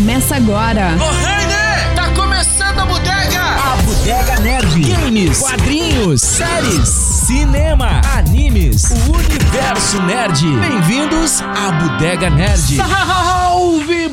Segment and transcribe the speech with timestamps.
[0.00, 0.96] Começa agora.
[0.98, 3.38] Ô, Heine, tá começando a bodega!
[3.38, 4.80] A Bodega Nerd.
[4.80, 10.42] Games, quadrinhos, séries, cinema, animes, o universo nerd.
[10.56, 12.76] Bem-vindos à Bodega Nerd.
[12.76, 13.49] Salve,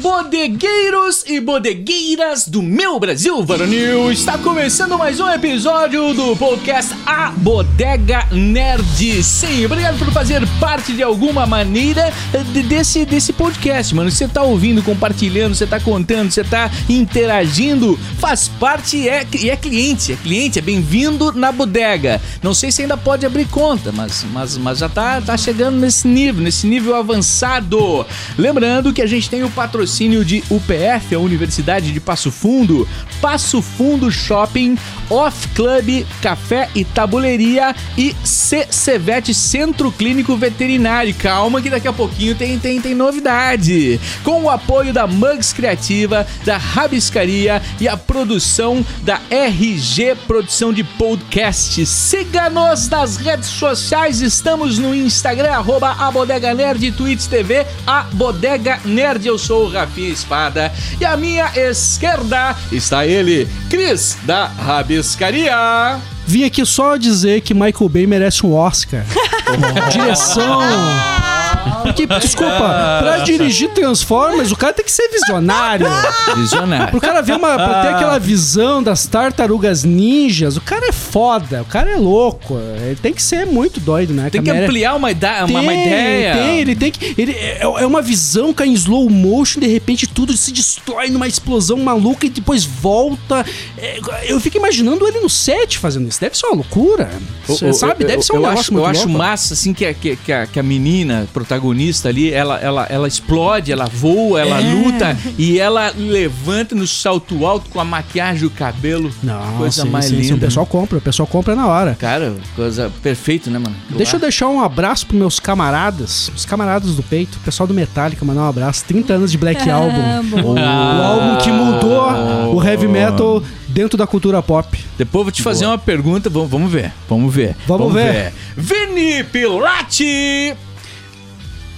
[0.02, 4.12] bodegueiros e bodegueiras do meu Brasil varonil!
[4.12, 9.24] Está começando mais um episódio do podcast A Bodega Nerd.
[9.24, 12.12] Sim, obrigado por fazer parte de alguma maneira
[12.52, 14.10] de- desse, desse podcast, mano.
[14.10, 19.50] Você tá ouvindo, compartilhando, você tá contando, você tá interagindo, faz parte e é, e
[19.52, 22.20] é cliente, é cliente, é bem-vindo na bodega.
[22.42, 26.08] Não sei se ainda pode abrir conta, mas, mas, mas já tá, tá chegando nesse
[26.08, 28.04] nível, nesse nível avançado.
[28.36, 32.88] Lembrando que a gente tem o patrocínio de UPF, a Universidade de Passo Fundo,
[33.22, 34.78] Passo Fundo Shopping,
[35.10, 41.14] Off Club, Café e Tabuleria e CCVET Centro Clínico Veterinário.
[41.16, 44.00] Calma que daqui a pouquinho tem, tem, tem novidade.
[44.24, 50.84] Com o apoio da Mugs Criativa, da Rabiscaria e a produção da RG Produção de
[50.84, 51.86] Podcast.
[51.86, 58.80] Siga-nos nas redes sociais, estamos no Instagram, arroba a Bodega Nerd, Twitch TV, a Bodega
[58.86, 59.17] Nerd.
[59.26, 66.00] Eu sou o Rafinha Espada e à minha esquerda está ele, Cris da Rabiscaria.
[66.26, 69.06] Vim aqui só dizer que Michael Bay merece um Oscar.
[69.92, 70.60] Direção.
[71.88, 75.88] Porque, desculpa, pra dirigir Transformers, o cara tem que ser visionário.
[76.36, 76.88] Visionário.
[76.92, 77.56] Pro cara ver uma.
[77.56, 82.58] Pra ter aquela visão das tartarugas ninjas, o cara é foda, o cara é louco.
[82.86, 84.30] Ele tem que ser muito doido, né?
[84.30, 86.34] Tem que ampliar uma, ida- uma, uma Tem, ideia.
[86.34, 87.16] Tem, ele tem que.
[87.18, 91.10] Ele, é, é uma visão que é em slow motion, de repente tudo se destrói
[91.10, 93.46] numa explosão maluca e depois volta.
[93.78, 96.20] É, eu fico imaginando ele no set fazendo isso.
[96.20, 97.10] Deve ser uma loucura.
[97.46, 98.04] Você Eu- sabe?
[98.04, 99.18] eu- Deve ser um eu acho, muito Eu acho louco.
[99.18, 101.77] massa, assim, que a, que, que a, que a menina protagonista
[102.08, 104.74] ali, ela, ela, ela explode, ela voa, ela É.
[104.74, 109.12] luta e ela levanta no salto alto com a maquiagem e o cabelo.
[109.24, 110.36] Não, coisa sim, mais sim, sim, linda.
[110.36, 111.96] O pessoal compra, o pessoal compra na hora.
[112.00, 113.76] Cara, coisa perfeita, né, mano?
[113.90, 117.74] Deixa eu deixar um abraço pros meus camaradas, os camaradas do peito, o pessoal do
[117.74, 118.84] Metallica, mandar um abraço.
[118.86, 120.02] 30 anos de Black Album.
[120.44, 124.78] O álbum que mudou o heavy metal dentro da cultura pop.
[124.98, 127.56] Depois eu vou te fazer uma pergunta, vamos, vamos ver, vamos ver.
[127.68, 128.34] Vamos ver.
[128.56, 130.56] Vini Pilati!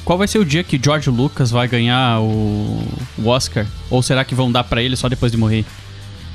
[0.09, 2.81] Qual vai ser o dia que George Lucas vai ganhar o,
[3.19, 3.67] o Oscar?
[3.91, 5.63] Ou será que vão dar pra ele só depois de morrer?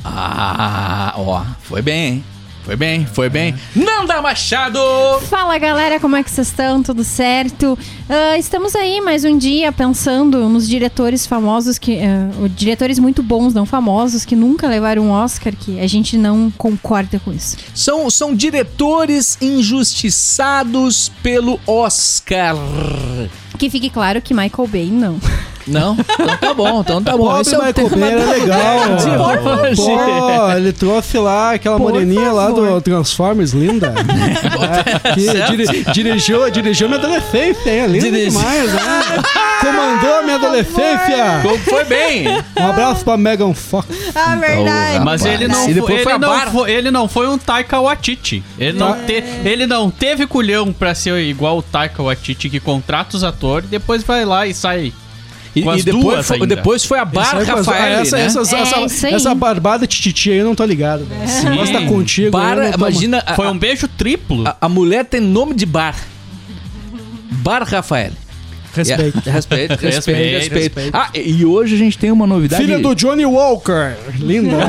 [0.05, 2.25] Ah, ó, foi bem, hein?
[2.63, 3.53] Foi bem, foi bem.
[3.75, 4.79] Nanda Machado!
[5.29, 6.85] Fala galera, como é que vocês estão?
[6.85, 7.77] Tudo certo?
[8.09, 11.99] Ah, estamos aí mais um dia pensando nos diretores famosos que.
[12.41, 16.49] o- diretores muito bons, não famosos, que nunca levaram um Oscar, que a gente não
[16.57, 17.57] concorda com isso.
[17.75, 22.55] São, são diretores injustiçados pelo Oscar.
[23.59, 25.19] Que fique claro que Michael Bay não.
[25.67, 25.97] Não?
[25.99, 27.25] Então tá bom, então tá bom.
[27.27, 28.79] Pobre Esse é o Michael tema Bay era da legal.
[29.65, 29.77] hoje.
[29.77, 32.67] Pô, ele trouxe lá aquela Por moreninha lá favor.
[32.75, 33.95] do Transformers, linda.
[34.65, 37.87] É, que diri- dirigiu, dirigiu minha adolescência, hein?
[37.87, 38.81] Linda Dirigi- demais, né?
[39.61, 41.43] Comandou a minha adolescência.
[41.69, 42.27] Foi bem.
[42.59, 43.87] Um abraço pra Megan Fox.
[44.15, 45.05] Ah, verdade.
[45.05, 46.51] Mas ele não, E depois foi, foi a ele, não barra.
[46.51, 48.43] foi, ele não foi um Taika Waititi.
[48.59, 53.17] Ele não, te- ele não teve culhão pra ser igual o Taika Waititi que contrata
[53.17, 54.93] os atores e depois vai lá e sai.
[55.55, 56.57] E, Com as e depois, duas foi, ainda.
[56.57, 58.25] depois foi a Bar Essa aí, Rafael, essa, né?
[58.25, 59.15] essa, É, essa, isso aí.
[59.15, 61.05] essa barbada tititi aí eu não tô ligado.
[61.05, 61.23] velho.
[61.25, 62.31] Esse negócio tá contigo.
[62.33, 64.47] Bar, imagina, a, Foi um beijo triplo.
[64.49, 65.95] a, a mulher tem nome de bar.
[67.31, 68.11] Bar Rafael.
[68.75, 69.19] Respeito.
[69.19, 69.31] Yeah.
[69.33, 70.75] Respeito, respeito, Respeito, respeito.
[70.81, 70.97] respeito.
[70.97, 72.61] Ah, e hoje a gente tem uma novidade.
[72.61, 73.95] Filha do Johnny Walker.
[74.19, 74.57] Linda.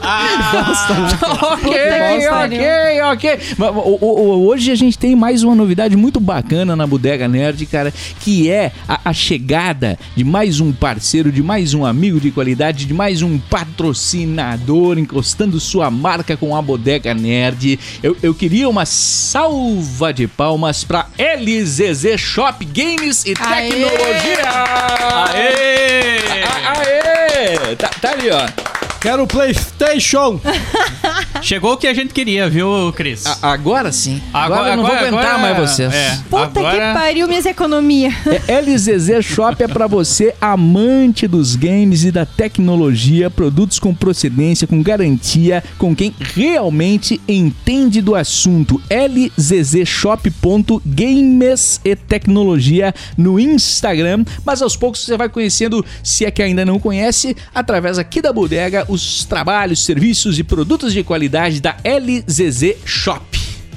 [1.52, 1.72] ok,
[2.20, 3.38] que ok, ok.
[3.58, 7.26] Mas, o- o- o- Hoje a gente tem mais uma novidade muito bacana na Bodega
[7.26, 12.20] Nerd, cara, que é a, a chegada de mais um parceiro, de mais um amigo
[12.20, 17.78] de qualidade, de mais um patrocinador encostando sua marca com a Bodega Nerd.
[18.02, 23.68] Eu, eu queria uma salva de palmas pra LZZ Shop Games e Aê!
[23.70, 24.50] Tecnologia.
[25.34, 26.18] Aê!
[26.44, 27.76] A- Aê!
[27.76, 28.75] Tá, tá ali, ó.
[29.06, 30.40] Quero o PlayStation.
[31.40, 33.24] Chegou o que a gente queria, viu, Cris?
[33.24, 34.20] A- agora sim.
[34.34, 35.94] Agora, eu não vou aguentar agora- mais vocês.
[35.94, 38.12] é, Puta agora- que pariu, minhas economias.
[38.48, 44.66] É, LZZ Shop é pra você, amante dos games e da tecnologia, produtos com procedência,
[44.66, 48.82] com garantia, com quem realmente entende do assunto.
[48.90, 56.64] lzzshop.games e tecnologia no Instagram, mas aos poucos você vai conhecendo, se é que ainda
[56.64, 62.76] não conhece, através aqui da bodega, os trabalhos, serviços e produtos de qualidade da LZZ
[62.84, 63.24] Shop.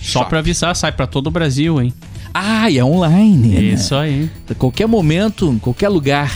[0.01, 1.94] Só pra avisar, sai pra todo o Brasil, hein?
[2.33, 3.48] Ah, e é online.
[3.50, 3.62] né?
[3.62, 4.30] Isso aí.
[4.50, 6.31] A qualquer momento, em qualquer lugar.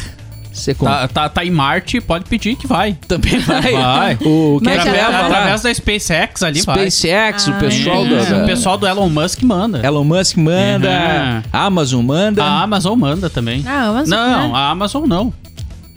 [0.51, 0.93] Você compra.
[0.93, 2.93] Tá, tá, tá em Marte, pode pedir que vai.
[3.07, 3.71] Também vai.
[3.73, 4.13] Vai.
[4.21, 6.91] O que Mas é Através, através da SpaceX ali vai.
[6.91, 8.09] SpaceX, o Ah, pessoal é.
[8.25, 9.83] da, O pessoal do Elon Musk manda.
[9.83, 11.41] Elon Musk manda, Uhum.
[11.51, 12.43] Amazon manda.
[12.43, 13.63] A Amazon manda também.
[13.65, 14.53] Ah, Amazon, não, né?
[14.55, 15.33] a Amazon não.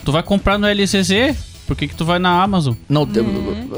[0.05, 1.37] Tu vai comprar no LCZ,
[1.67, 2.75] por que, que tu vai na Amazon?
[2.89, 3.25] Não, tem-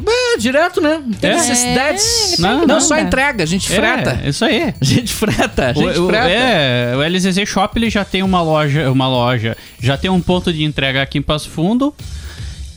[0.06, 1.00] é, direto, né?
[1.04, 1.34] Não tem É.
[1.34, 2.38] necessidades.
[2.38, 4.20] É, Não, não, da só entrega, a gente freta.
[4.24, 4.74] É, isso aí.
[4.80, 6.28] A gente freta, a gente O, o, freta.
[6.28, 10.52] é, o LZZ Shop ele já tem uma loja, uma loja, já tem um ponto
[10.52, 11.94] de entrega aqui em Passo Fundo.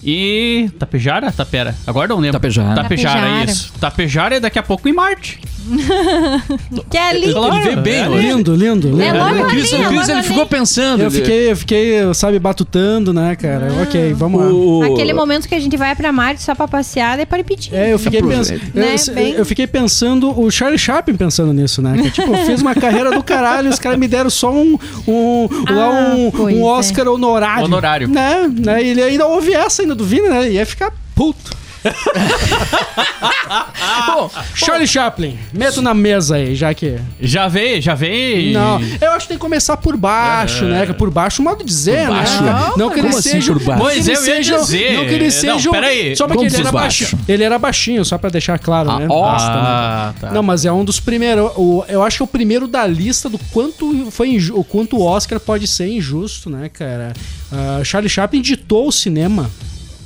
[0.04, 1.32] E Tapejara?
[1.32, 1.76] Tapera?
[1.86, 2.40] Agora não lembro.
[2.40, 2.74] Tapejara.
[2.82, 3.52] Tapejara, Tapejara.
[3.52, 3.74] isso.
[3.80, 5.40] Tapejara é daqui a pouco em Marte.
[6.90, 7.32] Que é ali.
[7.34, 7.56] Claro.
[7.56, 8.08] Ele veio bem, É.
[8.08, 9.02] Lindo, lindo, lindo.
[9.02, 10.24] É logo o ali, Cris, é o logo ele ali.
[10.24, 11.04] ficou pensando.
[11.04, 13.68] Eu fiquei, eu fiquei, sabe, batutando, né, cara?
[13.84, 14.52] Ok, vamos lá.
[14.52, 17.74] O- Aquele momento que a gente vai pra Marte só pra passear e para repetir.
[17.74, 21.82] É, eu fiquei, pensando, Né, eu, bem- eu fiquei pensando, o Charlie Chaplin pensando nisso,
[21.82, 21.98] né?
[22.02, 25.48] Que, tipo, eu fiz uma carreira do caralho, os caras me deram só um, um,
[25.70, 26.64] lá Ah, um, um é.
[26.64, 27.66] Oscar honorário.
[27.66, 28.08] Honorário.
[28.08, 28.50] Né?
[28.54, 28.84] né?
[28.84, 30.50] E ele ainda ouve essa ainda do Vini, né?
[30.52, 31.61] Ia ficar puto.
[34.08, 36.98] Bom, Charlie Chaplin, meto na mesa aí, já que.
[37.20, 38.54] Já veio, já veio.
[38.54, 40.86] Não, eu acho que tem que começar por baixo, né?
[40.94, 42.44] Por baixo, modo de dizer, Por baixo?
[42.44, 42.72] né?
[42.78, 43.54] Não, que ele assim seja.
[43.54, 43.84] por baixo?
[43.84, 44.94] não que Pois ele eu ia seja- dizer.
[44.98, 45.72] Não que ele Não, seja.
[45.72, 46.16] peraí.
[46.16, 47.04] Só porque ele por era baixo?
[47.16, 47.26] baixinho.
[47.28, 49.08] Ele era baixinho, só pra deixar claro, né?
[49.08, 49.62] Basta, né?
[49.64, 50.32] Ah, tá.
[50.32, 51.52] Não, mas é um dos primeiros.
[51.56, 54.98] O, eu acho que é o primeiro da lista do quanto foi inju- o quanto
[54.98, 57.14] o Oscar pode ser injusto, né, cara?
[57.52, 59.50] Ah, Charlie Chaplin ditou o cinema.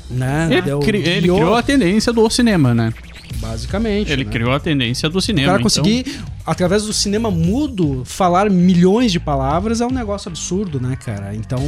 [0.10, 0.48] Né?
[0.52, 2.94] Ele, Deu- ele criou a tendência do cinema, né?
[3.38, 4.12] Basicamente.
[4.12, 4.32] Ele né?
[4.32, 5.48] criou a tendência do O cinema.
[5.48, 10.80] cara então- conseguir, através do cinema mudo, falar milhões de palavras é um negócio absurdo,
[10.80, 11.34] né, cara?
[11.36, 11.60] Então,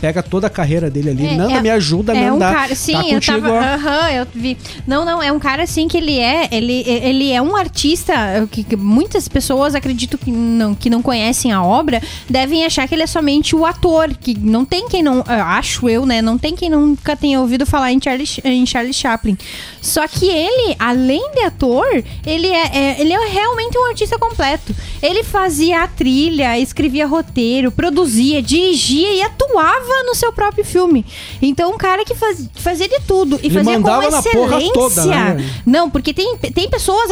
[0.00, 1.26] pega toda a carreira dele ali.
[1.26, 2.52] É, Nanda, é- me ajuda, É um Nanda.
[2.52, 3.48] cara, sim, tá eu tava.
[3.74, 4.56] Aham, eu vi.
[4.86, 6.48] Não, não, é um cara assim que ele é.
[6.52, 8.14] Ele, ele é um artista
[8.50, 12.94] que, que muitas pessoas acredito que não, que não conhecem a obra devem achar que
[12.94, 14.10] ele é somente o ator.
[14.20, 15.16] Que não tem quem não.
[15.18, 16.20] eu Acho eu, né?
[16.20, 19.36] Não tem quem nunca tenha ouvido falar em Charlie, em Charlie Chaplin.
[19.80, 21.86] Só que ele, além de ator,
[22.26, 24.74] ele é, é- ele é realmente um artista completo.
[25.02, 31.04] Ele fazia a trilha, escrevia roteiro, produzia, dirigia e atuava no seu próprio filme.
[31.40, 34.56] Então, um cara que faz- fazia de tudo e Ele fazia com mandava na porra
[34.56, 34.72] excelência.
[34.72, 35.50] toda, né?
[35.64, 37.10] Não, porque tem, tem pessoas.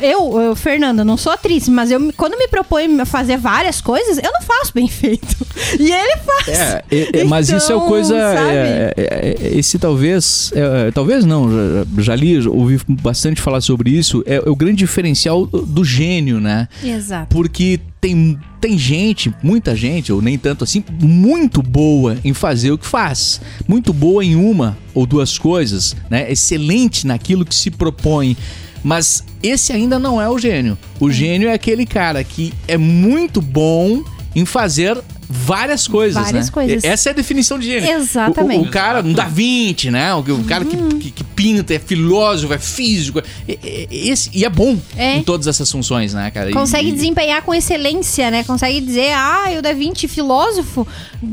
[0.00, 4.18] eu, eu, Fernanda, não sou atriz, mas eu, quando me proponho a fazer várias coisas,
[4.18, 5.36] eu não faço bem feito.
[5.78, 6.48] E ele faz.
[6.48, 8.16] É, é, é, mas isso é Então, coisa.
[8.16, 10.52] é, é, é, esse talvez.
[10.54, 14.22] é, talvez não, já, já li, ouvi bastante falar sobre isso.
[14.26, 16.68] É, é o grande diferencial do gênio, né?
[16.84, 17.34] Exato.
[17.34, 22.78] Porque tem, tem gente, muita gente, ou nem tanto assim, muito boa em fazer o
[22.78, 23.40] que faz.
[23.66, 26.30] Muito boa em uma ou duas coisas, né?
[26.30, 28.36] Excelente naquilo que se propõe.
[28.84, 30.78] Mas esse ainda não é o gênio.
[31.00, 34.96] O gênio é aquele cara que é muito bom em fazer
[35.28, 36.52] várias coisas, Várias né?
[36.52, 36.84] coisas.
[36.84, 37.90] Essa é a definição de gênio.
[37.90, 38.64] Exatamente.
[38.66, 40.14] O, o cara, um Da Vinci, né?
[40.14, 43.18] O, o cara que, que, que pinta, é filósofo, é físico.
[43.18, 45.16] é- é- esse, e é bom É.
[45.16, 46.50] em todas essas funções, né, cara?
[46.52, 48.44] Consegue e- desempenhar com excelência, né?
[48.44, 50.86] Consegue dizer, ah, o Da Vinci filósofo?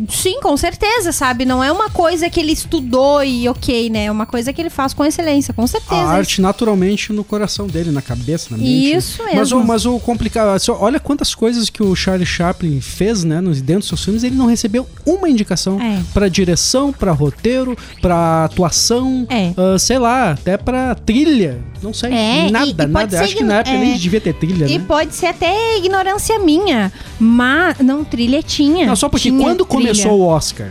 [0.09, 1.45] Sim, com certeza, sabe?
[1.45, 4.05] Não é uma coisa que ele estudou e ok, né?
[4.05, 6.01] É uma coisa que ele faz com excelência, com certeza.
[6.01, 8.95] A arte naturalmente no coração dele, na cabeça, na mente.
[8.95, 9.67] Isso Mas o, mesmo.
[9.67, 13.82] mas o complicado, assim, olha quantas coisas que o Charlie Chaplin fez, né, nos, dentro
[13.83, 16.01] dos seus filmes, ele não recebeu uma indicação É.
[16.13, 19.51] pra direção, pra roteiro, pra atuação, É.
[19.57, 21.59] ah, sei lá, até pra trilha.
[21.81, 23.21] Não sei, É, e- nada, e pode nada.
[23.21, 23.77] Acho que na época é.
[23.79, 24.85] nem devia ter trilha, E né?
[24.87, 28.87] pode ser até ignorância minha, mas não trilha tinha.
[28.87, 29.81] Não, só porque quando trilha.
[29.93, 30.69] começou o Oscar,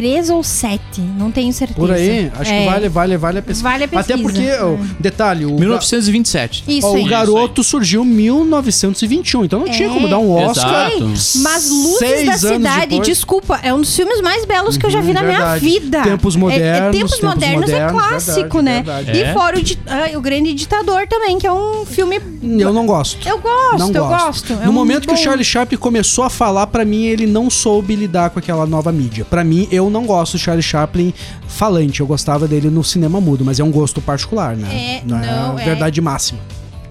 [0.00, 0.80] 1923 ou 7,
[1.18, 1.78] não tenho certeza.
[1.78, 2.60] por aí, acho É.
[2.60, 3.62] que vale, vale, vale a pesquisa.
[3.68, 4.14] Vale a pesquisa.
[4.14, 4.78] Até porque, ó, É.
[4.98, 6.64] detalhe, o, 1927.
[6.66, 7.02] Isso ó, aí.
[7.02, 10.90] o garoto surgiu em 1921, então não tinha como dar um Oscar.
[10.92, 11.38] Exato.
[11.42, 13.08] Mas Luzes Seis da anos Cidade, depois.
[13.08, 16.02] desculpa, é um dos filmes mais belos que eu já vi Uhum, na minha vida.
[16.02, 18.82] Tempos É- modernos, É, Tempos, Tempos Modernos, é Modernos, clássico, verdade, né?
[18.82, 19.18] verdade.
[19.18, 19.32] E É.
[19.32, 22.20] fora o, ah, o Grande Ditador também, que é um filme.
[22.58, 23.26] Eu não gosto.
[23.28, 24.52] Eu gosto, não eu gosto.
[24.52, 27.48] É no um momento que o Charlie Chaplin começou a falar, pra mim ele não
[27.50, 29.24] soube lidar com aquela nova mídia.
[29.24, 31.12] Pra mim, eu não gosto do Charlie Chaplin
[31.46, 32.00] falante.
[32.00, 34.68] Eu gostava dele no cinema mudo, mas é um gosto particular, né?
[34.72, 35.64] É, não, é.
[35.64, 36.40] verdade máxima.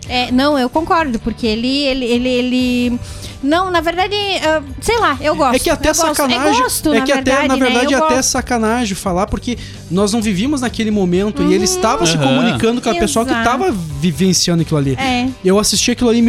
[0.07, 2.99] É, não, eu concordo, porque ele, ele, ele, ele...
[3.43, 5.55] Não, na verdade, ah, sei lá, eu gosto.
[5.55, 6.15] É que até eu gosto.
[6.15, 6.59] sacanagem.
[6.59, 7.65] É gosto, é na que verdade, até, na né?
[7.65, 8.29] verdade, Eu é até gosto.
[8.29, 9.57] sacanagem falar, porque
[9.89, 12.23] nós não vivíamos naquele momento e ele estava se Aham.
[12.27, 14.93] comunicando com a pessoa que estava vivenciando aquilo ali.
[14.95, 15.27] É.
[15.43, 16.21] Eu assisti aquilo ali em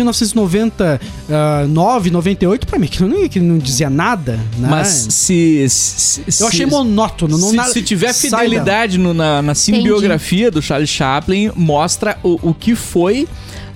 [1.28, 4.68] 1999, 98, pra mim, aquilo não, aquilo não dizia nada, né?
[4.70, 5.66] Mas se.
[5.68, 7.36] se- eu se- achei monótono.
[7.38, 12.38] Não, se, na- se tiver fidelidade no- na, na simbiografia do Charles Chaplin, mostra o,
[12.50, 13.28] o que foi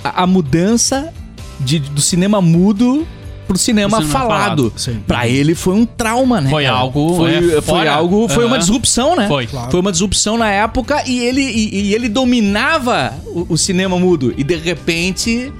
[0.02, 1.12] a, a mudança
[1.60, 3.06] de- do cinema mudo
[3.46, 4.72] pro cinema, cinema falado.
[4.76, 5.00] falado.
[5.06, 6.50] Pra ele foi um trauma, né?
[6.50, 6.76] Foi cara?
[6.76, 7.92] algo, Foi, é, foi fora.
[7.92, 8.28] algo.
[8.28, 8.58] Foi uma Aham.
[8.60, 9.26] disrupção, né?
[9.28, 9.46] Foi.
[9.46, 9.70] Claro.
[9.70, 14.34] Foi uma disrupção na época e ele, e, e ele dominava o, o cinema mudo.
[14.36, 15.52] E de repente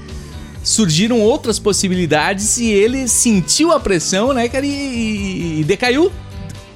[0.63, 4.67] surgiram outras possibilidades e ele sentiu a pressão, né, cara?
[4.67, 6.11] E, e- e decaiu.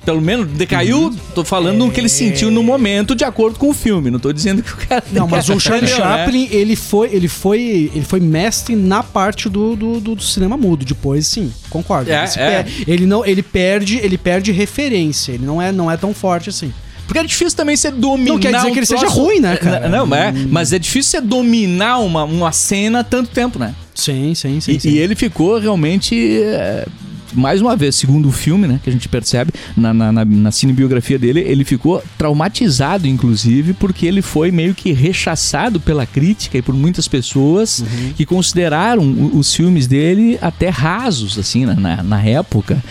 [0.04, 1.16] Pelo menos decaiu, Uhum.
[1.34, 4.10] tô falando o que ele sentiu no momento, de acordo com o filme.
[4.10, 5.04] Não tô dizendo que o cara.
[5.12, 5.96] Não, mas o Charlie né?
[5.96, 10.56] Chaplin, ele foi, ele foi, ele foi mestre na parte do, do, do- do cinema
[10.56, 10.84] mudo.
[10.86, 12.10] Depois, sim, concordo.
[12.10, 12.62] É, ele, é.
[12.62, 15.32] per- ele não, ele perde, ele perde referência.
[15.32, 16.72] Ele não é, não é tão forte assim.
[17.06, 18.32] Porque é difícil também você dominar.
[18.32, 19.88] Não quer dizer um que ele seja troço- ruim, né, cara?
[19.88, 23.74] Não, não, é, mas é difícil você dominar uma, uma cena tanto tempo, né?
[23.94, 24.72] Sim, sim, sim.
[24.76, 24.88] E, sim.
[24.90, 26.14] e ele ficou realmente.
[26.42, 26.86] é,
[27.32, 30.50] mais uma vez, segundo o filme, né, que a gente percebe na, na, na, na
[30.50, 36.62] cinebiografia dele, ele ficou traumatizado, inclusive, porque ele foi meio que rechaçado pela crítica e
[36.62, 37.84] por muitas pessoas
[38.16, 42.82] que consideraram os filmes dele até rasos, assim, na, na, na época.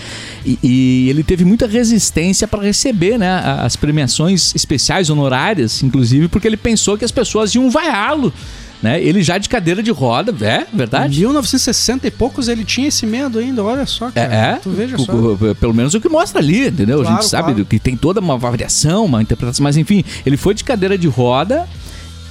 [0.45, 3.29] E, e ele teve muita resistência para receber né,
[3.59, 8.33] as premiações especiais, honorárias, inclusive, porque ele pensou que as pessoas iam vaiá-lo.
[8.81, 9.03] Né?
[9.03, 11.19] Ele já de cadeira de roda, é Em verdade?
[11.19, 14.33] 1960 e poucos ele tinha esse medo ainda, olha só, cara.
[14.33, 14.55] É, é.
[14.55, 15.11] Tu veja O- só.
[15.13, 17.01] o- pelo menos o que mostra ali, entendeu?
[17.01, 17.65] a Claro, gente sabe claro.
[17.65, 21.67] que tem toda uma variação, uma interpretação, mas enfim, ele foi de cadeira de roda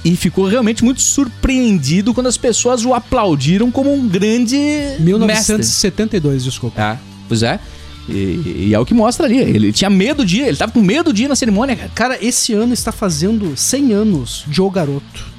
[0.03, 5.03] e ficou realmente muito surpreendido quando as pessoas o aplaudiram como um grande mestre.
[5.03, 6.81] 1972, desculpa.
[6.81, 7.59] É, pois é.
[8.07, 9.37] E, e é o que mostra ali.
[9.37, 11.91] Ele tinha medo de ir, ele tava com medo de ir na cerimônia, cara.
[11.93, 15.37] Cara, esse ano está fazendo 100 anos de O Garoto.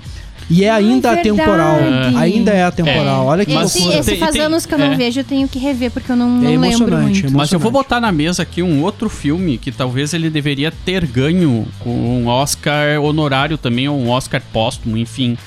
[0.53, 1.29] E é ainda verdade.
[1.31, 1.77] atemporal.
[2.17, 3.27] Ainda é atemporal.
[3.27, 4.01] Olha que Mas- Esse, loucura.
[4.01, 4.97] esse Tem- faz tem- anos que eu não é.
[4.97, 7.27] vejo, eu tenho que rever, porque eu não, não É lembro emocionante, muito.
[7.35, 7.73] é Mas eu vou emocionante.
[7.73, 13.01] botar na mesa aqui um outro filme que talvez ele deveria ter ganho um Oscar
[13.01, 15.39] honorário também, ou um Oscar póstumo, enfim.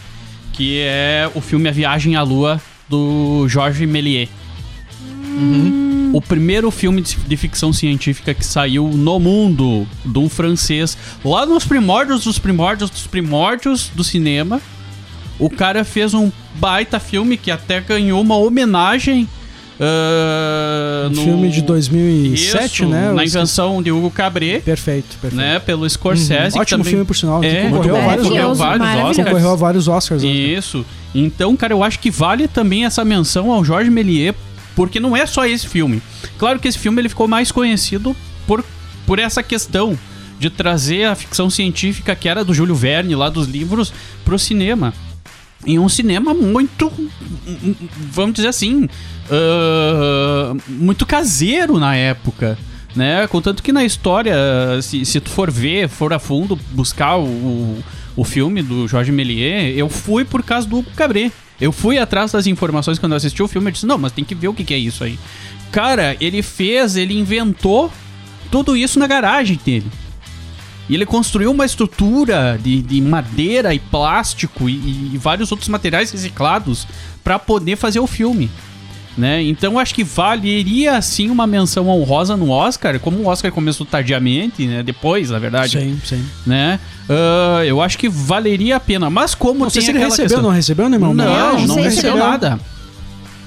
[0.53, 4.29] Que é o filme A Viagem à Lua, do Georges Méliès.
[6.13, 10.95] O primeiro filme de de ficção científica que saiu no mundo de um francês,
[11.25, 14.61] lá nos primórdios dos primórdios dos primórdios do cinema.
[15.39, 19.27] O cara fez um baita filme que até ganhou uma homenagem.
[19.79, 23.11] ah, Um no- filme de 2007, Isso, né?
[23.11, 25.35] Na invenção de Hugo Cabret, Perfeito, perfeito.
[25.35, 25.59] né?
[25.59, 26.55] Pelo Scorsese.
[26.55, 26.61] Uhum.
[26.61, 27.43] Ótimo também- filme, por sinal.
[27.43, 28.05] É, concorreu bom.
[28.05, 28.87] vários, concorreu vários.
[28.87, 29.17] Oscars.
[29.17, 30.23] concorreu a vários Oscars.
[30.23, 30.29] né?
[30.29, 30.85] Isso.
[31.13, 34.35] Então, cara, eu acho que vale também essa menção ao Jorge Méliès,
[34.75, 36.01] porque não é só esse filme.
[36.37, 38.15] Claro que esse filme ele ficou mais conhecido
[38.47, 38.63] por,
[39.05, 39.97] por essa questão
[40.39, 43.93] de trazer a ficção científica que era do Júlio Verne, lá dos livros,
[44.25, 44.93] pro cinema.
[45.65, 46.91] Em um cinema muito,
[48.11, 48.87] vamos dizer assim,
[49.29, 52.57] ah, muito caseiro na época.
[52.95, 53.25] Né?
[53.27, 54.35] Contanto que na história,
[54.81, 57.77] se, se tu for ver, for a fundo, buscar o,
[58.15, 61.31] o, filme do Jorge Méliès, eu fui por causa do Hugo Cabret.
[61.59, 64.23] Eu fui atrás das informações quando eu assisti o filme, eu disse, não, mas tem
[64.23, 65.17] que ver o que, que é isso aí.
[65.71, 67.91] Cara, ele fez, ele inventou
[68.51, 69.87] tudo isso na garagem dele.
[70.89, 76.11] E ele construiu uma estrutura de, de madeira e plástico e, e vários outros materiais
[76.11, 76.85] reciclados
[77.23, 78.49] para poder fazer o filme.
[79.17, 79.43] Né?
[79.43, 84.65] Então acho que valeria sim uma menção honrosa no Oscar, como o Oscar começou tardiamente,
[84.65, 84.81] né?
[84.81, 85.79] Depois, na verdade.
[85.79, 86.25] Sim, sim.
[86.47, 86.79] Né?
[87.07, 89.09] Ah, eu acho que valeria a pena.
[89.11, 91.13] Mas como Não sei se ele recebeu, questão- não recebeu, né, irmão?
[91.13, 92.17] não, Não, não, não recebeu recebeu.
[92.17, 92.59] nada.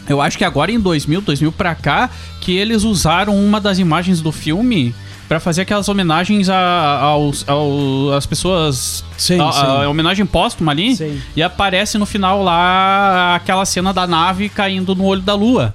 [0.08, 4.20] Eu acho que agora em 2000, 2000 pra cá, que eles usaram uma das imagens
[4.20, 4.94] do filme
[5.28, 9.04] pra fazer aquelas homenagens a, aos, ao- às pessoas.
[9.18, 9.60] Sim, a, sim.
[9.84, 10.94] a homenagem póstuma ali.
[10.96, 11.20] Sim.
[11.34, 15.74] E aparece no final lá aquela cena da nave caindo no olho da lua.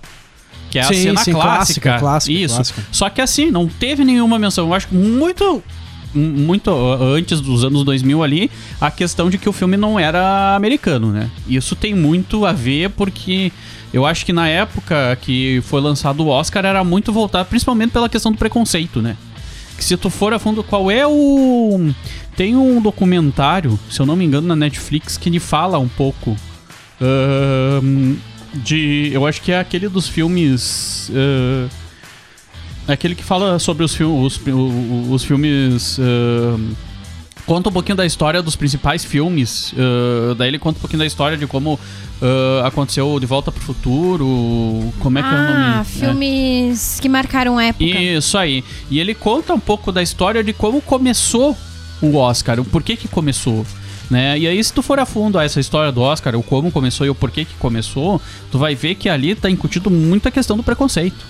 [0.69, 1.51] Que é a Sim, cena sim, clássica.
[1.91, 2.55] clássica, clássica, Isso.
[2.55, 2.81] clássica.
[2.93, 4.67] Só que assim, não teve nenhuma menção.
[4.67, 5.61] Eu acho muito.
[6.13, 10.55] Muito uh, antes dos anos 2000 ali, a questão de que o filme não era
[10.57, 11.29] americano, né?
[11.47, 13.49] Isso tem muito a ver porque
[13.93, 18.09] eu acho que na época que foi lançado o Oscar era muito voltado, principalmente pela
[18.09, 19.15] questão do preconceito, né?
[19.81, 21.91] Se tu for a fundo, qual é o.
[22.35, 26.37] Tem um documentário, se eu não me engano, na Netflix, que ele fala um pouco.
[27.01, 28.15] ahn,
[28.53, 29.09] de.
[29.11, 31.11] Eu acho que é aquele dos filmes.
[32.87, 34.39] ah, aquele que fala sobre os, fil os,
[35.09, 35.99] os filmes.
[35.99, 36.73] ahn,
[37.45, 39.73] conta um pouquinho da história dos principais filmes.
[39.77, 41.79] ah, daí ele conta um pouquinho da história de como
[42.21, 44.93] ah, aconteceu De Volta pro Futuro.
[44.99, 45.53] Como é que é o nome?
[45.53, 45.83] Ah, É.
[45.83, 47.83] filmes que marcaram época.
[47.83, 48.63] Isso aí.
[48.89, 51.57] E ele conta um pouco da história de como começou
[52.01, 53.65] o Oscar, o porquê que começou.
[54.09, 54.37] Né?
[54.39, 57.07] E aí, se tu for a fundo a essa história do Oscar, o como começou
[57.07, 58.19] e o porquê que começou,
[58.51, 61.25] tu vai ver que ali tá incutido muita questão do preconceito.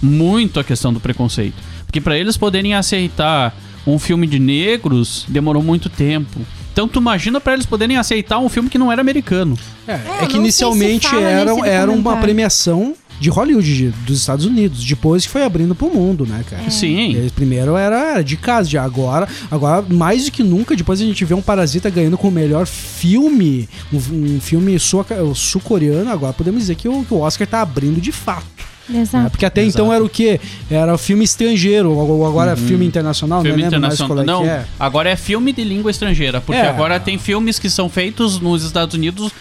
[0.00, 1.56] Muito a questão do preconceito.
[1.84, 3.54] Porque para eles poderem aceitar
[3.86, 6.40] um filme de negros, demorou muito tempo.
[6.72, 9.58] Então tu imagina para eles poderem aceitar um filme que não era americano.
[9.86, 14.82] É, É, é que inicialmente era, era uma premiação de Hollywood, de- dos Estados Unidos.
[14.82, 16.70] Depois que foi abrindo pro mundo, né, cara?
[16.70, 17.12] Sim.
[17.14, 21.22] Eles primeiro era de casa, de agora, agora mais do que nunca, depois a gente
[21.24, 23.96] vê um Parasita ganhando com o melhor filme, um,
[24.36, 28.12] um filme sul- sul-coreano, agora podemos dizer que o, que o Oscar tá abrindo de
[28.12, 28.46] fato.
[28.90, 29.00] Né?
[29.00, 29.30] Exato.
[29.30, 30.40] Porque até então era o quê?
[30.70, 33.44] Era filme estrangeiro, ou agora filme internacional, Uhum.
[33.46, 34.44] Filme não lembro mais qual internacional.
[34.44, 34.66] é Não, que é.
[34.78, 36.40] agora é filme de língua estrangeira.
[36.40, 36.68] Porque É.
[36.68, 39.32] agora tem filmes que são feitos nos Estados Unidos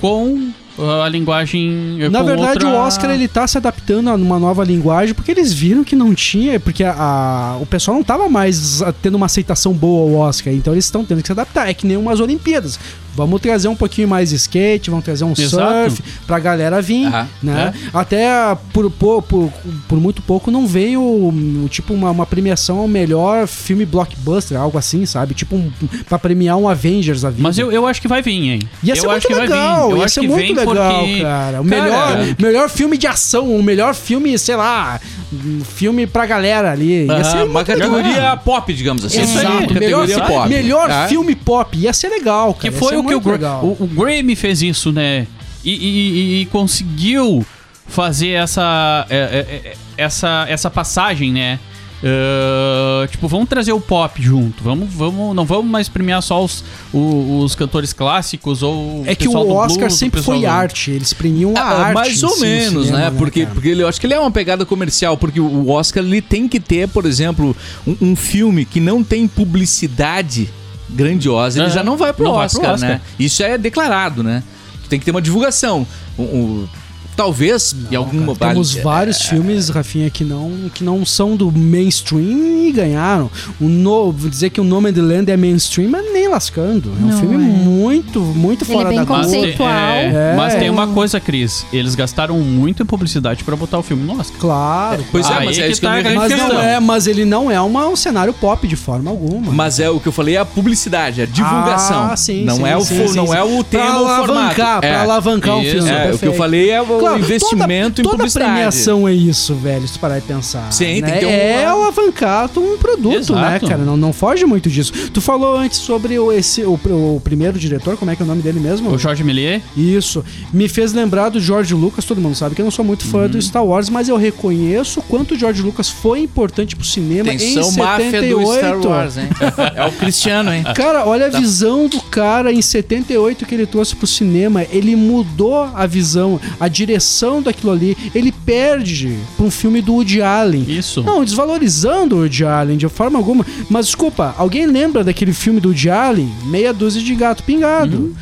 [0.00, 1.98] com uh, a linguagem.
[2.00, 5.14] eh, Na com verdade, outra- o Oscar ele tá se adaptando a uma nova linguagem
[5.14, 9.14] porque eles viram que não tinha, porque a, a- o pessoal não tava mais tendo
[9.14, 11.68] uma aceitação boa ao Oscar, então eles estão tendo que se adaptar.
[11.68, 12.78] É que nem umas Olimpíadas.
[13.16, 15.90] Vamos trazer um pouquinho mais de skate, vamos trazer um Exato.
[15.90, 17.08] surf pra galera vir,
[17.42, 17.72] né?
[17.92, 18.26] Até
[18.72, 19.52] por, por, por,
[19.88, 24.76] por muito pouco não veio um, tipo uma, uma premiação ao melhor filme blockbuster, algo
[24.78, 25.34] assim, sabe?
[25.34, 25.70] Tipo um,
[26.08, 27.42] pra premiar um Avengers a vida.
[27.42, 28.60] Mas eu, eu acho que vai vir, hein?
[28.82, 29.92] Ia eu ser acho muito que legal, vai vir.
[29.92, 31.20] Eu ia acho ser que muito vem legal, porque...
[31.20, 31.60] cara.
[31.60, 35.00] O Cara, melhor, melhor filme de ação, o melhor filme, sei lá,
[35.32, 37.06] um filme pra galera ali.
[37.06, 37.90] Ia ser uma muito legal.
[37.90, 39.20] categoria pop, digamos assim.
[39.20, 40.48] Exato, melhor, categoria pop.
[40.48, 41.06] melhor Ah.
[41.08, 41.76] filme pop.
[41.78, 42.78] Ia ser legal, Que cara.
[42.78, 45.26] foi ia o que o, Gra- o, o Grammy fez isso, né?
[45.64, 47.44] E, e- e- e conseguiu
[47.86, 51.58] fazer essa, é, é, é, essa, essa passagem, né?
[52.02, 54.62] Uh, tipo, vamos trazer o pop junto.
[54.62, 59.26] Vamos, vamos, não vamos mais premiar só os, o- os cantores clássicos ou É que
[59.26, 60.90] o Oscar blues, o sempre pessoal foi do- arte.
[60.90, 61.94] Eles premiam a Ah, arte.
[61.94, 63.16] mais ou menos, cinema, né?
[63.16, 63.54] Porque, cara?
[63.54, 66.20] porque ele, eu acho que ele é uma pegada comercial, porque o o Oscar ele
[66.20, 67.56] tem que ter, por exemplo,
[67.86, 70.50] um, um filme que não tem publicidade
[70.90, 72.90] grandiosa, ele É, já não vai pro, não vai pro Oscar, Oscar.
[72.90, 73.00] né?
[73.18, 74.42] Isso é declarado, né?
[74.88, 75.86] Tem que ter uma divulgação.
[76.18, 76.68] Um- um-
[77.16, 81.50] talvez em alguma Cara, temos é, vários filmes, Rafinha, que não, que não são do
[81.50, 83.30] mainstream e ganharam.
[83.60, 86.90] O no, vou dizer que o Nome de Land é mainstream, mas nem lascando.
[87.00, 87.38] É um Não filme é.
[87.38, 89.22] muito, muito Ele fora é bem da curva.
[89.22, 89.70] Mas tem, conceitual.
[89.70, 90.34] é, É.
[90.36, 91.64] mas tem uma coisa, Cris.
[91.72, 94.38] Eles gastaram muito em publicidade pra botar o filme no Oscar.
[94.38, 95.04] Claro.
[95.10, 96.54] Pois é, mas é isso que eu tá Mas refiro.
[96.54, 99.52] não é, mas ele não é uma, um cenário pop de forma alguma.
[99.52, 102.08] Mas é o que eu falei, é a publicidade, a divulgação.
[102.10, 103.34] Ah, sim, não sim, é o sim, não sim.
[103.36, 104.80] é o tema pra o alavancar, formato.
[104.80, 104.96] pra É.
[104.96, 105.90] alavancar o filme.
[105.90, 108.32] É, o que eu falei é o Claro, investimento toda, em publicidade.
[108.50, 110.72] Toda premiação é isso, velho, se tu parar e pensar.
[110.72, 111.12] Sim, tem né?
[111.12, 113.40] que ter um- É alavancar um produto, Exato.
[113.40, 113.78] né, cara?
[113.84, 114.92] Não, não foge muito disso.
[115.12, 118.28] Tu falou antes sobre o, esse, o, o primeiro diretor, como é que é o
[118.28, 118.90] nome dele mesmo?
[118.90, 119.62] O Jorge Méliès.
[119.76, 120.24] Isso.
[120.52, 122.04] Me fez lembrar do George Lucas.
[122.04, 123.28] Todo mundo sabe que eu não sou muito fã Uhum.
[123.28, 127.30] do Star Wars, mas eu reconheço o quanto o George Lucas foi importante pro cinema
[127.30, 128.38] Atenção, em máfia 78.
[128.38, 129.28] do Star Wars, hein?
[129.74, 130.64] É o Cristiano, hein?
[130.74, 134.62] Cara, olha a visão do cara em 78 que ele trouxe pro cinema.
[134.70, 136.93] Ele mudou a visão, a direção
[137.42, 137.96] daquilo ali.
[138.14, 140.64] Ele perde pra um filme do Woody Allen.
[140.68, 141.02] Isso.
[141.02, 143.44] Não, desvalorizando o Woody Allen de forma alguma.
[143.68, 146.30] Mas desculpa, alguém lembra daquele filme do Woody Allen?
[146.44, 148.14] Meia dúzia de gato pingado.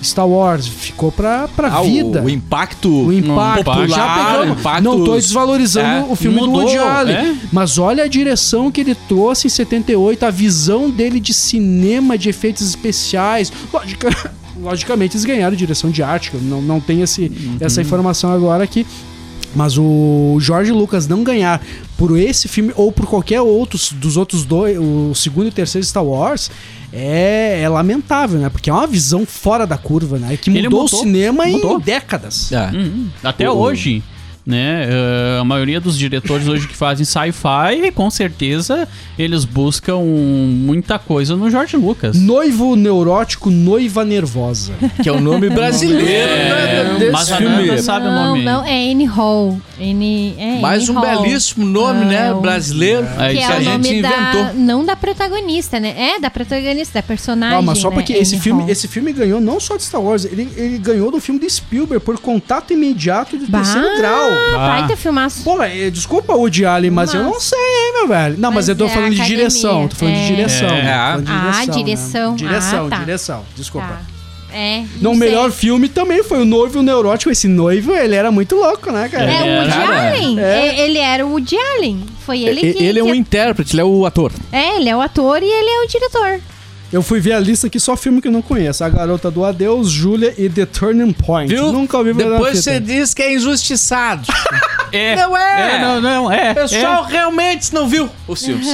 [0.00, 2.22] Star Wars ficou pra, pra Ah, o- vida.
[2.22, 4.60] O, impacto, O impacto, popular, já pegamos.
[4.60, 7.16] impactos- Não tô desvalorizando É, o filme mudou, do Woody Allen.
[7.16, 7.34] é.
[7.52, 12.28] Mas olha a direção que ele trouxe em 78, a visão dele de cinema, de
[12.28, 13.52] efeitos especiais.
[13.72, 17.56] Lógica- logicamente, eles ganharam direção de arte, que eu não, não tenho esse, Uhum.
[17.60, 18.86] essa informação agora aqui.
[19.56, 21.62] Mas o Jorge Lucas não ganhar
[21.96, 25.86] por esse filme ou por qualquer outro dos outros dois, o segundo e o terceiro
[25.86, 26.50] Star Wars,
[26.92, 28.50] é, é lamentável, né?
[28.50, 30.36] Porque é uma visão fora da curva, né?
[30.36, 31.78] Que mudou, mudou, o cinema mudou.
[31.78, 32.52] em décadas.
[32.52, 32.70] É.
[32.76, 33.08] Uhum.
[33.24, 34.02] Até O- hoje,
[34.48, 34.86] né?
[34.88, 41.36] eh, a maioria dos diretores hoje que fazem sci-fi, com certeza, eles buscam muita coisa
[41.36, 42.16] no George Lucas.
[42.18, 44.72] Noivo neurótico, noiva nervosa.
[45.02, 47.66] Que é o nome brasileiro É, né, desse mas filme.
[47.66, 48.44] Nanda sabe o não, nome.
[48.44, 49.60] não, é Annie Hall.
[49.80, 51.22] Annie, é Mais um Hall.
[51.22, 52.28] belíssimo nome, Ah, né?
[52.30, 53.06] é Brasileiro.
[53.18, 54.08] É, Que isso é a o gente nome da.
[54.08, 54.54] inventou.
[54.54, 55.94] Não da protagonista, né?
[56.16, 57.58] É da protagonista, da personagem.
[57.58, 57.96] Ah, mas só né?
[57.96, 61.20] porque esse filme, esse filme ganhou não só de Star Wars, ele, ele ganhou do
[61.20, 64.37] filme de Spielberg por contato imediato de Bah, terceiro grau.
[64.52, 65.44] Baita filmaço.
[65.44, 68.34] Pô, é, desculpa o Woody Allen, mas eu não sei, hein, meu velho.
[68.38, 69.88] Não, mas, Mas eu tô é falando de academia, direção.
[69.88, 70.26] Tô falando de é.
[70.26, 70.68] direção.
[70.68, 70.80] É.
[70.80, 71.72] tô falando de Ah, né?
[71.72, 72.34] direção.
[72.36, 72.96] Direção, Ah, tá.
[72.98, 73.44] direção.
[73.56, 73.86] Desculpa.
[73.86, 74.00] Tá.
[74.50, 74.82] É.
[75.02, 77.30] Não, o melhor filme também foi o Noivo Neurótico.
[77.30, 79.30] Esse noivo, ele era muito louco, né, cara?
[79.30, 80.40] É o É, Woody cara, Allen.
[80.40, 80.42] é.
[80.42, 82.02] É, Ele era o Woody Allen.
[82.24, 82.82] Foi ele E- que.
[82.82, 84.32] Ele é um que- intérprete, ele é o ator.
[84.50, 86.40] É, ele é o ator e ele é o diretor.
[86.90, 88.82] Eu fui ver a lista aqui, só filme que eu não conheço.
[88.82, 91.52] A Garota do Adeus, Júlia e The Turning Point.
[91.54, 91.70] Viu?
[91.70, 92.80] Nunca ouvi Depois da você fita.
[92.86, 94.26] diz que é injustiçado.
[94.90, 95.16] É.
[95.16, 95.74] Não é.
[95.76, 96.52] É, não, não, é.
[96.52, 98.66] O pessoal realmente não viu os filmes.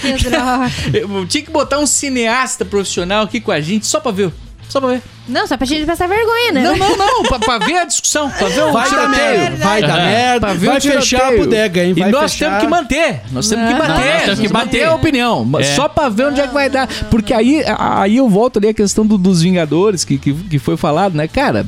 [0.00, 0.70] Que droga.
[0.92, 4.32] Eu tinha que botar um cineasta profissional aqui com a gente só pra ver.
[4.74, 5.02] Só pra ver.
[5.28, 6.62] Não, só pra gente passar vergonha, né?
[6.64, 7.22] Não, não, não.
[7.30, 8.28] pra, pra ver a discussão.
[8.28, 9.38] Pra ver o Vai dar tiroteio.
[9.40, 10.04] merda, vai dar É.
[10.04, 11.02] merda, Pra ver vai o tiroteio.
[11.02, 11.94] fechar a bodega, hein?
[11.94, 12.46] Vai e nós fechar.
[12.46, 13.20] temos que manter.
[13.30, 13.94] Nós temos que Não, bater.
[14.14, 14.84] nós temos que manter bater.
[14.86, 15.44] a opinião.
[15.44, 15.74] mas É.
[15.76, 16.88] Só pra ver onde é que vai dar.
[17.08, 20.76] Porque aí, aí eu volto ali a questão do- dos Vingadores que, que, que foi
[20.76, 21.28] falado, né?
[21.28, 21.64] Cara,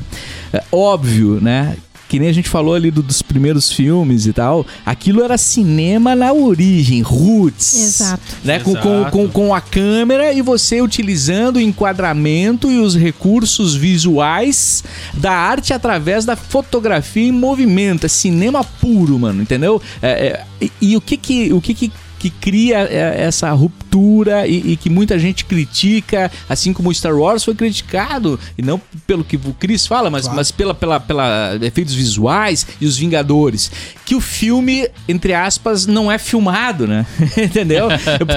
[0.53, 1.77] é, óbvio, né?
[2.07, 4.65] Que nem a gente falou ali do- dos primeiros filmes e tal.
[4.85, 7.75] Aquilo era cinema na origem, roots.
[7.75, 8.21] Exato.
[8.43, 8.59] Né?
[8.59, 9.11] Com, com, Exato.
[9.11, 15.73] com, com a câmera e você utilizando o enquadramento e os recursos visuais da arte
[15.73, 18.05] através da fotografia em movimento.
[18.05, 19.81] É cinema puro, mano, entendeu?
[20.01, 21.51] É, é, e, e o que que.
[21.53, 21.91] O que que
[22.29, 27.15] que cria é, essa ruptura e, e que muita gente critica, assim como o Star
[27.15, 31.57] Wars foi criticado, e não pelo que o Chris fala, mas, mas pela, pela, pela
[31.61, 33.71] efeitos visuais e os Vingadores.
[34.05, 37.05] Que o filme, entre aspas, não é filmado, né?
[37.37, 37.87] Entendeu?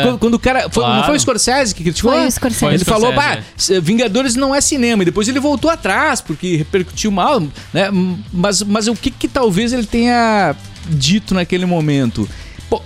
[0.03, 0.69] quando, quando o cara.
[0.71, 1.07] foi- Não Claro.
[1.07, 2.13] foi o Scorsese que criticou?
[2.13, 2.75] Foi o Scorsese.
[2.75, 3.39] Ele falou, bah,
[3.83, 5.03] Vingadores não é cinema.
[5.03, 7.41] E depois ele voltou atrás, porque repercutiu mal,
[7.73, 7.89] né?
[8.33, 10.55] Mas, mas o que, que talvez ele tenha
[10.89, 12.29] dito naquele momento?
[12.69, 12.83] Pô,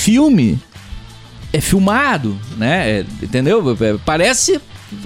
[0.00, 0.58] filme
[1.52, 3.00] é filmado, né?
[3.00, 3.76] É, entendeu?
[3.80, 4.60] É, Parece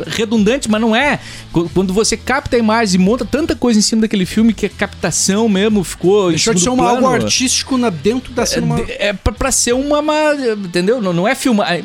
[0.07, 1.19] redundante, mas não é.
[1.53, 4.65] Qu- Quando você capta a imagem e monta tanta coisa em cima daquele filme que
[4.65, 8.81] a captação mesmo ficou Deixou de ser uma, algo artístico na, dentro da cinema.
[8.89, 11.03] É, é pra, pra ser uma, uma- Entendeu?
[11.03, 11.71] Não, não é filmar.
[11.75, 11.83] é,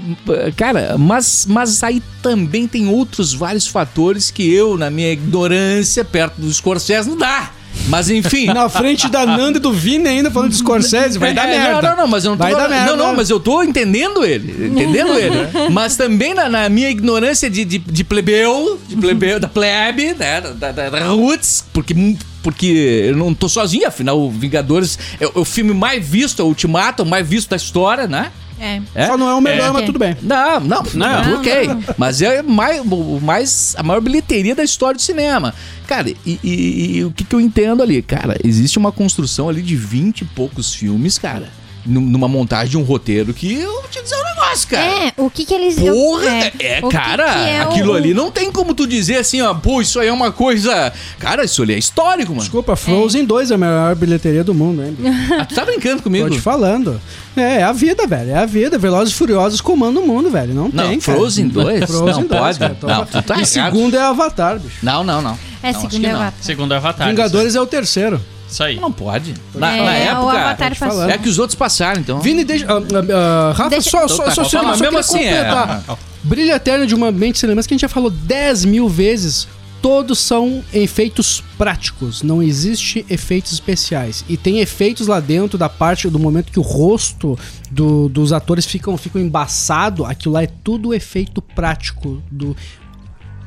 [0.55, 6.39] Cara, mas, mas aí também tem outros vários fatores que eu, na minha ignorância, perto
[6.39, 7.51] do Scorsese, não dá.
[7.87, 8.45] Mas enfim.
[8.47, 11.81] Na frente da Nanda e do Vini ainda falando de Scorsese, vai dar É, merda.
[11.81, 12.43] Não, não, não, mas eu não tô.
[12.43, 12.95] Vai dar merda.
[12.95, 14.67] Não, não, mas eu tô entendendo ele.
[14.67, 15.35] Entendendo ele.
[15.71, 20.41] Mas também na, na minha ignorância de, de, de plebeu, de plebeu, da plebe, né?
[20.41, 21.95] Da, da, da roots, porque.
[22.41, 26.41] Porque eu não tô sozinho, afinal, o Vingadores é, o- é o filme mais visto,
[26.41, 28.31] é o Ultimato, o mais visto da história, né?
[28.59, 28.81] É.
[28.93, 29.07] É?
[29.07, 29.71] Só não é o melhor, É.
[29.71, 30.15] mas tudo bem.
[30.21, 31.23] Não, não, Não.
[31.23, 31.69] não, ok.
[31.97, 32.81] Mas é mais,
[33.21, 35.53] mais, a maior bilheteria da história do cinema.
[35.87, 38.01] Cara, e, e- e o que, que eu entendo ali?
[38.01, 41.49] Cara, existe uma construção ali de 20 e poucos filmes, cara.
[41.85, 44.83] Num- Numa montagem de um roteiro que eu vou te dizer um negócio, cara.
[45.07, 45.77] É, o que que eles...
[45.77, 49.17] eu- Porra, é, que cara, que é aquilo o- ali não tem como tu dizer
[49.17, 50.91] assim, ó, pô, isso aí é uma coisa.
[51.19, 52.41] Cara, isso ali é histórico, mano.
[52.41, 54.97] Desculpa, Frozen 2 é a maior bilheteria do mundo, hein?
[55.39, 56.29] Ah, tu tá brincando Tô comigo?
[56.29, 56.99] te falando.
[57.35, 58.31] É, é a vida, velho.
[58.31, 58.77] É a vida.
[58.77, 60.53] Velozes e Furiosos comandam o mundo, velho.
[60.53, 61.17] Não, Não, tem, cara.
[61.17, 61.85] Frozen 2?
[61.85, 62.59] Frozen Não 2, pode.
[62.59, 62.75] cara.
[62.79, 63.45] Tô- Não, tu tá e errado.
[63.45, 64.77] segundo é Avatar, bicho.
[64.83, 65.37] Não, não, não.
[65.61, 66.15] É, Não, acho segundo que não.
[66.21, 66.33] Avatar.
[66.41, 67.07] Segundo Avatar.
[67.07, 68.19] Vingadores é o terceiro.
[68.49, 68.79] Isso aí.
[68.79, 69.33] Não pode.
[69.53, 70.75] Na, É, na o época.
[70.79, 71.09] Passou.
[71.09, 72.19] É que os outros passaram, então.
[72.19, 72.65] Vini, deixa.
[72.67, 75.43] ah, ah, Rafa, Deixa- só, Então só, tá, só, só, só mesmo assim, é.
[75.43, 75.97] completar.
[76.23, 79.47] Brilho Eterno de uma mente cinemas que a gente já falou 10 mil vezes.
[79.81, 84.25] Todos são efeitos práticos, não existe efeitos especiais.
[84.27, 87.39] E tem efeitos lá dentro da parte do momento que o rosto
[87.71, 92.57] do- dos atores ficam, ficam embaçado, aquilo lá é tudo efeito prático do.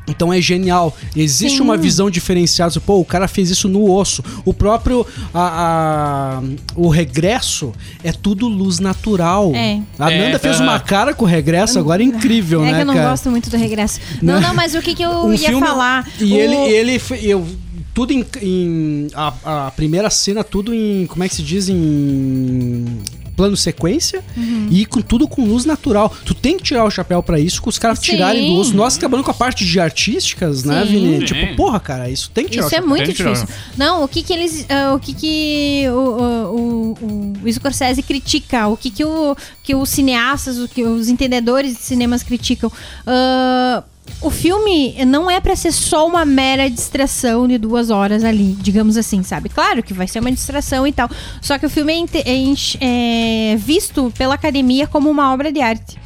[0.07, 0.97] Então é genial.
[1.15, 1.63] Existe Sim.
[1.63, 2.81] uma visão diferenciada.
[2.81, 4.23] Pô, o cara fez isso no osso.
[4.45, 5.07] O próprio.
[5.33, 6.43] a- a-
[6.75, 9.53] o regresso é tudo luz natural.
[9.55, 9.81] É.
[9.99, 10.65] A É, Nanda fez aham.
[10.65, 13.11] uma cara com o regresso agora incrível, É né, que eu não cara?
[13.11, 14.01] gosto muito do regresso.
[14.21, 16.09] Não, não, mas o que, que eu Um ia filme- falar?
[16.21, 17.47] E O- ele, ele eu
[17.95, 22.99] tudo em, em- a, a primeira cena tudo em como é que se diz em
[23.37, 24.69] plano sequência Uhum.
[24.71, 26.15] e com tudo com luz natural.
[26.25, 28.75] Tu tem que tirar o chapéu pra isso, com os caras tirarem do osso.
[28.75, 30.93] Nós trabalhando com a parte de artísticas, né, Sim.
[30.93, 31.19] Vini?
[31.21, 31.25] Sim.
[31.35, 32.89] Tipo, porra, cara, isso tem que tirar Isso o é chapéu.
[32.89, 33.33] muito Tem que tirar.
[33.33, 33.55] difícil.
[33.77, 34.67] Não, o que que eles.
[34.69, 38.69] ah, o que que o, o, o, o Scorsese critica?
[38.69, 42.71] O que que, o, que os cineastas, o que os entendedores de cinemas criticam?
[43.07, 43.83] Ah,
[44.21, 48.97] o filme não é pra ser só uma mera distração de duas horas ali, digamos
[48.97, 49.49] assim, sabe?
[49.49, 51.09] Claro que vai ser uma distração e tal.
[51.41, 55.97] Só que o filme é, é é visto pela academia como uma obra de arte.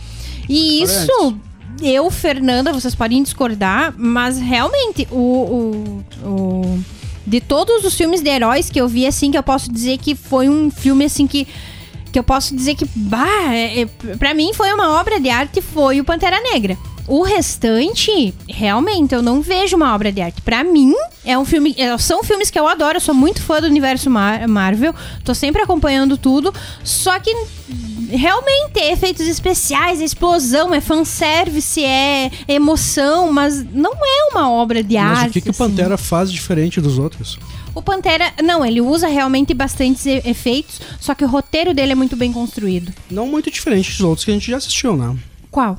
[0.48, 1.36] E isso
[1.82, 6.78] eu, Fernanda, vocês podem discordar, mas realmente o, o, o-
[7.26, 10.14] de todos os filmes de heróis que eu vi assim que eu posso dizer que
[10.14, 11.46] foi um filme assim que
[12.12, 15.60] que eu posso dizer que bah, é, é, para mim foi uma obra de arte
[15.60, 16.78] foi o Pantera Negra.
[17.08, 20.42] O restante, realmente, eu não vejo uma obra de arte.
[20.42, 20.92] Pra mim,
[21.24, 21.74] é um filme.
[21.78, 25.34] é, são filmes que eu adoro, eu sou muito fã do universo Mar- Marvel, tô
[25.34, 26.52] sempre acompanhando tudo.
[26.82, 27.30] Só que
[28.10, 34.82] realmente é efeitos especiais, é explosão, é fanservice, é emoção, mas não é uma obra
[34.82, 35.30] de Mas arte.
[35.30, 35.58] o que, que o assim.
[35.58, 37.38] Pantera faz diferente dos outros?
[37.74, 42.16] O Pantera, não, ele usa realmente bastantes efeitos, só que o roteiro dele é muito
[42.16, 42.92] bem construído.
[43.10, 45.14] Não muito diferente dos outros que a gente já assistiu, né?
[45.50, 45.78] Qual?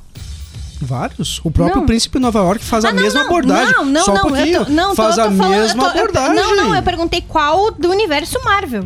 [0.80, 1.40] Vários.
[1.44, 1.86] O próprio Não.
[1.86, 3.74] Príncipe Nova York faz Ah, a não, mesma não, abordagem.
[3.74, 4.22] Não, não, Só um não.
[4.24, 4.56] pouquinho.
[4.58, 6.36] eu tô, não, faz tô, a falando, mesma tô- eu- abordagem.
[6.36, 8.86] Não, não, eu perguntei qual do universo Marvel.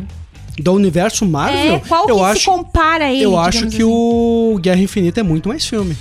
[0.58, 3.76] Do universo Marvel, É, qual eu que acho, se compara a ele, eu acho que
[3.76, 3.82] assim.
[3.84, 5.96] o Guerra Infinita é muito mais filme.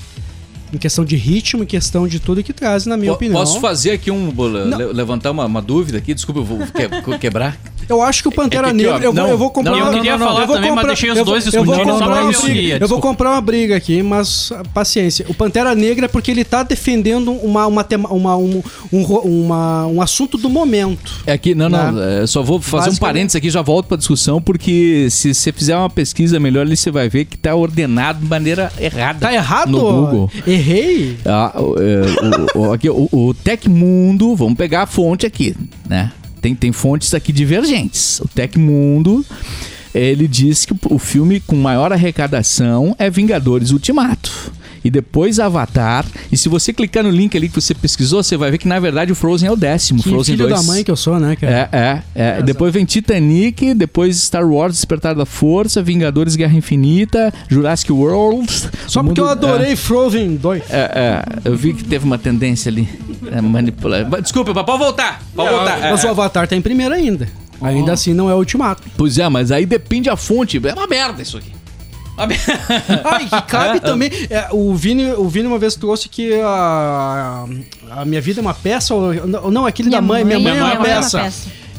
[0.74, 3.38] Em questão de ritmo, em questão de tudo que traz, na minha Po- opinião.
[3.40, 4.28] Posso fazer aqui um.
[4.30, 4.78] le- Não.
[4.94, 6.14] levantar uma, uma dúvida aqui?
[6.14, 7.58] Desculpa, eu vou que- quebrar.
[7.92, 9.06] Eu acho que o Pantera É que aqui, ó, Negra.
[9.08, 9.72] Eu, vou- não, eu vou comprar.
[9.72, 11.34] não, eu não, queria não, falar eu vou também, mas comprar- deixei os eu vou-
[11.34, 12.62] dois eu vou escondidos só comprar pra uma ver a briga.
[12.62, 15.26] guia, Eu vou comprar uma briga aqui, mas paciência.
[15.30, 19.88] O Pantera Negra é porque ele tá defendendo uma, uma, tema- uma, um, um, uma-
[19.88, 21.22] um assunto do momento.
[21.26, 22.24] É que, não, não, Né?
[22.24, 25.76] é, só vou fazer um parênteses aqui, já volto pra discussão, porque se você fizer
[25.76, 29.20] uma pesquisa melhor ali, você vai ver que tá ordenado de maneira errada.
[29.20, 29.70] Tá errado?
[29.72, 30.32] No Google.
[30.48, 31.18] Errei?
[31.26, 35.56] Ah, o, é, o- o- aqui, o, o Tecmundo, vamos pegar a fonte aqui,
[35.88, 36.12] né?
[36.42, 38.20] Tem, tem fontes aqui divergentes.
[38.20, 39.24] O Tecmundo,
[39.94, 44.52] ele diz que o filme com maior arrecadação é Vingadores Ultimato.
[44.84, 46.06] E depois Avatar.
[46.32, 48.80] E se você clicar no link ali que você pesquisou, você vai ver que na
[48.80, 50.02] verdade o Frozen é o décimo.
[50.02, 50.60] Que Frozen filho 2.
[50.62, 51.70] da mãe que eu sou, né, cara?
[51.72, 52.04] É, é,
[52.40, 52.42] é.
[52.42, 58.52] Depois vem Titanic, depois Star Wars Despertar da Força, Vingadores Guerra Infinita, Jurassic World.
[58.88, 60.64] Só O porque eu mundo- adorei Frozen 2.
[60.70, 62.88] É, é, eu vi que teve uma tendência ali.
[63.32, 64.04] É, manipular.
[64.22, 65.22] Desculpa, mas pode voltar.
[65.36, 65.80] Pode voltar.
[65.86, 66.10] É, Mas o é.
[66.10, 67.28] Avatar tá em primeiro ainda.
[67.62, 68.82] Ainda assim não é o ultimato.
[68.98, 70.60] Pois é, mas aí depende a fonte.
[70.66, 71.52] É uma merda isso aqui.
[72.18, 72.60] Uma merda.
[73.06, 74.12] Ai, que cabe também.
[74.30, 77.46] é, o, Vini, o Vini uma vez trouxe que a,
[77.92, 78.94] a minha vida é uma peça.
[78.94, 80.24] Ou, não, não, aquele da mãe.
[80.24, 81.32] Minha mãe, é uma peça.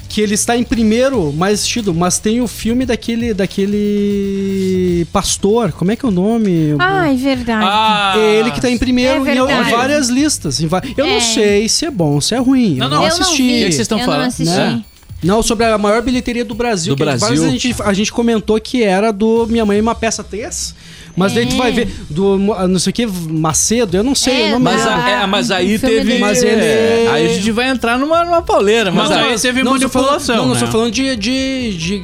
[0.08, 3.32] Que ele está em primeiro, mais assistido, mas tem o filme daquele.
[3.32, 5.06] daquele.
[5.12, 5.72] pastor.
[5.72, 6.74] Como é que é o nome?
[6.78, 7.64] Ai, verdade.
[7.66, 10.60] Ah, É ele que tá em primeiro É em, várias listas.
[10.60, 11.14] em va- Eu É.
[11.14, 12.76] não sei se é bom, se é ruim.
[12.76, 12.96] Não, eu não.
[12.98, 13.42] não Eu não assisti.
[13.42, 13.48] vi.
[13.62, 14.20] O que vocês estão eu falando?
[14.22, 14.54] Não assisti.
[14.54, 14.84] Né?
[15.22, 16.94] Não, sobre a maior bilheteria do Brasil.
[16.94, 17.28] Do que Brasil.
[17.44, 20.74] A gente, a gente comentou que era do Minha Mãe Uma Peça 3.
[21.16, 21.58] Mas daí tu É.
[21.58, 24.64] vai ver do não sei o que, Macedo, eu não sei É, o nome.
[24.64, 26.18] Mas, Ah, a- é, mas aí teve.
[26.18, 28.90] Mas ele- é, aí a gente vai entrar numa, numa pauleira.
[28.90, 30.56] Mas, Mas aí, teve não, eu tô falando- manipulação, Não, não né?
[30.56, 32.02] estou falando de, de, de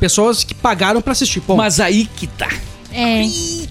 [0.00, 1.40] pessoas que pagaram pra assistir.
[1.40, 2.48] Pô, mas aí que tá.
[2.92, 3.22] É.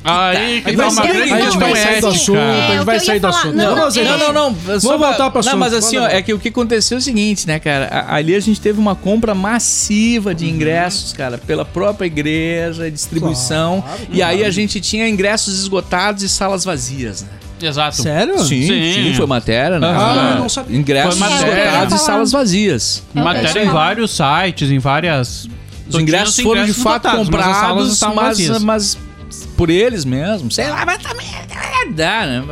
[0.04, 2.42] Aí que tá vai uma sair- grande aí a gente vai sair do assunto, É,
[2.68, 3.56] a gente o vai sair do assunto.
[3.56, 4.54] Não, Não, não, é- não.
[4.54, 5.52] Vamos voltar pro assunto.
[5.52, 8.06] Não, mas assim, ó, é que o que aconteceu é o seguinte, né, cara?
[8.10, 13.84] Ali a gente teve uma compra massiva de ingressos, cara, pela própria igreja, distribuição.
[14.10, 17.30] e aí a gente tinha ingressos esgotados e salas vazias, né?
[17.62, 18.02] Exato.
[18.02, 18.40] Sério?
[18.40, 19.14] Sim, sim, Sim.
[19.16, 19.88] foi matéria, né?
[19.94, 20.78] Ah, É, não sabia.
[20.78, 23.04] Ingressos esgotados É, e salas vazias.
[23.14, 25.46] É o Matéria ia em vários sites, em várias.
[25.90, 28.64] Os ingressos foram de fato comprados, estavam mas, vazias.
[28.64, 28.98] mas
[29.58, 30.56] por eles mesmos.
[30.56, 31.28] Sei lá, mas também
[31.96, 32.44] dá, né?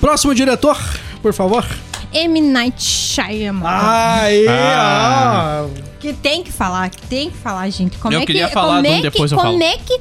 [0.00, 0.76] Próximo diretor,
[1.20, 1.64] por favor.
[2.12, 2.40] M.
[2.40, 4.20] Night Shyamalan.
[4.20, 5.64] Aí, Ah.
[5.66, 5.82] ó.
[6.00, 7.96] Que tem que falar, que tem que falar, gente.
[7.98, 9.62] Como Eu é queria que, falar como de um, é que, depois eu como falo.
[9.62, 10.00] é que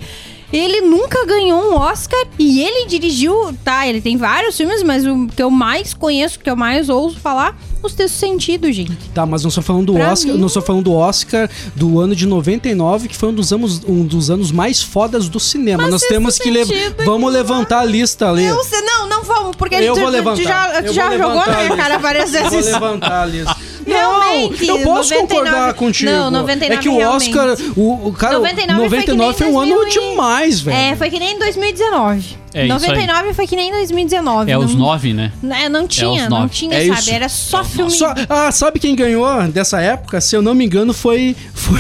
[0.57, 5.27] ele nunca ganhou um Oscar e ele dirigiu, tá, ele tem vários filmes, mas o
[5.27, 8.95] que eu mais conheço, que eu mais ouço falar, os textos sentido, gente.
[9.13, 11.99] Tá, mas não estou falando do Pra Oscar, mim- não estou falando do Oscar do
[11.99, 15.83] ano de 99, que foi um dos anos, um dos anos mais fodas do cinema.
[15.83, 16.73] Mas Nós temos que levar,
[17.05, 18.43] vamos levantar a lista ali.
[18.45, 20.43] Eu não, não vamos, porque Eu tu, vou tu levantar.
[20.43, 22.71] já, já vou jogou levantar na a minha cara várias Eu vou vezes.
[22.73, 23.55] levantar a lista.
[23.85, 26.11] Realmente, Não, eu posso 99 concordar contigo.
[26.11, 27.37] Não, 99 É que o realmente.
[27.37, 30.77] Oscar, o, o cara, 99 99, foi foi um ano 2000 demais, velho.
[30.77, 32.41] É, foi que nem em 2019.
[32.53, 32.81] É isso aí.
[32.81, 34.51] 99 foi que nem em 2019.
[34.51, 35.31] É os não, nove, né?
[35.63, 36.99] É, não tinha, os não tinha, É sabe?
[36.99, 37.11] isso.
[37.11, 37.91] Era só filme.
[37.91, 40.19] Só- ah, sabe quem ganhou dessa época?
[40.19, 41.79] Se eu não me engano, foi, foi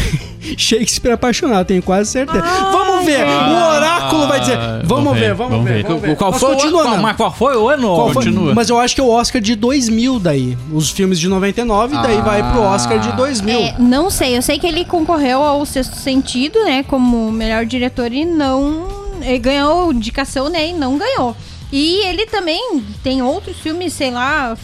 [0.57, 2.41] Shakespeare apaixonado, tenho quase certeza.
[2.71, 4.57] vamos ver, o oráculo vai dizer.
[4.57, 5.73] Vamos, vamos ver, ver, vamos, vamos ver.
[5.75, 5.83] ver.
[5.83, 6.15] Vamos ver.
[6.15, 6.97] Qual Mas foi, o, não.
[7.01, 7.87] mas qual foi o ano?
[7.95, 8.13] Qual foi?
[8.15, 8.53] Continua.
[8.55, 10.57] Mas eu acho que é o Oscar de 2000 daí.
[10.73, 13.59] Os filmes de 99, daí vai pro Oscar de 2000.
[13.59, 18.11] É, não sei, eu sei que ele concorreu ao Sexto Sentido, né, como melhor diretor
[18.11, 18.87] e não
[19.21, 21.35] ele ganhou indicação, né, e não ganhou.
[21.71, 24.57] E ele também tem outros filmes, sei lá,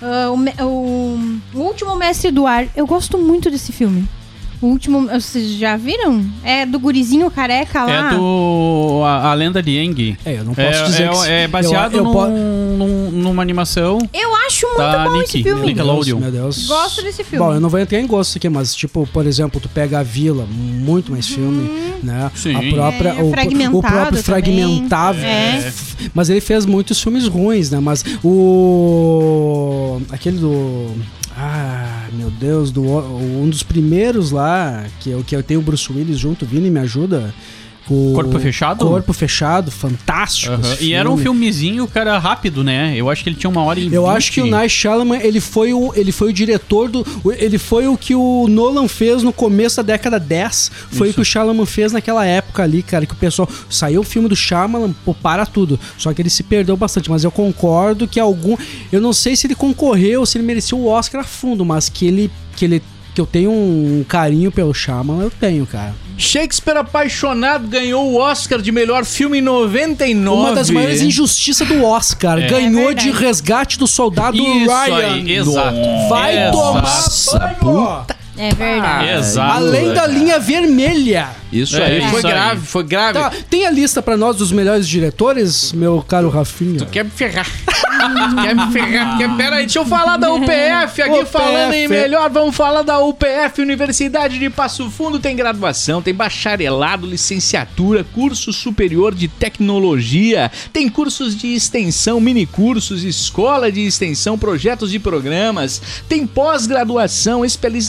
[0.00, 2.66] ah, o, o- o Último Mestre do Ar.
[2.76, 4.06] Eu gosto muito desse filme.
[4.60, 6.24] O último, vocês já viram?
[6.42, 8.12] É do gurizinho careca lá.
[8.12, 9.02] É do.
[9.04, 10.16] A, a Lenda de Yang.
[10.24, 11.30] É, eu não posso É, dizer é, que...
[11.30, 13.98] é baseado eu, eu num- po- num- numa animação.
[14.12, 15.60] Eu acho muito Da bom Nick, esse filme.
[15.60, 15.74] Nick.
[15.74, 16.18] Nickelodeon.
[16.18, 16.66] Meu Deus.
[16.66, 17.44] Gosto desse filme.
[17.44, 20.02] Bom, eu não vou entrar em gosto aqui, mas tipo, por exemplo, tu pega a
[20.02, 21.68] Vila, muito mais filme,
[22.02, 22.30] né?
[22.34, 22.54] Sim.
[22.54, 24.22] A própria, É, o, o próprio também.
[24.22, 25.18] Fragmentado.
[25.18, 25.72] É.
[26.14, 27.80] Mas ele fez muitos filmes ruins, né?
[27.80, 30.90] Mas o aquele do
[31.36, 35.92] ah, meu Deus, do um dos primeiros lá, que eu que eu tenho o Bruce
[35.92, 37.34] Willis junto, Vini me ajuda.
[37.86, 38.86] Corpo Fechado?
[38.86, 40.54] Corpo Fechado, fantástico.
[40.62, 41.40] Esse E era um filme.
[41.40, 42.94] filmezinho, cara, rápido, né?
[42.96, 44.16] Eu acho que ele tinha uma hora e Eu 20.
[44.16, 47.04] acho que o Night Shyamalan, ele foi o, ele foi o diretor do...
[47.38, 50.70] Ele foi o que o Nolan fez no começo da década 10.
[50.92, 53.48] Foi o que o Shyamalan fez naquela época ali, cara, que o pessoal...
[53.68, 55.78] Saiu o filme do Shyamalan, pô, para tudo.
[55.98, 58.56] Só que ele se perdeu bastante, mas eu concordo que algum...
[58.90, 62.06] Eu não sei se ele concorreu, se ele mereceu o Oscar a fundo, mas que
[62.06, 62.30] ele...
[62.56, 62.82] Que ele
[63.14, 65.94] que eu tenho um carinho pelo Shyamalan, eu tenho, cara.
[66.18, 70.40] Shakespeare Apaixonado ganhou o Oscar de melhor filme em 99.
[70.40, 72.38] Uma das maiores injustiças do Oscar.
[72.38, 72.46] É.
[72.46, 73.10] Ganhou É de.
[73.10, 74.96] Resgate do Soldado Isso Ryan.
[75.14, 75.76] aí, exato.
[76.08, 78.06] Vai tomar Nossa, banho!
[78.36, 79.08] É verdade.
[79.10, 79.52] Exato.
[79.56, 81.28] Além da linha vermelha.
[81.60, 82.30] Isso É, aí isso foi aí.
[82.30, 83.18] grave, foi grave.
[83.18, 86.84] Tá, tem a lista pra nós dos melhores diretores, meu caro Rafinha?
[86.86, 87.46] Quer me ferrar.
[88.42, 89.16] Quer me ferrar.
[89.16, 91.32] Porque, pera aí, deixa eu falar da UPF aqui, UPF.
[91.32, 92.28] falando em melhor.
[92.30, 95.18] Vamos falar da UPF, Universidade de Passo Fundo.
[95.18, 103.04] Tem graduação, tem bacharelado, licenciatura, curso superior de tecnologia, tem cursos de extensão, mini cursos,
[103.04, 107.88] escola de extensão, projetos de programas, tem pós-graduação, espeli-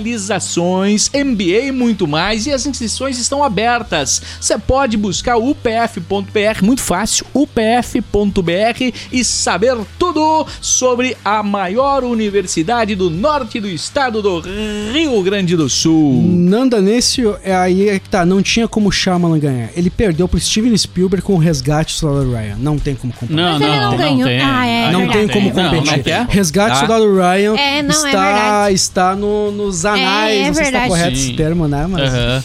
[0.00, 2.46] especializações, MBA e muito mais.
[2.46, 4.22] E as inscrições estão abertas.
[4.40, 12.94] Você pode buscar o upf.br, muito fácil, upf.br e saber tudo sobre a maior universidade
[12.94, 14.40] do norte do estado do
[14.92, 16.22] Rio Grande do Sul.
[16.26, 19.70] Nanda Nesse, é aí é que tá, não tinha como Shyamalan ganhar.
[19.76, 22.56] Ele perdeu pro Steven Spielberg com o resgate do Soldado Ryan.
[22.58, 23.36] Não tem como comparar.
[23.40, 24.24] Não, ele não, não ganhou.
[24.28, 24.40] tem.
[24.40, 25.96] Ah, é, não tem como Não, competir.
[25.96, 26.26] não tem.
[26.28, 26.74] Resgate Tá.
[26.74, 28.74] do Soldado Ryan É, não, é está, verdade.
[28.74, 30.88] está no, nos anais, É, é não sei se está verdade.
[30.88, 31.36] correto esse Sim.
[31.36, 31.86] termo, né?
[31.88, 32.44] Mas, Aham.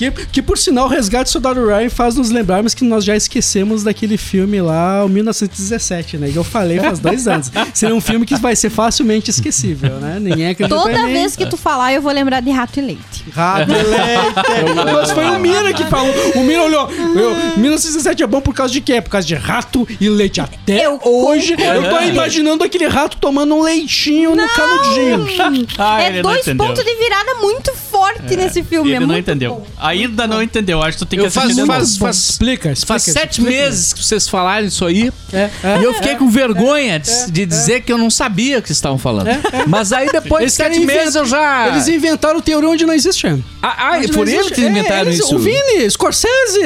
[0.00, 3.14] que, que por sinal, o Resgate do Soldado Ryan faz nos lembrarmos que nós já
[3.14, 6.30] esquecemos daquele filme lá, o 1917, né?
[6.30, 7.50] Que eu falei faz dois anos.
[7.74, 10.18] Seria um filme que vai ser facilmente esquecível, né?
[10.18, 11.12] Ninguém acreditou Toda em mim.
[11.12, 13.24] vez que tu falar, eu vou lembrar de Rato e Leite.
[13.30, 14.84] Rato e leite.
[14.94, 16.14] Mas foi o Mira que falou.
[16.36, 16.88] O Mira olhou.
[16.90, 19.02] Eu, 1917 é bom por causa de quê?
[19.02, 20.40] Por causa de rato e leite.
[20.40, 25.20] Até Eu hoje eu tô imaginando aquele rato tomando um leitinho no canudinho.
[25.78, 28.90] Ah, é não dois pontos de virada muito forte nesse filme.
[28.90, 29.54] Ele é não entendeu.
[29.56, 29.66] bom.
[29.90, 30.82] Ainda não entendeu.
[30.82, 31.66] Acho que tu tem que Eu de novo.
[31.66, 32.86] faz- faz- Explica, explica.
[32.86, 33.50] Faz sete explica.
[33.50, 35.12] meses que vocês falaram isso aí.
[35.32, 35.78] É, é.
[35.80, 38.76] e eu fiquei com vergonha de, de dizer que eu não sabia o que vocês
[38.78, 39.28] estavam falando.
[39.66, 41.68] Mas aí depois de Eles sete meses eu já.
[41.68, 43.26] Eles inventaram o teoria onde não existe.
[43.62, 44.54] Ah, ah, Onde por ele existe.
[44.54, 45.36] que inventaram É, eles- isso.
[45.36, 46.60] O Vini, Scorsese.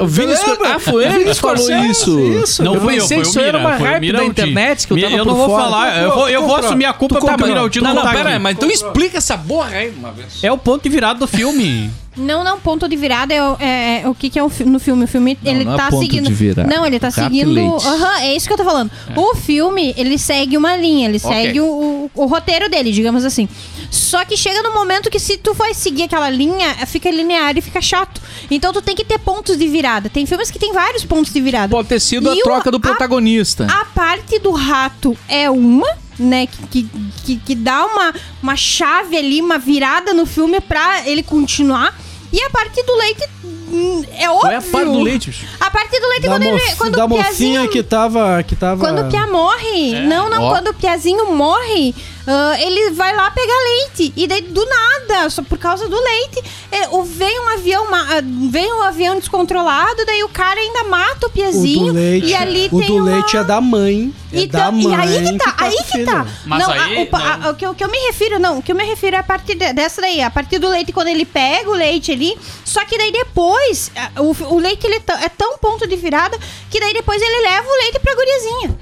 [0.00, 0.36] O Vini?
[0.36, 2.20] Scor- Ah, foi ele O que falou Scorsese, isso.
[2.42, 2.62] isso.
[2.64, 3.68] Não Eu fui eu, pensei foi que o isso era Mira.
[3.68, 5.98] uma foi o hype da internet que eu tava Eu não vou falar.
[6.30, 7.48] Eu vou, assumir a culpa porque o comprou.
[7.48, 10.42] Miraldino Não, não, não, tá pera aí, mas então explica essa borra aí uma vez.
[10.42, 11.90] É o ponto de virada do filme.
[12.16, 14.78] Não, não, ponto de virada é, o- é- é o que, que é o no
[14.78, 15.04] filme.
[15.04, 16.26] O filme, ele não é tá ponto seguindo.
[16.26, 16.68] de virada.
[16.68, 17.76] Não, ele tá Rato seguindo.
[17.76, 18.90] Aham, é isso que eu tô falando.
[19.16, 21.30] O filme, ele segue uma linha, ele Ok.
[21.30, 23.48] segue o, o- o roteiro dele, digamos assim.
[23.90, 27.60] Só que chega no momento que se tu vai seguir aquela linha, fica linear e
[27.60, 28.20] fica chato.
[28.50, 30.08] Então tu tem que ter pontos de virada.
[30.10, 31.68] Tem filmes que tem vários pontos de virada.
[31.70, 33.66] Pode ter sido a E o- troca do a- protagonista.
[33.70, 36.46] A parte do rato é uma, né?
[36.70, 36.88] Que,
[37.24, 41.96] que, que, dá uma, uma chave ali, uma virada no filme pra ele continuar.
[42.32, 44.40] E a parte do leite hum, é óbvio.
[44.40, 45.46] Qual é a parte do leite, bicho?
[45.60, 47.68] A parte do leite Da, quando, ele, quando da o mofinha Piazinho...
[47.68, 48.42] que tava.
[48.42, 48.80] Que tava...
[48.80, 50.50] Quando o Pia morre, não, não, Ó.
[50.50, 51.94] quando o Piazinho morre,
[52.26, 54.12] ah, ele vai lá pegar leite.
[54.16, 58.20] E daí, do nada, só por causa do leite, é, o- vem um avião, ah,
[58.50, 61.86] vem um avião descontrolado, daí o cara ainda mata o O Piazinho.
[61.86, 63.10] do leite, e ali o tem do uma...
[63.10, 64.14] leite é da mãe.
[64.32, 64.84] É Então, da mãe.
[64.84, 66.06] e aí que tá, aí com o que filho.
[66.06, 66.26] tá.
[66.46, 67.46] Mas não, aí, a- o, não.
[67.48, 69.16] a- o, que, eu- o que eu me refiro, não, o que eu me refiro
[69.16, 72.12] é a partir de- dessa daí, a partir do leite, quando ele pega o leite
[72.12, 75.96] ali, só que daí depois, o, o leite ele é tão- é tão ponto de
[75.96, 76.38] virada
[76.70, 78.78] que daí depois ele leva o leite pra guriazinha.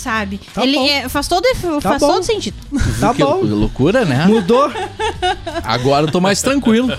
[0.00, 0.40] Sabe?
[0.54, 1.44] Tá ele é- faz todo,
[1.82, 2.08] faz bom.
[2.14, 2.56] todo sentido.
[2.98, 3.42] Tá Que bom.
[3.42, 4.26] loucura, né?
[4.26, 4.70] Mudou.
[5.62, 6.90] Agora eu tô mais tranquilo.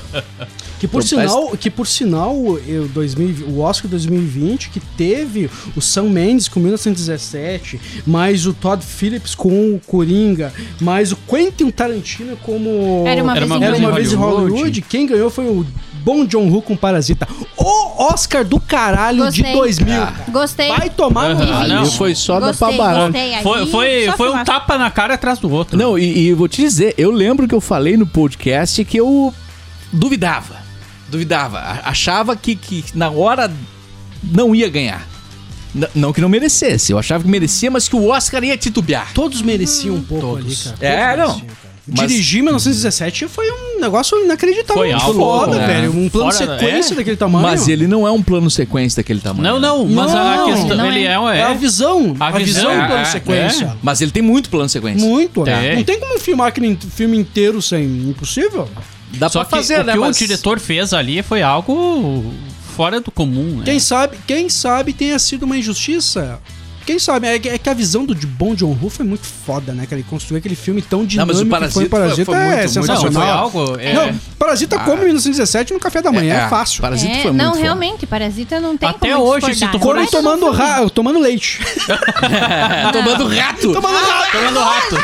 [0.79, 2.35] Que por sinal, que por sinal
[2.67, 8.83] eu, 2000, o Oscar 2020, que teve o Sam Mendes com 1917, mais o Todd
[8.83, 13.63] Phillips com o Coringa, mais o Quentin Tarantino como Era uma Era vez uma em
[13.63, 14.51] Era vez em uma vez em Hollywood.
[14.53, 14.81] Hollywood.
[14.81, 15.65] Quem ganhou foi o
[16.03, 17.27] Bom John Woo com Parasita.
[17.57, 19.53] O Oscar do caralho de Gostei.
[19.55, 19.85] 2000.
[19.99, 20.15] cara.
[20.29, 20.67] Gostei.
[20.69, 21.61] Vai tomar no Aham.
[21.63, 21.67] cu.
[21.67, 21.85] não.
[21.91, 23.11] Foi só da Gostei, pabarão.
[23.11, 23.35] gostei.
[23.35, 25.77] Aí, Foi, foi, só foi um tapa na cara atrás do outro.
[25.77, 29.33] Não, e, e vou te dizer, eu lembro que eu falei no podcast que eu
[29.93, 30.55] duvidava.
[31.09, 31.59] Duvidava.
[31.83, 33.51] Achava que, que na hora
[34.23, 35.05] não ia ganhar.
[35.75, 36.91] N- não que não merecesse.
[36.91, 39.11] Eu achava que merecia, mas que o Oscar ia titubear.
[39.13, 40.67] Todos mereciam um pouco Todos.
[40.67, 40.93] ali, cara.
[40.93, 41.27] É, Todos não.
[41.27, 41.60] mereciam, cara.
[41.87, 44.75] Mas- Dirigir em 1917 foi um negócio inacreditável.
[44.83, 45.67] Foi algo, foda, né?
[45.67, 45.91] velho.
[45.97, 46.97] Um plano Fora- sequência é.
[46.97, 47.41] daquele tamanho.
[47.43, 49.43] Mas ele não é um plano sequência daquele tamanho.
[49.43, 50.77] Não, não, mas a Não, questão.
[50.77, 51.11] não ele é.
[51.13, 52.15] é, um- É a é, visão.
[52.19, 53.77] A, A visão, visão, do plano é, sequência.
[53.81, 55.05] Mas ele tem muito plano sequência.
[55.07, 55.69] Muito, né?
[55.69, 55.75] Tem.
[55.77, 57.83] Não tem como filmar aquele filme inteiro sem.
[58.09, 58.69] Impossível.
[59.15, 59.93] Dá Só pra que fazer, o né?
[59.93, 62.23] que mas- o diretor fez ali foi algo
[62.77, 63.57] fora do comum.
[63.57, 63.63] né?
[63.65, 66.39] Quem sabe, quem sabe tenha sido uma injustiça.
[66.85, 67.27] Quem sabe?
[67.27, 69.85] É, que- é que a visão do de Bom John Woo foi muito foda, né?
[69.85, 72.25] Que ele construiu aquele filme tão Não, dinâmico mas o Parasita foi Parasita.
[72.25, 73.51] foi- foi é muito, muito- Não, sensacional.
[73.51, 73.79] foi algo.
[73.79, 76.81] é- Não, Parasita come em 1917 no café da manhã, é, fácil.
[76.81, 77.61] Parasita É, foi não, muito foda.
[77.63, 80.55] realmente, Parasita não tem Até como hoje, se tu for Come tomando, mundo.
[80.57, 81.59] ra- tomando leite.
[82.91, 83.73] Tomando rato.
[83.73, 84.31] tomando rato.
[84.31, 84.95] Tomando rato.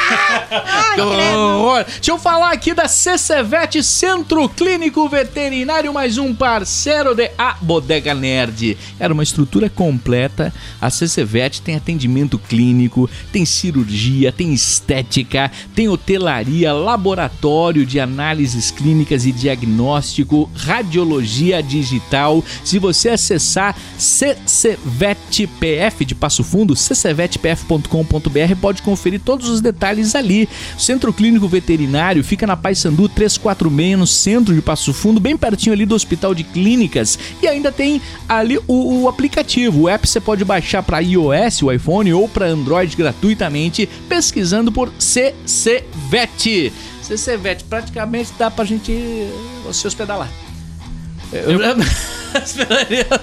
[0.96, 1.84] Que horror.
[1.86, 8.14] Deixa eu falar aqui da CCVET Centro Clínico Veterinário, mais um parceiro de A Bodega
[8.14, 8.78] Nerd.
[9.00, 10.54] Era uma estrutura completa.
[10.82, 19.26] A CCVET tem atendimento clínico, tem cirurgia, tem estética, tem hotelaria, laboratório de análises clínicas
[19.26, 22.42] e diagnóstico, radiologia digital.
[22.64, 24.86] Se você acessar CCVETPF
[26.06, 30.48] de Passo Fundo, ccvetpf.com.br, pode conferir todos os detalhes ali.
[30.78, 35.86] Centro Clínico Veterinário fica na Paysandu 346, no centro de Passo Fundo, bem pertinho ali
[35.86, 37.20] do Hospital de Clínicas.
[37.44, 39.82] E ainda tem ali o, o aplicativo.
[39.82, 44.92] O app você pode baixar para iOS, o iPhone, ou para Android gratuitamente, pesquisando por
[45.00, 46.74] CCVET.
[47.02, 48.94] CCVET, praticamente dá pra gente
[49.72, 50.28] se hospedar lá.
[51.32, 51.60] Eu...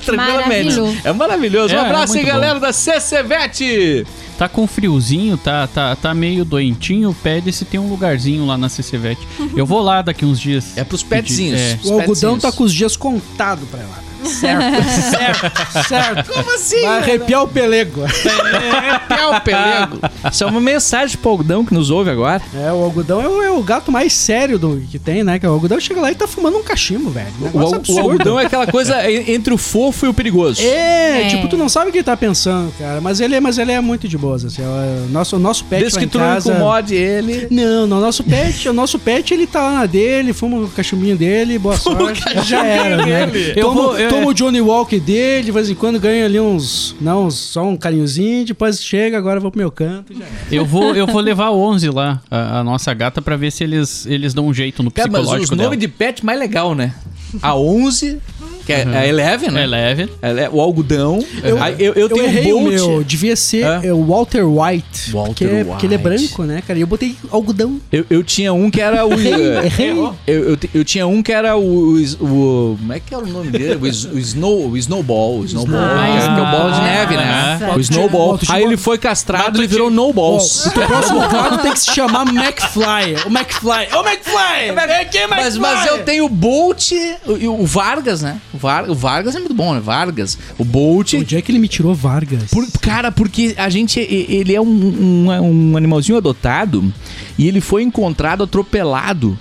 [0.05, 0.77] Tranquilamente.
[0.81, 0.97] Maravilhoso.
[1.05, 1.75] É maravilhoso.
[1.75, 4.07] Um É, é abraço aí, muito galera da CCVET.
[4.39, 8.69] Tá com friozinho, tá, tá, tá meio doentinho, pede se tem um lugarzinho lá na
[8.69, 9.19] CCVET.
[9.57, 10.77] Eu vou lá daqui uns dias.
[10.77, 11.61] É pros petzinhos.
[11.61, 11.79] É.
[11.85, 12.43] O algodão petzinhos.
[12.43, 14.03] tá com os dias contados pra lá.
[14.25, 16.33] Certo, certo, certo.
[16.33, 16.83] Como assim?
[16.83, 18.03] Vai arrepiar o pelego.
[18.05, 19.99] É o pelego.
[20.31, 22.43] Isso é uma mensagem pro algodão que nos ouve agora.
[22.55, 25.39] É, o algodão é o, é o gato mais sério do, que tem, né?
[25.39, 27.27] Que o algodão chega lá e tá fumando um cachimbo, velho.
[27.53, 30.61] O, al- o algodão é aquela coisa en- entre o fofo e o perigoso.
[30.63, 31.29] É, É.
[31.29, 33.01] tipo, tu não sabe o que ele tá pensando, cara.
[33.01, 34.63] Mas ele, é- mas ele é muito de boas, assim.
[34.63, 36.51] O nosso, o nosso pet Desde que tu não casa...
[36.51, 37.47] incomode ele.
[37.51, 41.17] Não, não, nosso pet, o nosso pet, ele tá lá na dele, fuma o cachimbinho
[41.17, 42.23] dele, boa sorte.
[42.45, 43.31] Já era, né?
[43.57, 46.95] Eu vou- eu- toma o Johnny Walker dele, de vez em quando ganha ali uns,
[47.01, 50.25] não, só um carinhozinho, depois chega, agora eu vou pro meu canto já.
[50.51, 54.07] Eu vou, eu vou levar 11 lá, a, a nossa gata, pra ver se eles,
[54.07, 55.69] eles dão um jeito no Cara, mas psicológico dela.
[55.69, 56.95] nomes de pet mais legal, né?
[57.43, 58.19] A 11,
[58.65, 59.65] que é a Eleven, né?
[59.65, 60.03] É leve.
[60.23, 61.25] Ele- O algodão.
[61.61, 62.73] Aí Eu, eu, Eu, tenho errei o o Bolt.
[62.75, 65.11] meu, devia ser é, o Walter White.
[65.13, 66.09] Walter que é, Porque ele é White.
[66.09, 66.79] branco, né, cara?
[66.79, 67.81] E eu botei algodão.
[67.93, 69.13] Eu, eu tinha um que era o.
[69.15, 69.91] errei.
[69.91, 73.51] eu, eu, eu tinha um que era o, o- Como é que era o nome
[73.51, 73.75] dele?
[73.77, 75.39] O, o Snow, o Snowball.
[75.41, 75.79] O Snowball.
[75.79, 76.83] Ah, que é, que é o bola de Snowball.
[76.85, 77.59] neve, né?
[77.61, 77.77] Nossa.
[77.77, 78.39] O Snowball.
[78.49, 80.67] Aí ele foi castrado e virou No Balls.
[80.67, 83.17] O teu próximo quadro tem que se chamar McFly.
[83.27, 83.89] O McFly.
[83.97, 84.87] Ô, McFly!
[84.87, 85.29] Vem aqui, McFly!
[85.45, 88.39] Mas, mas eu tenho o Bolt e o, o Vargas, né?
[88.55, 89.81] O, Var- Vargas é muito bom, né?
[89.81, 90.39] Vargas.
[90.57, 91.15] O Bolt.
[91.15, 92.51] Onde é que ele me tirou Vargas?
[92.51, 93.99] Por- cara, porque a gente.
[94.01, 96.93] Ele é um, um, um animalzinho adotado
[97.37, 99.37] e ele foi encontrado atropelado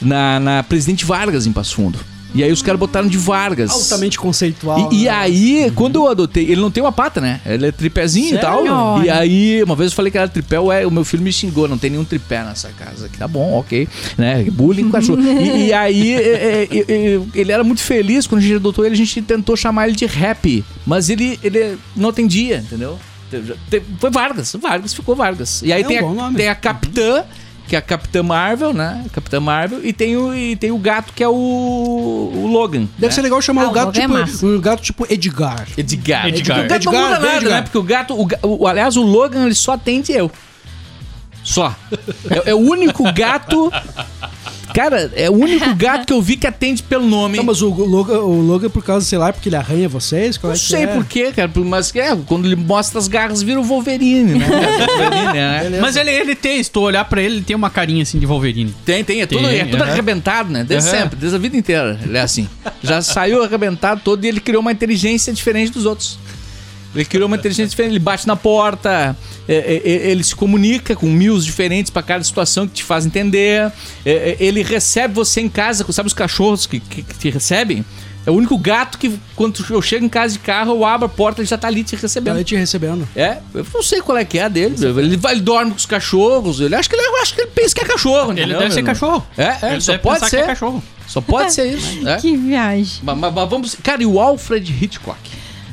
[0.00, 1.98] na, na Presidente Vargas em Passo Fundo.
[2.34, 3.70] E aí os caras botaram de Vargas.
[3.70, 4.88] Altamente conceitual.
[4.92, 5.10] E, e né?
[5.10, 7.40] aí, quando eu adotei, ele não tem uma pata, né?
[7.44, 8.62] Ele é tripézinho e tal.
[8.62, 9.04] Sério?
[9.04, 11.66] E aí, uma vez eu falei que era tripé, ué, o meu filho me xingou,
[11.66, 13.08] não tem nenhum tripé nessa casa.
[13.08, 13.88] Que tá bom, ok.
[14.16, 14.44] Né?
[14.50, 15.20] Bullying com cachorro.
[15.20, 18.98] E, e aí, é, é, ele era muito feliz quando a gente adotou ele, a
[18.98, 20.64] gente tentou chamar ele de rap.
[20.86, 22.98] Mas ele, ele não atendia, entendeu?
[23.70, 25.62] Te- Foi Vargas, Vargas ficou Vargas.
[25.62, 27.24] E aí É um tem, bom a, tem a Capitã,
[27.70, 29.04] que é a Capitã Marvel, né?
[29.12, 32.80] Capitã Marvel, e tem o, e tem o gato que é o, o Logan.
[32.98, 33.10] Deve né?
[33.12, 34.44] ser legal chamar Ah, o o gato é tipo, massa.
[34.44, 35.68] um gato tipo Edgar.
[35.78, 36.26] Edgar.
[36.26, 36.56] Edgar.
[36.66, 37.52] Porque o gato não Edgar, muda nada, Edgar.
[37.52, 37.62] né?
[37.62, 38.28] Porque o gato, o,
[38.62, 40.28] o- aliás, o Logan, ele só atende eu.
[41.44, 41.74] Só.
[42.44, 43.72] É, é o único gato.
[44.74, 47.36] Cara, é o único gato que eu vi que atende pelo nome.
[47.36, 50.36] Não, mas o Logan, o Logan, por causa, sei lá, porque ele arranha vocês?
[50.36, 50.86] Qual não é sei é?
[50.86, 54.46] por quê, cara, mas é, quando ele mostra as garras, vira o Wolverine, né?
[54.48, 55.78] Wolverine, né?
[55.80, 58.26] Mas ele, ele tem, se tu olhar pra ele, ele tem uma carinha assim de
[58.26, 58.74] Wolverine.
[58.84, 60.64] Tem, tem, é tudo, Tem, é tudo arrebentado, né?
[60.64, 61.98] Desde sempre, desde a vida inteira.
[62.02, 62.48] Ele é assim.
[62.82, 66.18] Já saiu arrebentado todo e ele criou uma inteligência diferente dos outros.
[66.94, 69.16] Ele criou uma inteligência diferente, ele bate na porta,
[69.48, 73.06] é, é, é, ele se comunica com mil diferentes pra cada situação que te faz
[73.06, 73.70] entender.
[74.04, 77.84] Ele recebe você em casa, sabe os cachorros que, que, que te recebem?
[78.26, 81.08] É o único gato que, quando eu chego em casa de carro, eu abro a
[81.08, 82.34] porta, ele já tá ali te Tá recebendo.
[82.34, 83.08] ali te recebendo.
[83.16, 84.74] É, eu não sei qual é que é a dele.
[84.78, 86.60] Ele, vai, ele dorme com os cachorros.
[86.60, 88.32] Ele acho que ele, eu acho que ele pensa que é cachorro.
[88.32, 89.26] Ele deve ser cachorro.
[89.38, 90.36] É, é Ele só deve pode pensar ser.
[90.36, 90.82] que é cachorro.
[91.06, 92.06] Só pode ser isso.
[92.06, 92.16] é.
[92.18, 93.00] Que viagem.
[93.02, 93.74] Mas, mas- mas vamos.
[93.82, 95.18] Cara, e o Alfred Hitchcock?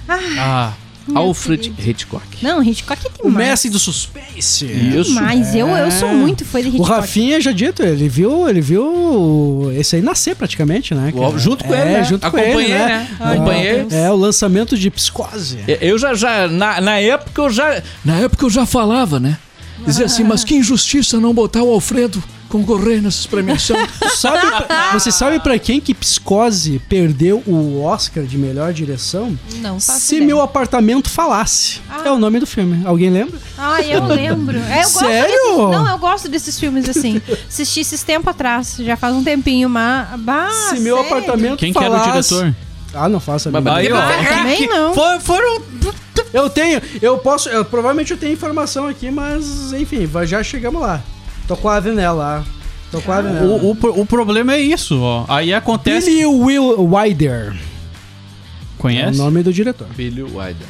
[0.08, 0.72] Ah,
[1.08, 1.74] Meu Alfred.
[1.78, 2.26] Hitchcock.
[2.42, 3.48] Não, Hitchcock tem O mais.
[3.50, 4.66] mestre do suspense.
[4.66, 5.14] Isso.
[5.14, 6.90] Mas eu, eu sou muito fã de O Hitchcock.
[6.90, 11.12] Rafinha já dito, ele viu, ele viu esse aí nascer praticamente, né?
[11.16, 11.38] O- cara?
[11.38, 12.04] junto com É, ele, né?
[12.04, 12.86] junto com Acompanhei, ele, né?
[12.88, 13.08] né?
[13.20, 13.74] Ai, Acompanhei.
[13.74, 13.94] meu Deus.
[13.94, 15.60] É, o lançamento de Psicose.
[15.82, 17.82] Eu já, já na, na época eu já.
[18.04, 19.38] Na época eu já falava, né?
[19.86, 23.88] Dizia assim, mas que injustiça não botar o Alfredo concorrer nessas premiações.
[24.18, 24.48] Sabe,
[24.94, 29.38] você sabe pra quem que Psicose perdeu o Oscar de melhor direção?
[29.56, 30.28] Não faço Se ideia.
[30.28, 31.80] meu apartamento falasse.
[31.90, 32.02] Ah.
[32.06, 32.82] É o nome do filme.
[32.86, 33.38] Alguém lembra?
[33.58, 34.58] Ah, eu lembro.
[34.58, 35.30] É, eu gosto Sério?
[35.36, 37.22] desses- não, eu gosto desses filmes assim.
[37.48, 40.20] Assisti esses tempo atrás, já faz um tempinho, mas.
[40.20, 41.12] Bah, Se meu sério?
[41.12, 42.30] apartamento quem que era o falasse...
[42.34, 42.56] diretor?
[42.94, 43.76] Ah, não faço a Mas- mínima
[44.08, 44.36] Aí, ó.
[44.38, 44.94] Também não.
[44.94, 45.62] For- foram.
[46.34, 51.02] Eu tenho, eu posso, eu, provavelmente eu tenho informação aqui, mas enfim, já chegamos lá.
[51.48, 52.46] Tô quase nela lá.
[52.92, 53.46] Tô quase nela.
[53.46, 55.26] O, o, o problema é isso, ó.
[55.28, 56.10] Aí acontece.
[56.10, 59.18] Billy Will Wilder é o Conhece?
[59.18, 59.88] nome do diretor.
[59.96, 60.68] Billy Wilder.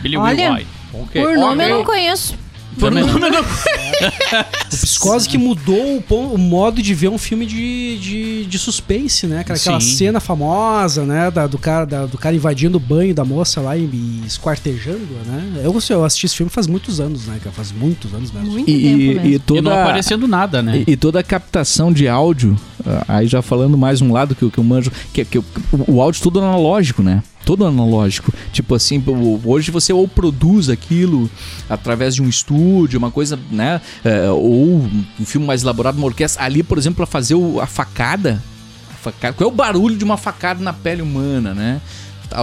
[0.00, 0.70] Billy Olha, Will White.
[0.94, 1.22] Ok.
[1.22, 1.72] Por nome Ok.
[1.72, 2.34] eu não conheço.
[2.78, 3.04] Também.
[3.04, 3.18] não
[4.68, 9.40] Psicose que mudou o, o modo de ver um filme de, de, de suspense, né?
[9.40, 11.30] Aquela, aquela cena famosa, né?
[11.30, 15.30] Da- do, cara, da- do cara invadindo o banho da moça lá e, e esquartejando-a,
[15.30, 15.62] né?
[15.64, 17.38] Eu, eu assisti esse filme faz muitos anos, né?
[17.42, 17.54] cara?
[17.54, 18.50] Faz muitos anos mesmo.
[18.50, 19.26] Muito E, tempo mesmo.
[19.26, 20.84] e E não toda aparecendo nada, né?
[20.86, 24.42] E, e toda a captação de áudio, ah, aí já falando mais um lado que,
[24.42, 25.44] eu- que eu manjo, que, que o,
[25.88, 27.22] o áudio todo analógico, né?
[27.46, 28.34] Todo analógico.
[28.52, 29.00] Tipo assim,
[29.44, 31.30] hoje você ou produz aquilo
[31.70, 33.80] através de um estúdio, uma coisa, né?
[34.04, 34.82] É, ou
[35.20, 36.42] um filme mais elaborado, uma orquestra.
[36.42, 38.42] Ali, por exemplo, para fazer a facada,
[38.90, 39.34] a facada.
[39.34, 41.80] Qual é o barulho de uma facada na pele humana, né?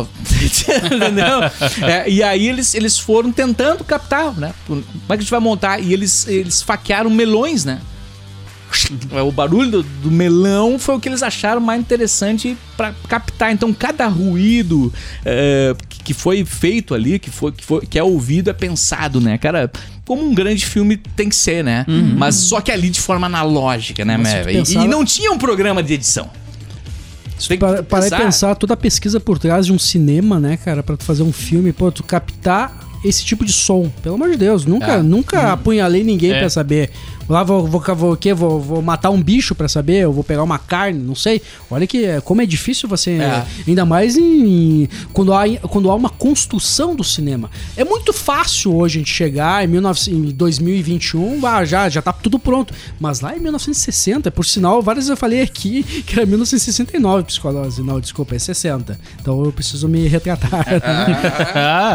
[1.81, 4.53] É, e aí eles, eles foram tentando captar, né?
[4.65, 5.79] Como é que a gente vai montar?
[5.79, 7.81] E eles, eles faquearam melões, né?
[9.26, 13.51] O barulho do, do melão foi o que eles acharam mais interessante pra captar.
[13.51, 14.91] Então, cada ruído
[15.26, 19.21] é, que que foi feito ali, que, foi, que, foi, que é ouvido, é pensado,
[19.21, 19.38] né?
[19.38, 19.71] Cara,
[20.05, 21.86] como um grande filme tem que ser, né?
[22.17, 24.63] Mas só que ali de forma analógica, né, Mev?
[24.65, 26.30] tu E- não tinha um programa de edição.
[27.39, 28.17] Isso tem que Para, para pensar.
[28.17, 31.32] pensar toda a pesquisa por trás de um cinema, né, cara, Pra tu fazer um
[31.32, 33.89] filme, pô, tu captar esse tipo de som.
[34.01, 35.01] Pelo amor de Deus, nunca, É.
[35.01, 36.39] nunca apunhalei ninguém É.
[36.39, 36.89] pra saber.
[37.30, 38.34] Lá vou, vou, vou, quê?
[38.34, 41.41] Vou, vou matar um bicho pra saber, eu vou pegar uma carne, não sei.
[41.69, 43.45] Olha que como é difícil você, É.
[43.67, 47.49] ainda mais em, quando há quando há uma construção do cinema.
[47.78, 52.11] É muito fácil hoje a gente chegar em, 19, em 2021, ah, já já tá
[52.13, 52.74] tudo pronto.
[52.99, 57.82] Mas lá em 1960, por sinal, várias vezes eu falei aqui que era 1969 psicose.
[57.82, 58.99] Não, desculpa, é 60.
[59.21, 60.65] Então eu preciso me retratar.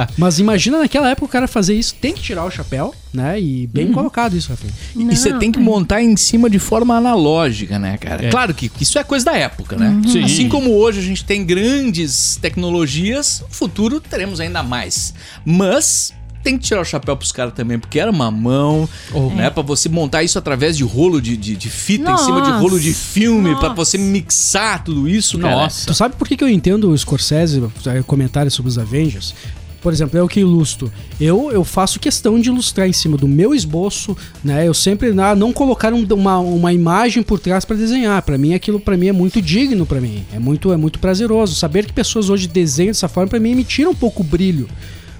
[0.17, 3.41] Mas imagina naquela época o cara fazer isso, tem que tirar o chapéu, né?
[3.41, 4.73] E bem colocado isso, Rafinha.
[4.97, 5.63] E você Não, tem que é.
[5.63, 8.27] montar em cima de forma analógica, né, cara?
[8.27, 8.31] É.
[8.31, 10.01] Claro que isso é coisa da época, né?
[10.07, 10.25] Sim.
[10.25, 15.15] Assim como hoje a gente tem grandes tecnologias, no futuro teremos ainda mais.
[15.45, 18.89] Mas tem que tirar o chapéu pros caras também, porque era uma mão,
[19.35, 19.51] né?
[19.51, 22.61] Pra você montar isso através de rolo de, de, de fita, em cima de Nossa.
[22.63, 23.75] rolo de filme, Nossa.
[23.75, 25.57] você mixar tudo isso, cara.
[25.57, 25.87] nossa.
[25.87, 29.35] Tu sabe por que, que eu entendo o Scorsese, eh, comentários sobre os Avengers?
[29.81, 30.91] Por exemplo, eu que ilustro.
[31.21, 34.67] Eu, eu faço questão de ilustrar em cima do meu esboço, né?
[34.67, 38.21] Eu sempre ah, não colocar um- uma, uma imagem por trás para desenhar.
[38.23, 40.25] Para mim aquilo para mim é muito digno para mim.
[40.33, 43.63] É muito é muito prazeroso saber que pessoas hoje desenham dessa forma para mim me
[43.65, 44.69] tira um pouco o brilho.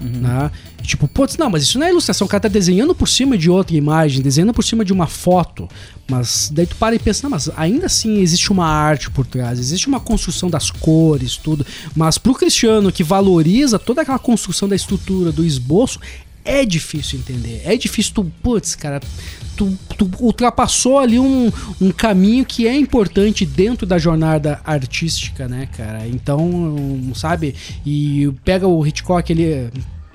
[0.01, 0.51] Né?
[0.89, 2.27] Tipo, putz, não, mas isso não é ilustração.
[2.27, 5.69] O cara tá desenhando por cima de outra imagem, desenhando por cima de uma foto.
[6.11, 9.59] Mas daí tu para e pensa, não, mas ainda assim existe uma arte por trás,
[9.59, 11.67] existe uma construção das cores, tudo.
[11.95, 16.01] Mas pro Cristiano, que valoriza toda aquela construção da estrutura, do esboço,
[16.43, 17.61] é difícil entender.
[17.67, 18.99] É difícil tu, putz, cara,
[19.55, 25.69] tu, tu ultrapassou ali um, um caminho que é importante dentro da jornada artística, né,
[25.77, 26.09] cara?
[26.09, 27.55] Então, sabe?
[27.85, 29.71] E pega o Hitchcock, ele.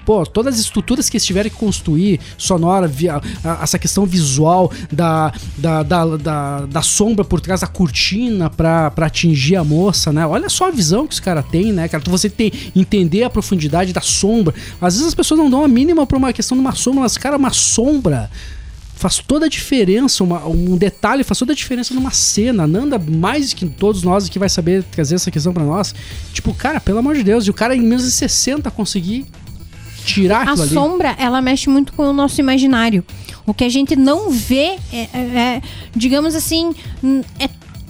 [0.05, 3.21] Pô, todas as estruturas que eles tiveram que construir, sonora, vi- a-
[3.61, 9.07] essa questão visual da, da, da, da, da sombra por trás da cortina pra, pra
[9.07, 10.25] atingir a moça, né?
[10.27, 12.03] Olha só a visão que os caras têm, né, cara?
[12.07, 14.53] Você tem entender a profundidade da sombra.
[14.81, 17.17] Às vezes as pessoas não dão a mínima pra uma questão de uma sombra, mas,
[17.17, 18.29] cara, uma sombra
[18.95, 22.65] faz toda a diferença, uma- um detalhe faz toda a diferença numa cena.
[22.67, 25.93] Nanda, mais que todos nós que vai saber trazer essa questão pra nós.
[26.33, 29.25] Tipo, cara, pelo amor de Deus, e o cara em 1960 conseguir
[30.05, 30.67] tirar A ali.
[30.69, 33.03] sombra, ela mexe muito com o nosso imaginário.
[33.45, 35.61] O que a gente não vê é, é- é,
[35.95, 36.73] digamos assim,
[37.39, 37.49] é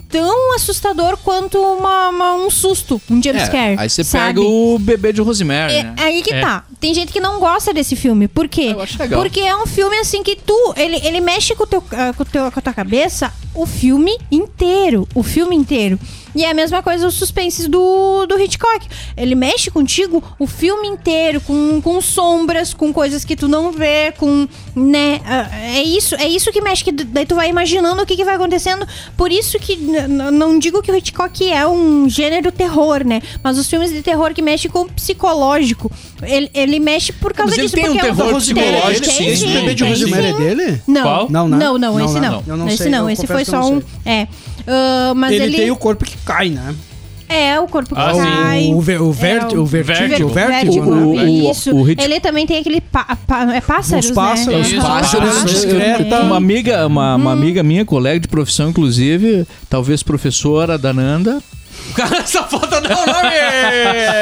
[0.10, 3.76] tão assustador quanto uma- uma- um susto, um jumpscare.
[3.76, 4.36] É, aí você sabe?
[4.36, 5.96] pega o bebê de Rosemary, É, né?
[5.98, 6.40] aí que É.
[6.42, 6.64] tá.
[6.80, 8.28] Tem gente que não gosta desse filme.
[8.28, 8.70] Por quê?
[8.74, 9.20] Eu acho legal.
[9.22, 10.74] Porque é um filme assim que tu.
[10.78, 15.08] Ele, ele mexe com, teu, ah, com, teu, com a tua cabeça o filme inteiro.
[15.16, 16.00] O filme inteiro.
[16.36, 18.88] E é a mesma coisa os suspenses do, do Hitchcock.
[19.16, 24.12] Ele mexe contigo o filme inteiro, com, com sombras, com coisas que tu não vê,
[24.18, 24.48] com.
[24.76, 25.22] né?
[25.26, 28.26] ah, É isso, é isso que mexe, que daí tu vai imaginando o que, que
[28.26, 28.88] vai acontecendo.
[29.16, 33.22] Por isso que não digo que o Hitchcock é um gênero terror, né?
[33.44, 35.92] Mas os filmes de terror que mexem com o psicológico.
[36.22, 37.76] Ele, ele mexe por causa Mas ele disso.
[37.76, 40.26] tem um porque é terror tem, psicológico, tem, sim, Esse sim, bebê de tem, Rosemary
[40.28, 40.82] é dele?
[40.88, 41.28] Não, Qual?
[41.30, 42.32] não, Não, não, não, esse Não, não.
[42.32, 42.44] não.
[42.48, 43.82] Eu não esse sei, não, eu esse foi só um.
[43.82, 44.14] sei.
[44.14, 44.28] É.
[44.68, 46.74] Ah, mas ele, ele, tem o corpo que cai, né?
[47.30, 48.20] É, o corpo que Ah, sim.
[48.22, 48.70] cai.
[48.74, 50.30] O, ver, o, vert, É, o, vertigem, Vértigo.
[50.30, 51.24] o vértigo, O- né?
[51.24, 51.76] o- Isso.
[51.76, 52.80] o Ele também tem aquele.
[52.80, 54.78] pá- pá- é pássaros, Os pássaros, né?
[54.78, 56.04] os pássaros, Pássaros discreta.
[56.06, 56.26] também.
[56.28, 61.42] Uma amiga, uma, uma amiga minha, colega de profissão, inclusive, talvez professora da Nanda.
[61.96, 63.36] Cara, essa foto não, nome!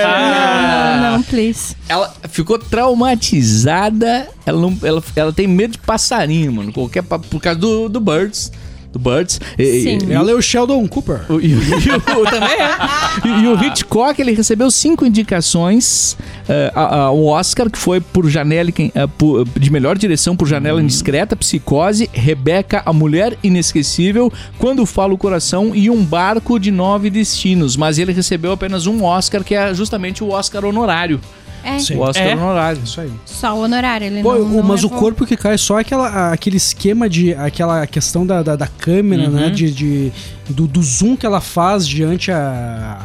[0.04, 1.76] Não, não, não, please.
[1.90, 4.28] Ela ficou traumatizada.
[4.46, 6.72] Ela, não, ela, ela tem medo de passarinho, mano.
[6.72, 8.52] Qualquer, pa- por causa do, do Birds.
[8.92, 9.40] Do Birds.
[9.58, 9.98] E- Sim.
[10.10, 11.22] e- Ela é o Sheldon Cooper.
[11.30, 12.78] o- e o- e o- também é.
[13.26, 16.18] E, e o Hitchcock, ele recebeu cinco indicações
[16.50, 20.48] eh, a- a- ao Oscar, que foi por Janela eh, por- de melhor direção por
[20.48, 26.70] Janela Indiscreta, Psicose, Rebeca, A Mulher Inesquecível, Quando Fala o Coração e Um Barco de
[26.72, 27.78] Nove Destinos.
[27.78, 31.20] Mas ele recebeu apenas um Oscar, que é justamente o Oscar honorário.
[31.64, 31.96] É, Sim.
[31.96, 32.36] O Oscar É.
[32.36, 32.82] honorário.
[32.84, 33.12] Isso aí.
[33.26, 34.08] só o honorário.
[34.08, 35.00] Ele Pô, não, o- não mas o levou.
[35.00, 37.34] corpo que cai, só aquela, aquele esquema de.
[37.36, 39.30] aquela questão da, da, da câmera, Uhum.
[39.32, 39.50] né?
[39.50, 40.12] De, de-
[40.50, 42.98] do, do zoom que ela faz diante a.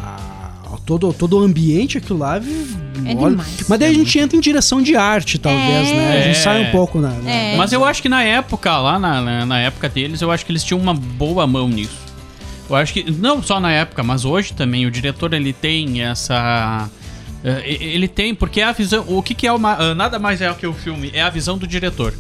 [0.73, 2.37] a todo, todo o ambiente, aquilo lá.
[3.05, 3.65] É olha- demais.
[3.69, 5.95] Mas daí a gente entra em direção de arte, talvez, É.
[5.95, 6.13] né?
[6.19, 6.43] A gente É.
[6.43, 7.11] sai um pouco na.
[7.11, 7.57] na- É.
[7.57, 10.53] Mas eu acho que na época, lá na, na, na época deles, eu acho que
[10.53, 12.07] eles tinham uma boa mão nisso.
[12.69, 16.89] Eu acho que, não só na época, mas hoje também, o diretor ele tem essa.
[17.47, 19.05] Eh, Ele tem, porque é a visão.
[19.09, 19.75] O que, que é uma.
[19.75, 22.13] ah, Nada mais é que o filme, é a visão do diretor.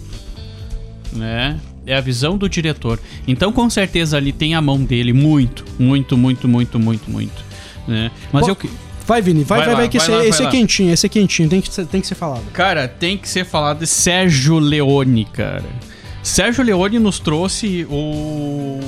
[1.13, 1.59] Né?
[1.87, 2.99] É a visão do diretor.
[3.29, 7.45] Então, com certeza, ali tem a mão dele muito, muito, muito, muito, muito, muito.
[7.87, 8.11] Né?
[8.33, 8.71] Mas Pô, eu.
[9.07, 11.07] Vai, Vini, vai, Vai vai, lá, vai, que esse, lá, vai esse é quentinho, esse
[11.07, 12.43] é quentinho, tem que, ser- tem que ser falado.
[12.53, 15.65] Cara, tem que ser falado de Sérgio Leone, cara.
[16.25, 18.81] Sérgio Leone nos trouxe o.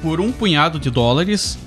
[0.00, 1.58] Por um punhado de dólares.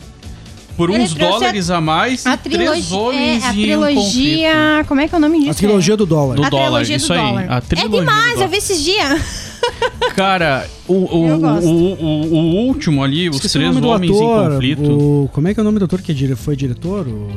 [0.76, 2.26] Por Ele uns dólares a, mais.
[2.26, 2.98] A três trilogia.
[2.98, 4.86] homens É, a e um trilogia.
[4.88, 5.52] como é que é o nome disso?
[5.52, 6.36] A trilogia do dólar.
[6.36, 7.20] Do A dólar, trilogia do isso aí.
[7.20, 7.46] dólar.
[7.50, 9.54] A É trilogia do demais, eu vi esses dias.
[10.16, 14.82] Cara, o, o, o, o, o último ali, os Esqueci três homens em ator, conflito.
[14.92, 17.08] O, como é que é o nome do ator que é foi diretor?
[17.08, 17.30] O,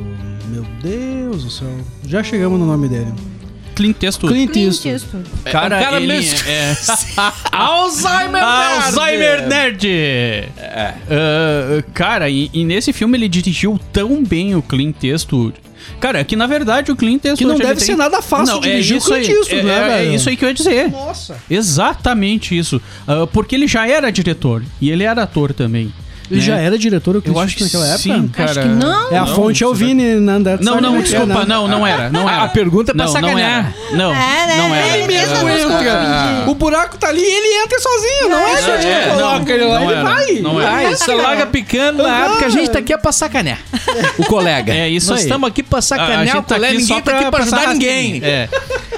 [0.49, 1.69] meu Deus do céu.
[2.05, 3.13] Já chegamos no nome dele.
[3.77, 4.33] Clint Eastwood.
[4.33, 4.93] Clint Clint Eastwood.
[4.95, 5.29] Eastwood.
[5.45, 6.75] Cara, É um cara ele mesmo- é...
[7.51, 8.83] Alzheimer Nerd!
[8.85, 9.87] Alzheimer Nerd!
[10.59, 15.55] Ah, cara, e, e nesse filme ele dirigiu tão bem o Clint Eastwood.
[15.99, 17.37] Cara, que na verdade o Clint Eastwood...
[17.37, 19.59] Que não deve tem- ser nada fácil não, dirigir é o isso Clint aí, Eastwood,
[19.59, 20.11] é, né, é, velho?
[20.11, 20.91] É isso aí que eu ia dizer.
[20.91, 21.37] Nossa.
[21.49, 22.81] Exatamente isso.
[23.07, 25.93] Ah, porque ele já era diretor e ele era ator também.
[26.29, 26.45] Ele né?
[26.45, 28.33] já era diretor do Clint Eu acho que Eastwood naquela sim, época?
[28.45, 28.51] cara.
[28.51, 29.11] Acho que não.
[29.11, 30.59] É a Não, fonte é o você Vini Nanda.
[30.61, 31.45] Não, não, é é, desculpa, né?
[31.47, 32.43] não, não era, não era.
[32.43, 33.73] A pergunta é pra não, não sacanear.
[33.89, 33.97] era.
[33.97, 34.57] Não, É, né?
[34.57, 34.97] não era.
[34.97, 36.43] Ele mesmo Entra.
[36.47, 38.53] O buraco tá ali e ele entra sozinho, não é?
[38.53, 40.31] É, gente que é, coloca não, ele lá, não ele vai.
[40.41, 40.57] não.
[40.59, 43.59] Ah, isso larga picando na época, a gente tá aqui é pra sacanear
[44.17, 44.73] o colega.
[44.73, 45.25] É isso Nós aí.
[45.25, 48.21] estamos aqui pra sacanear o colega, ninguém só tá aqui pra ajudar ninguém.
[48.23, 48.49] É.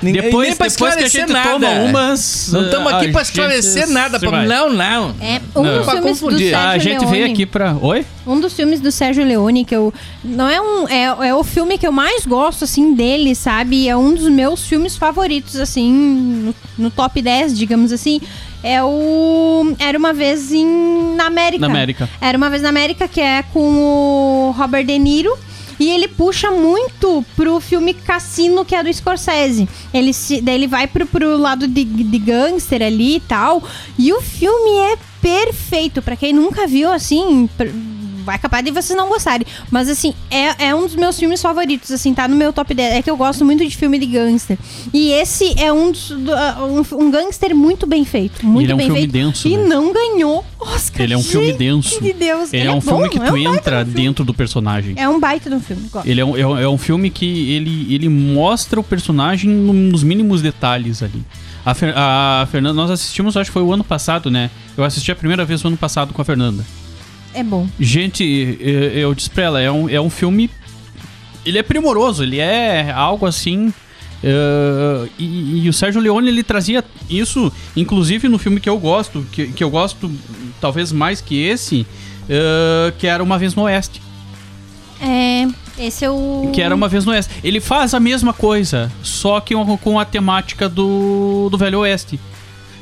[0.01, 1.49] Ninguém- Depois, depois que a esclarecer gente nada.
[1.51, 2.49] toma umas...
[2.51, 4.19] Não estamos aqui a pra gente esclarecer nada.
[4.19, 4.43] Pra...
[4.45, 5.15] Não, não.
[5.21, 5.75] É um Não.
[5.77, 6.49] dos Pra filmes do confundir.
[6.51, 7.11] Sérgio A gente Leone.
[7.17, 7.75] veio aqui pra...
[7.81, 8.05] Oi?
[8.25, 9.93] Um dos filmes do Sérgio Leone que eu.
[10.23, 10.87] Não é um.
[10.87, 13.89] É, é o filme que eu mais gosto, assim, dele, sabe?
[13.89, 18.21] É um dos meus filmes favoritos, assim, no, no top 10, digamos assim.
[18.63, 19.73] É o.
[19.79, 21.61] Era uma vez em, na América.
[21.61, 22.09] Na América.
[22.21, 25.35] Era uma vez na América, que é com o Robert De Niro.
[25.79, 29.67] E ele puxa muito pro filme Cassino, que é do Scorsese.
[29.93, 33.63] Ele, se, daí ele vai pro, pro lado de, de gangster ali e tal.
[33.97, 36.01] E o filme é perfeito.
[36.01, 37.49] Pra quem nunca viu, assim,
[38.29, 39.45] vai capaz de vocês não gostarem.
[39.71, 42.93] Mas, assim, é, é um dos meus filmes favoritos, assim, tá no meu top 10.
[42.95, 44.57] É que eu gosto muito de filme de gangster.
[44.93, 46.31] E esse é um, dos, do-
[46.93, 48.45] um, um gangster muito bem feito.
[48.45, 49.11] Muito ele é um bem filme feito.
[49.11, 49.63] denso, E né?
[49.63, 51.01] não ganhou Oscar.
[51.01, 51.99] Ele é um filme denso.
[52.01, 52.53] de Deus.
[52.53, 54.07] Ele é um filme bom, que é tu um baita entra de um filme.
[54.07, 54.93] dentro do personagem.
[54.97, 55.87] É um baita de um filme.
[55.91, 56.07] gosto.
[56.07, 59.73] Ele é um, é um- é um filme que ele, ele mostra o personagem no-
[59.73, 61.23] nos mínimos detalhes ali.
[61.65, 64.49] A, Fer- a Fernanda, nós assistimos, acho que foi o ano passado, né?
[64.77, 66.65] Eu assisti a primeira vez o ano passado com a Fernanda.
[67.39, 67.67] É bom.
[67.79, 70.49] Gente, eu, disse pra ela, é um, é um filme.
[71.45, 73.73] Ele é primoroso, ele é algo assim.
[74.21, 79.25] eh, e, e o Sérgio Leone ele trazia isso, inclusive no filme que eu gosto,
[79.31, 80.11] que, que eu gosto
[80.59, 81.87] talvez mais que esse,
[82.27, 84.01] eh, que era Uma Vez no Oeste.
[85.01, 85.47] É.
[85.79, 86.51] Esse é o.
[86.53, 87.31] Que era uma vez no Oeste.
[87.41, 92.19] Ele faz a mesma coisa, só que com a temática do, do Velho Oeste.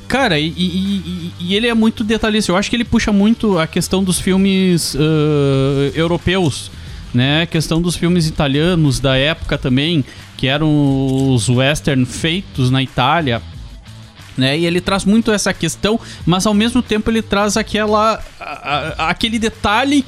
[0.08, 2.52] Cara, e, e- e- ele é muito detalhista.
[2.52, 6.72] Eu acho que ele puxa muito a questão dos filmes ãh, europeus,
[7.14, 7.42] né?
[7.42, 10.06] A questão dos filmes italianos da época também,
[10.38, 13.42] que eram os western feitos na Itália.
[14.38, 14.58] Né?
[14.60, 19.10] E ele traz muito essa questão, mas ao mesmo tempo ele traz aquela, a- a-
[19.10, 20.06] aquele detalhe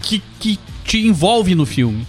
[0.00, 2.06] que, que te envolve no filme,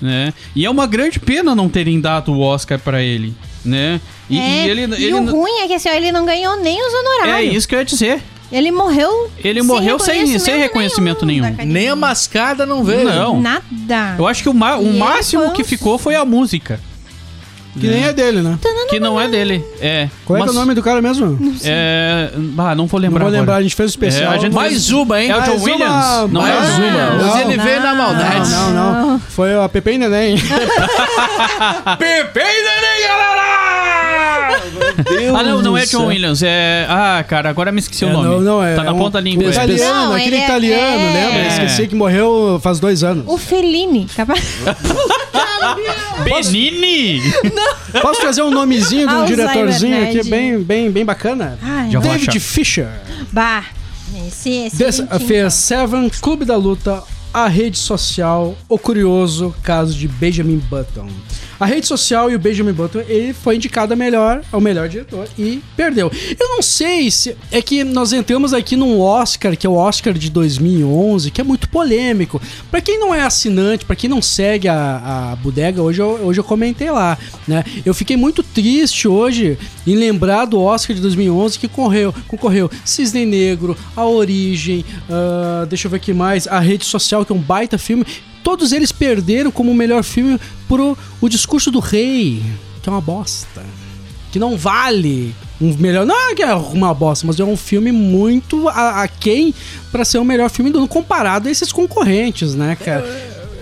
[0.00, 0.32] né?
[0.54, 3.34] E é uma grande pena não terem dado o Oscar pra ele,
[3.64, 4.00] né?
[4.28, 6.56] E, É, e ele, e ele o ruim é que assim, ó, ele não ganhou
[6.56, 7.54] nem os é honorários.
[7.54, 8.22] isso que eu ia dizer.
[8.52, 9.30] Ele morreu.
[9.42, 11.44] Ele morreu sem- sem reconhecimento nenhum.
[11.46, 11.72] academia.
[11.72, 13.04] Nem a mascada não veio.
[13.04, 13.40] Não.
[13.40, 14.14] Nada.
[14.18, 16.78] Eu acho que o, o máximo que ficou foi a música,
[17.80, 18.56] Que nem é dele, né?
[18.88, 19.64] que não é dele.
[19.80, 20.08] É.
[20.24, 21.36] Qual é, que é mas- o nome do cara mesmo?
[21.64, 23.24] É, ah, não vou Não lembrar.
[23.24, 23.58] vou lembrar, agora.
[23.58, 24.32] a gente fez o especial.
[24.32, 25.30] É, a gente Mais uma, hein?
[25.30, 26.32] É o John Mais uma- Williams?
[26.32, 26.60] Não é?
[26.60, 27.16] Não, uma.
[27.16, 28.50] não, Hoje ele veio na maldade.
[28.50, 29.18] Não, não, não.
[29.20, 30.36] Foi a Pepe e Neném.
[31.98, 33.43] Pepe e Neném, galera!
[35.08, 36.06] Deus Ah, não, não é John.
[36.06, 36.42] Williams.
[36.42, 36.86] É.
[36.88, 38.28] Ah, cara, agora me esqueci o É, nome.
[38.28, 39.44] não, não, é, tá na é um- ponta da língua.
[39.50, 41.38] italiano, Não, aquele ele é- italiano, é- lembra?
[41.42, 41.48] É.
[41.48, 43.24] Esqueci que morreu faz dois anos.
[43.26, 44.06] O Fellini.
[44.16, 44.42] capaz-
[46.24, 47.20] Benini!
[48.00, 51.58] Posso trazer um nomezinho de um diretorzinho aqui bem, bem, bem bacana?
[51.62, 52.40] Ai, David achar.
[52.40, 52.88] Fisher.
[53.32, 53.64] Bah.
[54.28, 57.02] Esse, esse Des- fez Seven, Clube da Luta,
[57.32, 61.08] A Rede Social, O Curioso Caso de Benjamin Button.
[61.58, 65.28] A Rede Social e o Benjamin Button, ele foi indicado a melhor, ao melhor diretor
[65.38, 66.10] e perdeu.
[66.38, 67.36] Eu não sei se...
[67.50, 71.44] É que nós entramos aqui num Oscar, que é o Oscar de 2011, que é
[71.44, 72.40] muito polêmico.
[72.70, 76.40] Pra quem não é assinante, pra quem não segue a, a bodega, hoje eu, hoje
[76.40, 77.64] eu comentei lá, né?
[77.84, 83.24] Eu fiquei muito triste hoje em lembrar do Oscar de 2011 que concorreu, concorreu Cisne
[83.24, 87.40] Negro, A Origem, ah, deixa eu ver aqui mais, A Rede Social, que é um
[87.40, 88.04] baita filme.
[88.44, 90.38] Todos eles perderam como o melhor filme
[90.68, 92.40] pro O Discurso do Rei,
[92.82, 93.62] que é uma bosta.
[94.30, 96.04] Que não vale um melhor.
[96.06, 99.52] Não é que é uma bosta, mas é um filme muito a- aquém
[99.90, 103.04] pra ser o melhor filme do ano comparado a esses concorrentes, né, cara?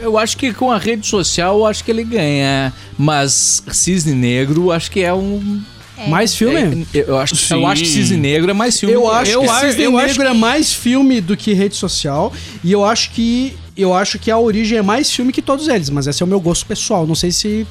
[0.00, 2.72] Eu acho que com a rede social, eu acho que ele ganha.
[2.98, 5.60] Mas Cisne Negro, acho que é um.
[6.08, 6.56] Mais filme?
[6.92, 8.94] é- eu, acho, eu acho que Cisne Negro é mais filme.
[8.94, 11.52] Eu que- acho eu que acho- Cisne eu acho Negro é mais filme do que
[11.52, 12.32] rede social.
[12.64, 13.54] E eu acho que.
[13.76, 16.28] Eu acho que a origem é mais filme que todos eles, mas esse é o
[16.28, 17.06] meu gosto pessoal.
[17.06, 17.66] Não sei se.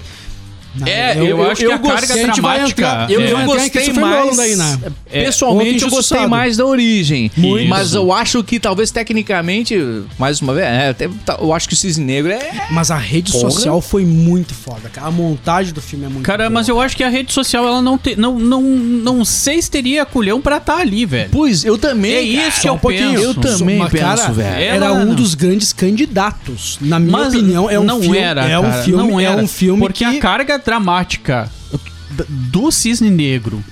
[0.74, 2.82] Não, É, eu, acho que a gostei- carga a gente vai dramática.
[2.82, 3.32] entrar- Eu, É.
[3.32, 4.38] eu em gostei mais.
[4.38, 4.80] Daí, né?
[5.12, 7.30] Pessoalmente, Ontem eu gostei mais da origem.
[7.36, 7.68] Muito.
[7.68, 9.78] Mas eu acho que talvez tecnicamente,
[10.18, 10.94] mais uma vez, é,
[11.26, 12.68] tá- eu acho que o Cisne Negro é.
[12.72, 13.52] Mas a rede Porra.
[13.52, 15.08] social foi muito foda, cara.
[15.08, 16.50] A montagem do filme é muito Cara, boa.
[16.50, 18.16] mas eu acho que a rede social, ela não tem.
[18.16, 21.30] Não, não, não sei se teria culhão pra estar ali, velho.
[21.32, 22.14] Pois, eu também.
[22.14, 22.62] É isso cara.
[22.62, 23.24] que eu um penso.
[23.24, 24.56] Eu também Mas, penso, cara, velho.
[24.56, 25.16] é- Era Ela um não.
[25.16, 26.78] dos grandes candidatos.
[26.82, 28.18] Na minha Mas opinião, é um não filme.
[28.18, 31.52] era, é um filme, não é era, um filme porque que a carga dramática.
[32.30, 33.64] Do Cisne Negro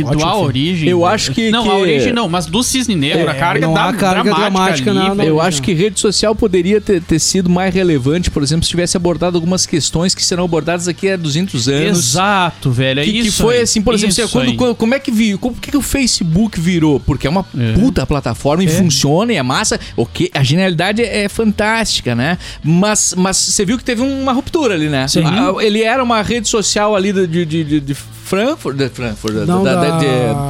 [0.00, 0.46] e Ótimo do A filme.
[0.46, 0.88] Origem.
[0.88, 3.66] Eu acho que- Não, que- a Origem não, mas do Cisne Negro, É, a carga
[3.66, 5.28] não da, há carga dramática, dramática ali, na- na- velho.
[5.28, 8.96] Eu acho que rede social poderia ter, ter sido mais relevante, por exemplo, se tivesse
[8.96, 11.98] abordado algumas questões que serão abordadas aqui há 200 anos.
[11.98, 13.00] Exato, velho.
[13.00, 15.10] É Que, que isso foi aí, assim, por exemplo, assim, quando, quando- como é que
[15.10, 15.38] viu?
[15.38, 17.00] Como que, que o Facebook virou?
[17.00, 17.72] Porque é uma É.
[17.72, 18.70] puta plataforma e É.
[18.70, 19.78] funciona e é massa.
[19.96, 22.38] Ok, a genialidade é, é fantástica, né?
[22.62, 25.06] Mas, mas você viu que teve uma ruptura ali, né?
[25.08, 25.22] Sim.
[25.60, 29.74] Ele era uma rede social ali de, de, de- de Frankfurt, de Frankfurt, Não, da-
[29.76, 29.98] da, da-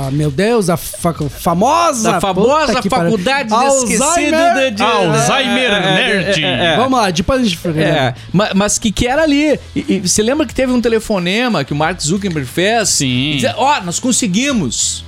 [0.08, 2.12] de- meu Deus, a fa- famosa.
[2.12, 3.92] da famosa faculdade Alzheimer.
[4.00, 6.44] esquecida de, de Alzheimer é, é, Nerd.
[6.44, 6.76] é, é, é.
[6.76, 9.60] Vamos lá, depois a gente É, ma- mas, que, que era ali.
[9.74, 12.88] E, e você lembra que teve um telefonema que o Mark Zuckerberg fez?
[12.88, 13.38] Sim.
[13.56, 15.04] Ó, nós conseguimos.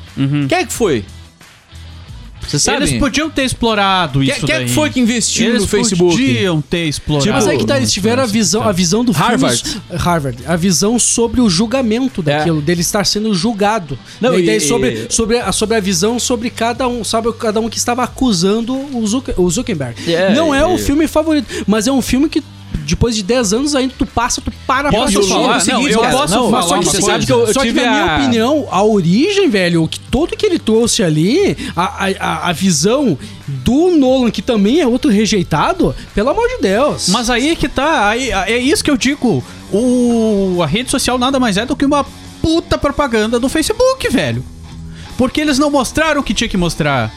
[0.49, 1.05] Quem é que foi?
[2.49, 2.79] Você sabe?
[2.79, 4.67] Eles podiam ter explorado isso quem é daí.
[4.69, 6.17] que foi que investiu Eles no Facebook?
[6.17, 7.31] podiam ter explorado.
[7.33, 9.63] Mas aí que tá, eles tiveram a visão, a visão do Harvard.
[9.63, 9.81] filme.
[9.93, 10.39] Harvard.
[10.47, 13.99] A visão sobre o julgamento daquilo, dele estar sendo julgado.
[14.21, 17.61] Não, e, daí e- sobre, sobre, a, sobre a visão sobre cada um, sabe, cada
[17.61, 20.13] um que estava acusando o, Zucker- o Zuckerberg.
[20.13, 22.43] É, Não é e- o filme favorito, mas é um filme que
[22.85, 25.29] depois de 10 anos ainda tu passa, tu para Posso pra assistir.
[25.35, 25.43] falar?
[25.45, 27.41] É o Não, seguinte, eu cara, posso mas falar só que você sabe que eu,
[27.47, 30.47] Eu só que tive na minha a- opinião, a origem, velho, o que tudo que
[30.47, 36.31] ele trouxe ali, a, a, a- visão do Nolan, que também é outro rejeitado, pelo
[36.31, 37.09] amor de Deus.
[37.11, 39.45] Mas aí que tá, aí, é isso que eu digo.
[39.73, 42.05] O, a rede social nada mais é do que uma
[42.41, 44.43] puta propaganda do Facebook, velho.
[45.19, 47.13] Porque eles não mostraram o que tinha que mostrar.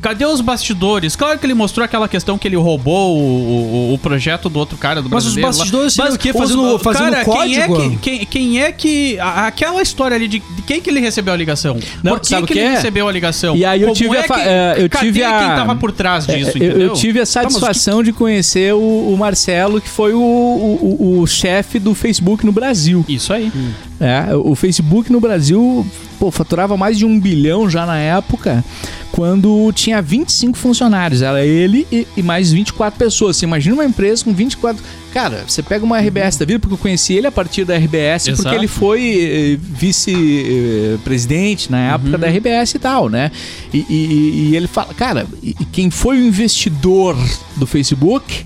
[0.00, 1.14] Cadê os bastidores?
[1.14, 4.78] Claro que ele mostrou aquela questão que ele roubou o, o- o projeto do outro
[4.78, 5.52] cara do Mas os brasileiro.
[5.52, 5.58] lá.
[5.58, 6.30] bastidores seriam Mas o quê?
[6.30, 7.76] os- Fazendo- fazendo cara, código?
[7.76, 10.88] Quem é que, quem, quem é que a- aquela história ali de, de quem que
[10.88, 11.76] ele recebeu a ligação?
[12.02, 12.70] Não, Por que, sabe que que ele é?
[12.76, 13.54] recebeu a ligação?
[13.56, 15.92] E aí eu Como tive é a que- é, eu tive a- quem tava por
[15.92, 16.80] trás disso, É, eu, entendeu?
[16.80, 21.20] eu tive a mas que- satisfação de conhecer o, o Marcelo, que foi o, o,
[21.20, 23.04] o- chefe do Facebook no Brasil.
[23.08, 23.52] Isso aí.
[24.00, 25.86] É, o Facebook no Brasil
[26.18, 28.64] pô, faturava mais de um bilhão já na época,
[29.12, 31.22] quando tinha 25 funcionários.
[31.22, 33.36] Era ele e, e mais 24 pessoas.
[33.36, 34.82] Você imagina uma empresa com 24.
[35.12, 38.24] Cara, você pega uma RBS da vida, porque eu conheci ele a partir da RBS,
[38.28, 38.54] porque Exato.
[38.54, 43.30] ele foi eh, vice-presidente na época da RBS e tal, né?
[43.72, 47.16] E, e- e ele fala, cara, e quem foi o investidor
[47.56, 48.44] do Facebook?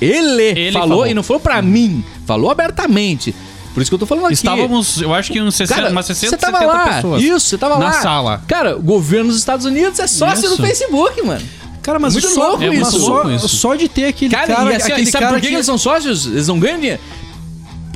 [0.00, 1.06] Ele, Ele falou, falou.
[1.06, 3.34] e não falou pra mim, falou abertamente.
[3.74, 4.34] Por isso que eu tô falando aqui.
[4.34, 6.94] Estávamos, eu acho que uns 60, Cara, umas 60, você tava 70 lá.
[6.94, 7.22] pessoas.
[7.22, 7.92] Isso, você tava na lá.
[7.92, 8.42] sala.
[8.46, 10.56] Cara, o governo dos Estados Unidos é sócio Isso.
[10.56, 11.42] do Facebook, mano.
[11.82, 13.48] Cara, mas Muito só, louco É muito só, isso.
[13.48, 15.54] só de ter aquele Cara, cara, e, assim, aquele e sabe cara por que, que
[15.54, 16.24] eles são sócios?
[16.26, 17.00] Eles não ganham dinheiro.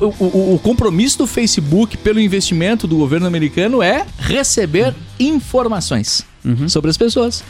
[0.01, 6.69] O, o- o compromisso do Facebook pelo investimento do governo americano é receber informações Uhum.
[6.69, 7.43] sobre as pessoas.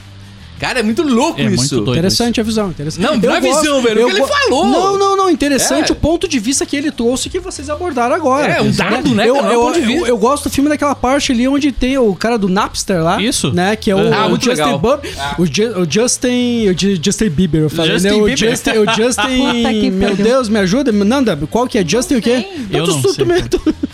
[0.59, 1.55] Cara, é muito louco É isso.
[1.55, 1.97] muito doido.
[1.99, 2.69] Interessante a visão.
[2.69, 3.01] Interessante.
[3.03, 4.67] Não, não é visão, velho, eu o que ele falou.
[4.67, 5.29] Não, não, não.
[5.29, 5.93] Interessante É.
[5.93, 8.51] o ponto de vista que ele trouxe que vocês abordaram agora.
[8.53, 10.07] É, um dado, né, Eu, cara, um eu, ponto de eu, vista.
[10.09, 13.21] eu gosto do filme daquela parte ali onde tem o cara do Napster lá.
[13.21, 13.51] Isso.
[13.53, 14.63] Né, que é o, Ah, o muito Justin.
[14.77, 14.99] Bieber.
[15.37, 16.67] O, Ju- o Justin...
[16.69, 18.13] O Ju- Justin Bieber, eu falei, Justin né?
[18.15, 18.49] O Bieber.
[18.51, 18.69] Justin...
[18.71, 20.15] O Justin Puta que meu.
[20.15, 20.91] Deus, me ajuda.
[20.91, 21.85] Nanda, qual que é?
[21.87, 22.45] Justin o quê?
[22.71, 23.25] Eu não sei,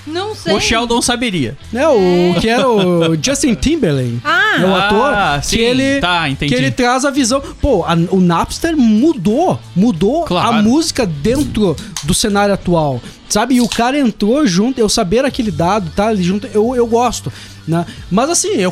[0.08, 0.54] Não sei.
[0.54, 1.58] O Sheldon saberia.
[1.72, 4.20] né, o que era o Justin Timberlake.
[4.24, 4.58] Ah.
[4.62, 6.55] é o ator Ah, que sim, ele tá, entendi.
[6.56, 7.42] Que ele traz a visão.
[7.62, 10.58] Pô, a- o Napster mudou, mudou Claro.
[10.58, 13.02] a música dentro do cenário atual.
[13.28, 13.56] Sabe?
[13.56, 17.32] E o cara entrou junto, eu saber aquele dado, tá ali junto, eu, eu gosto.
[17.68, 17.84] Né?
[18.12, 18.72] Mas assim, eu,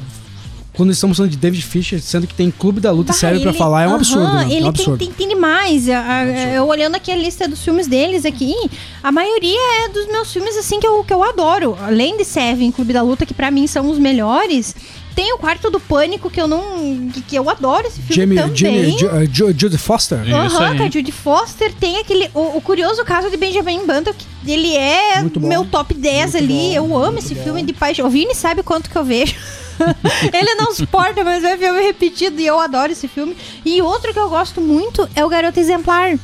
[0.72, 3.50] quando estamos falando de David Fischer, sendo que tem Clube da Luta Bah, sério pra
[3.50, 4.44] ele- falar, é um absurdo, né?
[4.44, 4.98] É Ele um tem, absurdo.
[4.98, 5.88] tem, tem demais.
[5.88, 8.54] A- a- eu olhando aqui a lista dos filmes deles aqui,
[9.02, 11.76] a maioria é dos meus filmes assim que eu, que eu adoro.
[11.82, 14.74] Além de Seven, Clube da Luta, que pra mim são os melhores.
[15.14, 17.10] Tem o Quarto do Pânico, que eu não.
[17.12, 18.56] que, que eu adoro esse filme Jamie, também.
[18.56, 20.22] Jamie, Ju- uh, Ju- Judy Foster.
[20.26, 22.30] Isso Aham, a Judy Foster tem aquele.
[22.32, 26.48] O, o curioso caso de Benjamin Button, que ele é meu top 10 Muito ali.
[26.48, 27.42] bom, eu amo muito esse bom.
[27.44, 28.06] filme de paixão.
[28.06, 29.34] O Vini sabe quanto que eu vejo.
[30.32, 33.36] ele não suporta, mas é filme repetido e eu adoro esse filme.
[33.64, 36.18] E outro que eu gosto muito é o Garoto Exemplar.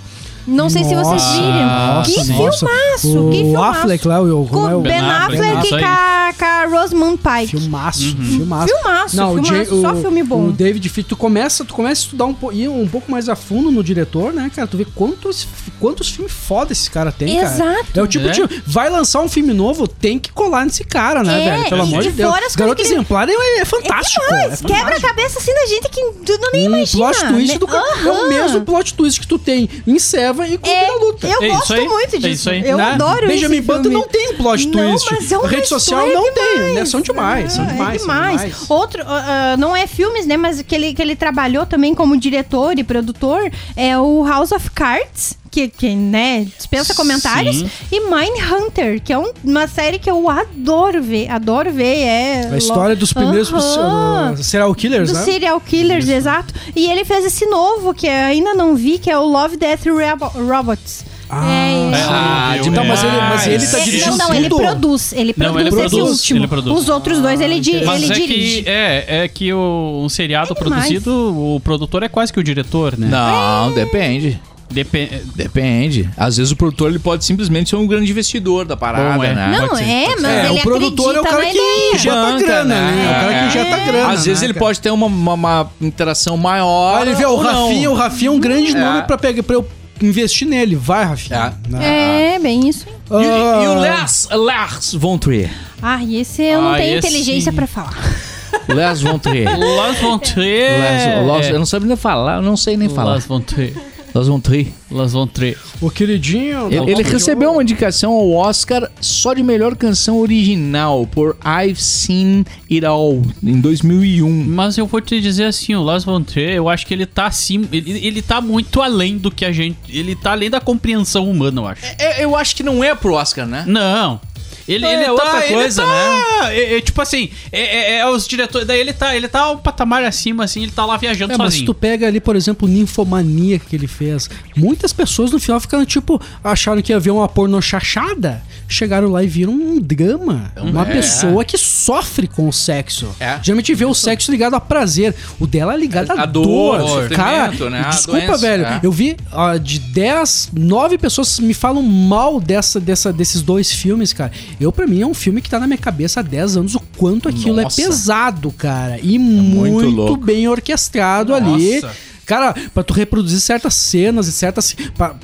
[0.48, 1.66] Não sei se vocês Nossa, viram.
[1.66, 2.58] nossa, que nossa.
[2.66, 3.80] filmaço, o que filmaço.
[3.80, 6.44] Affleck lá, o, como é Com o Ben Ben Affleck, Affleck e com a, com
[6.44, 7.58] a Rosamund Pike.
[7.58, 8.24] Filmaço, Uhum.
[8.24, 8.74] filmaço.
[8.74, 10.46] Filmaço, Não, o filmaço, Jay- só o- filme bom.
[10.48, 13.36] O David Fincher, tu começa, tu começa a estudar um, ir um pouco mais a
[13.36, 14.66] fundo no diretor, né, cara?
[14.66, 15.46] Tu vê quantos,
[15.80, 17.54] quantos filmes foda esse cara tem, cara.
[17.54, 17.86] Exato.
[17.98, 18.30] É o tipo É.
[18.32, 18.62] de.
[18.66, 21.68] Vai lançar um filme novo, tem que colar nesse cara, né, É, velho?
[21.68, 22.54] Pelo amor de de Deus.
[22.56, 24.22] Garoto ele- exemplar é, é fantástico.
[24.34, 27.04] É é quebra a cabeça assim da gente que tu não nem Um imagina.
[27.12, 27.58] plot twist né?
[27.58, 27.84] do cara.
[28.06, 31.26] É o mesmo plot twist que tu tem em Seven e Clube É, da Luta.
[31.26, 32.28] eu É isso gosto aí, muito é disso.
[32.28, 32.68] isso aí.
[32.68, 32.84] Eu né?
[32.92, 33.96] adoro Benjamin esse Button filme.
[33.98, 35.08] não tem plot Não, twist.
[35.10, 36.74] mas é uma a rede social não tem, demais.
[36.74, 36.84] né?
[36.84, 37.94] São demais, são demais.
[37.94, 38.40] É são demais.
[38.42, 38.70] demais.
[38.70, 40.36] Outro, ah, não é filmes, né?
[40.36, 44.70] Mas que ele, que ele trabalhou também como diretor e produtor é o House of
[44.70, 45.36] Cards.
[45.50, 47.56] Que, que né, dispensa comentários.
[47.56, 47.70] Sim.
[47.90, 51.30] E Mindhunter, que é um- uma série que eu adoro ver.
[51.30, 51.96] Adoro ver.
[51.98, 54.34] É A história dos primeiros Aham.
[54.38, 55.24] uh, serial killers, Dos né?
[55.24, 56.52] serial killers, exato.
[56.76, 59.86] E ele fez esse novo, que eu ainda não vi, que é o Love, Death
[59.86, 61.04] Robo- Robots.
[61.30, 62.08] É isso.
[62.10, 62.72] Ah, viu?
[62.72, 65.12] Então, mas ele, mas ele tá É, dirigindo não, não, ele produz.
[65.12, 66.40] Ele Não, produz ele esse produz, último.
[66.40, 66.78] ele produz.
[66.78, 68.62] Os outros dois ele, di Mas ele é dirige.
[68.62, 71.12] que, é, é que o, um seriado É produzido,
[71.54, 73.08] o produtor é quase que o diretor, né?
[73.10, 74.40] Não, depende.
[74.70, 76.08] Depe- Depende.
[76.16, 79.34] Às vezes o produtor ele pode simplesmente ser um grande investidor da parada, Bom, é.
[79.34, 79.56] né?
[79.58, 81.58] Não, é, mas É, ele o produtor é o cara que
[81.94, 83.04] injeta Banca, grana, né?
[83.04, 83.86] É o cara que injeta É.
[83.86, 84.12] grana.
[84.12, 84.66] Às vezes né, ele cara?
[84.66, 86.98] pode ter uma, uma, uma interação maior.
[86.98, 87.66] Ah, ele vê o não.
[87.68, 88.80] Rafinha, o Rafinha é um grande É.
[88.80, 89.66] nome pra, pegar, pra eu
[90.02, 90.76] investir nele.
[90.76, 91.54] Vai, Rafinha.
[91.68, 92.34] Né?
[92.34, 92.86] É, bem isso.
[93.10, 95.50] E, e o Ah, Lars, Lars von Trier.
[95.80, 97.96] Ah, e esse eu não Ah, tenho inteligência pra falar.
[98.68, 99.58] Lars von Trier.
[99.58, 100.78] Lars von Trier.
[100.78, 101.52] Lars, Lars- É.
[101.52, 103.12] eu não sabia nem falar, eu não sei nem falar.
[103.12, 103.72] Lars von Trier.
[104.14, 104.66] Lars von Trier.
[104.90, 105.56] Lars von Trier.
[105.80, 106.66] O queridinho.
[106.66, 112.44] Ele, ele recebeu uma indicação ao Oscar só de melhor canção original por I've Seen
[112.70, 114.44] It All em 2001.
[114.44, 117.26] Mas eu vou te dizer assim, o Lars von Trier, eu acho que ele tá
[117.26, 121.30] acima, ele, ele tá muito além do que a gente, ele tá além da compreensão
[121.30, 121.82] humana, eu acho.
[121.98, 123.64] É, eu acho que não é pro Oscar, né?
[123.66, 124.20] Não.
[124.68, 126.54] Ele, É ele tá, outra ele coisa, tá- né?
[126.54, 128.66] É, é, tipo assim, é, é- é os diretores.
[128.66, 131.46] Daí ele tá, ele tá um patamar acima, assim, ele tá lá viajando É, mas
[131.54, 131.66] se sozinho.
[131.66, 135.84] tu pega ali, por exemplo, o Ninfomania que ele fez, muitas pessoas no final ficaram
[135.86, 140.52] tipo, acharam que ia ver uma porno chachada, chegaram lá e viram um drama.
[140.60, 140.92] Uma é.
[140.92, 143.08] pessoa que sofre com o sexo.
[143.18, 143.38] É.
[143.42, 145.14] Geralmente vê o sexo ligado a prazer.
[145.40, 146.78] O dela é ligado à A dor.
[146.78, 147.80] dor, Cara, né?
[147.86, 148.64] A desculpa, doença, velho.
[148.66, 148.80] é.
[148.82, 154.12] Eu vi ó, de 10, 9 pessoas me falam mal dessa, dessa, desses dois filmes,
[154.12, 154.30] cara.
[154.60, 156.80] Eu, pra mim, é um filme que tá na minha cabeça há 10 anos o
[156.96, 157.80] quanto aquilo Nossa.
[157.80, 158.98] é pesado, cara.
[159.02, 160.16] E muito, louco.
[160.24, 161.44] bem orquestrado Nossa.
[161.54, 161.80] ali.
[162.26, 164.74] Cara, pra tu reproduzir certas cenas e certas.
[164.96, 165.14] pra-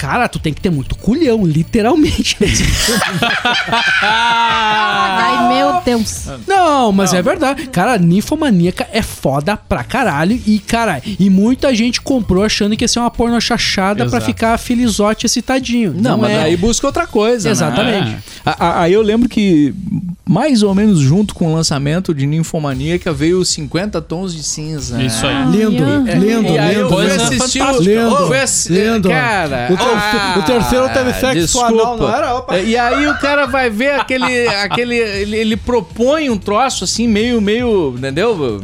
[0.00, 2.34] Cara, tu tem que ter muito culhão, literalmente.
[4.02, 6.24] Ai, meu Deus.
[6.46, 7.66] Não, mas é verdade.
[7.68, 10.40] Cara, Ninfomaníaca é foda pra caralho.
[10.46, 14.24] E, cara, e muita gente comprou achando que ia ser uma porno chachada pra Exato.
[14.24, 15.94] ficar felizote excitadinho.
[15.94, 16.42] Não, mas é.
[16.44, 17.48] aí busca outra coisa.
[17.48, 17.52] né?
[17.52, 18.16] Exatamente.
[18.46, 19.74] A- Aí eu lembro que,
[20.32, 25.02] mais ou menos junto com o lançamento de Ninfomaníaca, veio os 50 Tons de Cinza.
[25.02, 25.44] Isso aí.
[25.50, 26.94] Lindo, Ai, lindo, E aí eu lindo.
[26.94, 27.80] fui Coisa assistir o...
[27.80, 29.08] Lindo, Ô, fui assi- lindo.
[29.08, 29.68] Cara...
[29.72, 32.34] O ter- ah, o terceiro teve sexo anal, não era?
[32.36, 32.58] Opa.
[32.60, 34.46] E aí o cara vai ver aquele...
[34.46, 38.60] aquele ele, ele propõe um troço assim, meio, meio, entendeu?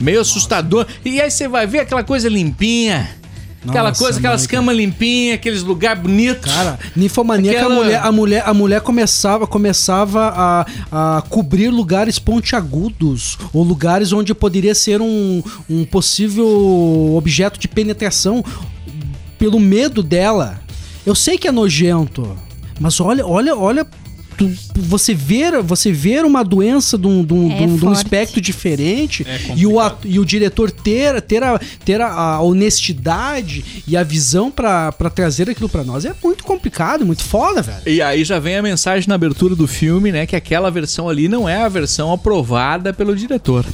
[0.00, 0.86] Meio assustador.
[1.04, 3.10] E aí você vai ver aquela coisa limpinha.
[3.66, 6.52] Aquela Nossa, coisa, aquelas camas limpinhas, aqueles lugares bonitos.
[6.52, 10.32] Cara, ninfomaníaca, Aquela- a, mulher, a, mulher, a mulher começava, começava
[10.92, 17.66] a, a cobrir lugares pontiagudos ou lugares onde poderia ser um, um possível objeto de
[17.68, 18.44] penetração
[19.38, 20.60] pelo medo dela.
[21.06, 22.36] Eu sei que é nojento,
[22.80, 23.86] mas olha, olha, olha.
[24.36, 27.92] Tu- você ver, você ver uma doença de um, de um- É de um- um
[27.92, 29.74] espectro diferente É e, o,
[30.04, 35.08] e o diretor ter, ter, a, ter a, a honestidade e a visão pra pra
[35.10, 37.82] trazer aquilo pra nós é muito complicado, muito foda, velho.
[37.86, 40.26] E aí já vem a mensagem na abertura do filme, né?
[40.26, 43.64] Que aquela versão ali não é a versão aprovada pelo diretor.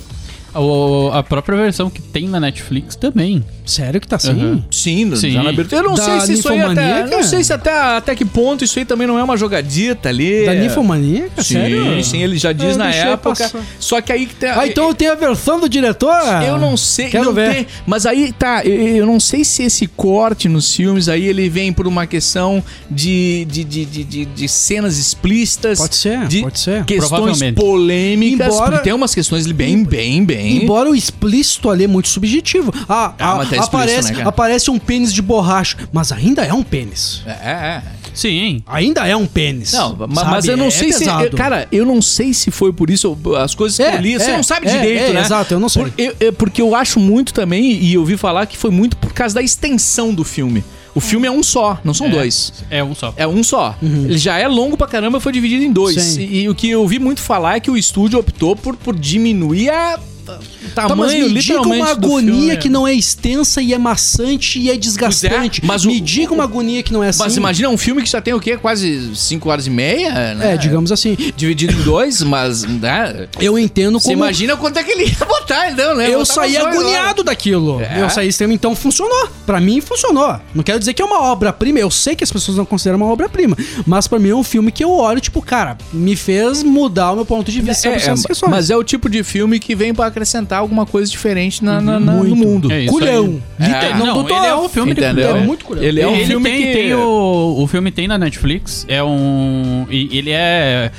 [0.54, 3.44] O- a própria versão que tem na Netflix também.
[3.70, 4.32] Sério que tá assim?
[4.32, 4.62] Uhum.
[4.70, 5.30] Sim, Sim.
[5.30, 5.80] já na abertura.
[5.82, 8.64] Eu não Da sei se isso aí até, não sei se até, até que ponto
[8.64, 10.44] isso aí também não é uma jogadita ali.
[10.44, 11.42] Da ninfomaníaca?
[11.42, 12.04] Sim, Sério?
[12.04, 13.30] sim, ele já diz Eu na época.
[13.30, 13.60] passar.
[13.78, 14.50] Só que aí que tem.
[14.50, 16.14] Ah, então tem a versão do diretor?
[16.46, 17.54] Eu não sei, Quero não ver.
[17.54, 21.48] tem, mas aí tá, eu, eu não sei se esse corte nos filmes aí ele
[21.48, 26.42] vem por uma questão de, de, de, de, de- de cenas explícitas, Pode ser, de
[26.42, 26.84] pode ser.
[26.84, 30.62] questões polêmicas, Embora- porque tem umas questões bem, bem, bem.
[30.62, 32.72] Embora o explícito ali é muito subjetivo.
[32.88, 34.28] Ah, Ah, ah, mas aparece, né, cara?
[34.28, 37.22] aparece um pênis de borracha, mas ainda é um pênis.
[37.26, 37.82] É, é.
[38.12, 38.62] Sim.
[38.66, 39.72] Ainda é um pênis.
[39.72, 40.30] Não, ma- sabe?
[40.32, 40.98] mas eu não É sei se.
[41.00, 41.24] pesado.
[41.26, 43.16] eu- Cara, eu não sei se foi por isso.
[43.38, 45.20] As coisas que É, eu li, você é, não sabe é, direito, é, né?
[45.20, 45.84] exato, eu não sei.
[45.84, 49.12] Por- eu- porque eu acho muito também, e eu ouvi falar que foi muito por
[49.12, 50.64] causa da extensão do filme.
[50.92, 52.10] O filme é um só, não são É.
[52.10, 52.52] dois.
[52.68, 53.14] É um só.
[53.16, 53.76] É um só.
[53.80, 55.96] Ele já é longo pra caramba, foi dividido em dois.
[55.96, 56.02] Uhum.
[56.02, 56.22] Sim.
[56.28, 58.96] E, e o que eu ouvi muito falar é que o estúdio optou por, por
[58.98, 60.00] diminuir a,
[60.38, 62.56] o Tá, mas tamanho, me diga uma agonia filme.
[62.58, 65.60] que não é extensa e é maçante e é desgastante.
[65.64, 67.18] mas me o- diga uma agonia que não é assim.
[67.18, 68.56] Mas imagina um filme que já tem o quê?
[68.56, 70.54] Quase 5 horas e meia, né?
[70.54, 71.16] É, digamos assim.
[71.36, 72.62] Dividido em dois, mas...
[72.64, 73.28] Né?
[73.40, 74.22] Eu entendo Você como...
[74.24, 76.08] imagina quanto é que ele ia botar, então, né?
[76.08, 77.80] Eu saí agoniado daquilo.
[77.80, 78.02] É?
[78.02, 79.28] Eu saí extremo, então funcionou.
[79.44, 80.38] Pra mim, funcionou.
[80.54, 81.78] Não quero dizer que é uma obra-prima.
[81.78, 83.56] Eu sei que as pessoas não consideram uma obra-prima.
[83.86, 87.16] Mas pra mim é um filme que eu olho, tipo, cara, me fez mudar o
[87.16, 88.50] meu ponto de vista É, sobre essas é, questões.
[88.50, 91.98] mas é o tipo de filme que vem pra acrescentar alguma coisa diferente na, na-
[91.98, 92.70] na- no mundo.
[92.70, 93.40] É isso culhão.
[93.58, 93.70] aí.
[93.72, 95.36] É, não, não, ele é um filme de Entendeu?
[95.36, 95.82] É muito culhão.
[95.82, 96.72] Ele é um ele filme tem, que...
[96.74, 98.84] tem o, o filme tem na Netflix.
[98.88, 99.86] É um.
[99.90, 100.90] e Ele é.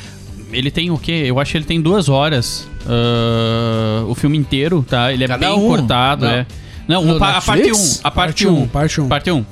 [0.51, 1.23] Ele tem o quê?
[1.27, 2.67] Eu acho que ele tem duas horas.
[2.87, 5.13] ah, o filme inteiro, tá?
[5.13, 5.67] Ele é Cada bem um?
[5.67, 6.31] cortado, Não.
[6.31, 6.45] é.
[6.87, 7.53] Não, um a parte 1.
[7.55, 8.01] Netflix?
[8.03, 8.51] a parte Parte 1.
[8.63, 9.07] um, parte um.
[9.07, 9.45] Parte 1.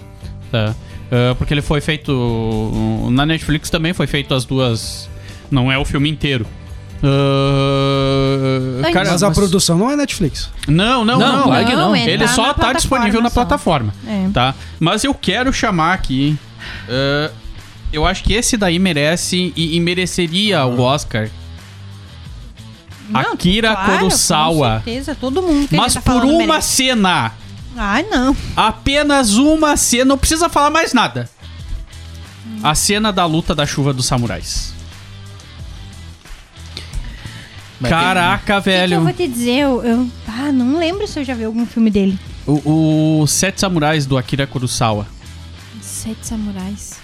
[0.52, 0.76] Tá.
[1.12, 3.08] Ah, porque ele foi feito.
[3.12, 5.08] Na Netflix também foi feito as duas.
[5.52, 6.46] Não é o filme inteiro.
[8.84, 10.50] Ai, cara, Mas a produção não é Netflix.
[10.68, 11.44] Não, não, Não, não.
[11.44, 11.96] claro não.
[11.96, 13.94] é, Ele tá só tá disponível na plataforma plataforma.
[14.24, 14.30] só.
[14.30, 14.32] É.
[14.34, 14.56] Tá?
[14.80, 16.38] Mas eu quero chamar aqui.
[16.90, 17.32] ah,
[17.92, 21.30] eu acho que esse daí merece e, e mereceria o Oscar.
[23.10, 24.70] Não, Akira claro, Kurosawa.
[24.80, 26.68] Com certeza, todo mundo Mas tá por uma merece.
[26.76, 27.32] cena.
[27.76, 28.36] Ai, não.
[28.56, 30.06] Apenas uma cena.
[30.06, 31.28] Não precisa falar mais nada.
[32.62, 34.74] A cena da luta da chuva dos samurais.
[37.80, 39.02] Mas Caraca, O que, que eu velho.
[39.02, 39.52] vou te dizer?
[39.60, 42.20] Eu, eu- ah, não lembro se eu já vi algum filme dele.
[42.46, 45.08] O, o Sete Samurais do Akira Kurosawa.
[45.82, 47.00] Sete Samurais.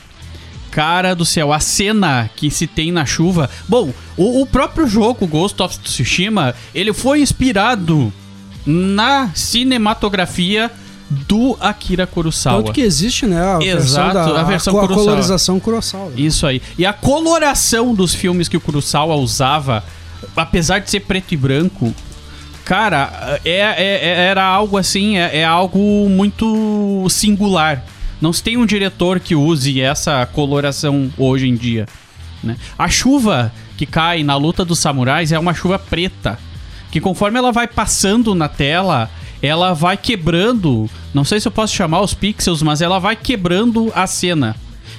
[0.72, 3.50] Cara do céu, a cena que se tem na chuva.
[3.70, 8.12] Bom, o, o próprio jogo Ghost of Tsushima, ele foi inspirado
[8.66, 10.70] na cinematografia
[11.10, 12.58] do Akira Kurosawa.
[12.64, 13.40] Tanto que existe, né?
[13.40, 15.06] A Exato, versão da, a versão co- Kurosawa.
[15.06, 16.12] colorização Kurosawa.
[16.18, 16.62] Isso aí.
[16.78, 19.84] E a coloração dos filmes que o Kurosawa usava,
[20.36, 21.94] apesar de ser preto e branco,
[22.64, 27.84] cara, é, é- é- era algo assim, é, é algo muito singular.
[28.22, 31.86] Não se tem um diretor que use essa coloração hoje em dia.
[32.44, 32.58] né?
[32.78, 36.38] A chuva que cai na luta dos samurais é uma chuva preta.
[36.92, 39.10] Que conforme ela vai passando na tela,
[39.42, 40.90] ela vai quebrando.
[41.14, 44.56] Não sei se eu posso chamar os pixels, mas ela vai quebrando a cena.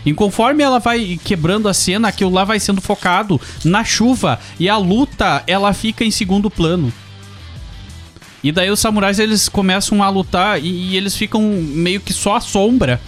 [0.06, 4.38] E conforme ela vai quebrando a cena, aquilo lá vai sendo focado na chuva.
[4.58, 6.92] E a luta, ela fica em segundo plano.
[8.42, 12.36] E daí os samurais eles começam a lutar e, e eles ficam meio que só
[12.36, 13.00] a sombra.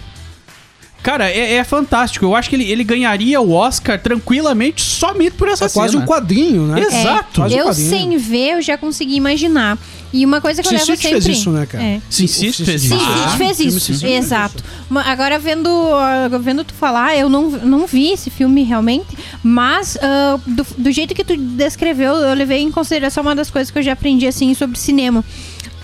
[1.01, 2.25] Cara, é, é fantástico.
[2.25, 6.03] Eu acho que ele, ele ganharia o Oscar tranquilamente somente por essa É quase cena.
[6.03, 6.81] um quadrinho, né?
[6.81, 7.39] Exato.
[7.39, 7.89] Quase um eu quadrinho.
[7.89, 9.77] sem ver, eu já consegui imaginar.
[10.11, 11.09] E uma coisa que eu levo sempre...
[11.09, 11.83] fez isso, né, cara?
[11.83, 12.01] É.
[12.09, 12.95] City fez Sim, isso.
[12.95, 14.63] a gente fez isso, exato.
[15.05, 20.39] Agora, vendo, ah, vendo tu falar, eu não, não vi esse filme realmente, mas ah,
[20.45, 23.83] do, do jeito que tu descreveu, eu levei em consideração uma das coisas que eu
[23.83, 25.23] já aprendi, assim, sobre cinema.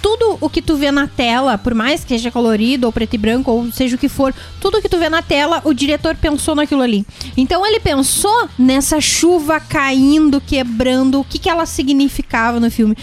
[0.01, 3.17] Tudo o que tu vê na tela, por mais que seja colorido ou preto e
[3.17, 6.53] branco, ou seja o que for, tudo que tu vê na tela, o diretor pensou
[6.53, 7.03] naquilo ali.
[7.35, 12.95] Então ele pensou nessa chuva caindo, quebrando, o que, que ela significava no filme.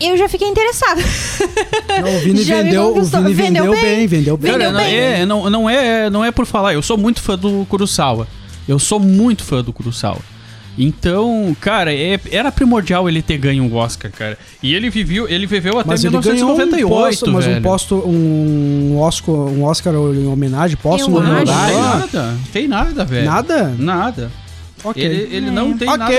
[0.00, 1.00] Eu já fiquei interessada.
[2.02, 3.02] Não, o Vini vendeu, o.
[3.04, 4.06] Vini Vendeu vendeu, bem.
[4.06, 4.52] vendeu bem.
[4.52, 4.96] Vendeu Cara, não, bem.
[4.96, 8.26] é, não, não, é, não é por falar, eu sou muito fã do Kurosawa.
[8.68, 10.18] Eu sou muito fã do Kurosawa.
[10.78, 14.38] Então, cara, é- era primordial ele ter ganho um Oscar, cara.
[14.62, 17.62] E ele viveu, ele viveu até Mas ele ganhou um 1998, posto, mas um velho.
[17.62, 21.46] posto, um Oscar, um Oscar em homenagem, um tem honorário.
[21.78, 23.26] nada, tem nada, velho.
[23.26, 23.74] Nada?
[23.78, 24.30] Nada.
[24.82, 25.02] Ok.
[25.04, 25.50] Ele, ele É.
[25.50, 25.98] não tem Ok.
[25.98, 26.14] nada.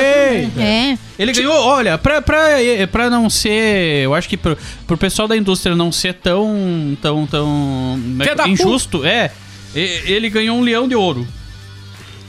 [0.62, 0.98] É.
[1.18, 2.48] Ele ganhou, olha, pra, pra,
[2.92, 4.04] pra não ser.
[4.04, 6.98] Eu acho que pro, pro pessoal da indústria não ser tão.
[7.02, 7.26] tão.
[7.28, 8.00] tão.
[8.20, 9.32] Filha da injusto, é.
[9.74, 11.26] Ele ganhou um leão de ouro.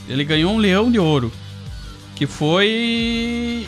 [0.09, 1.33] Ele ganhou um leão de ouro.
[2.15, 3.67] Que foi.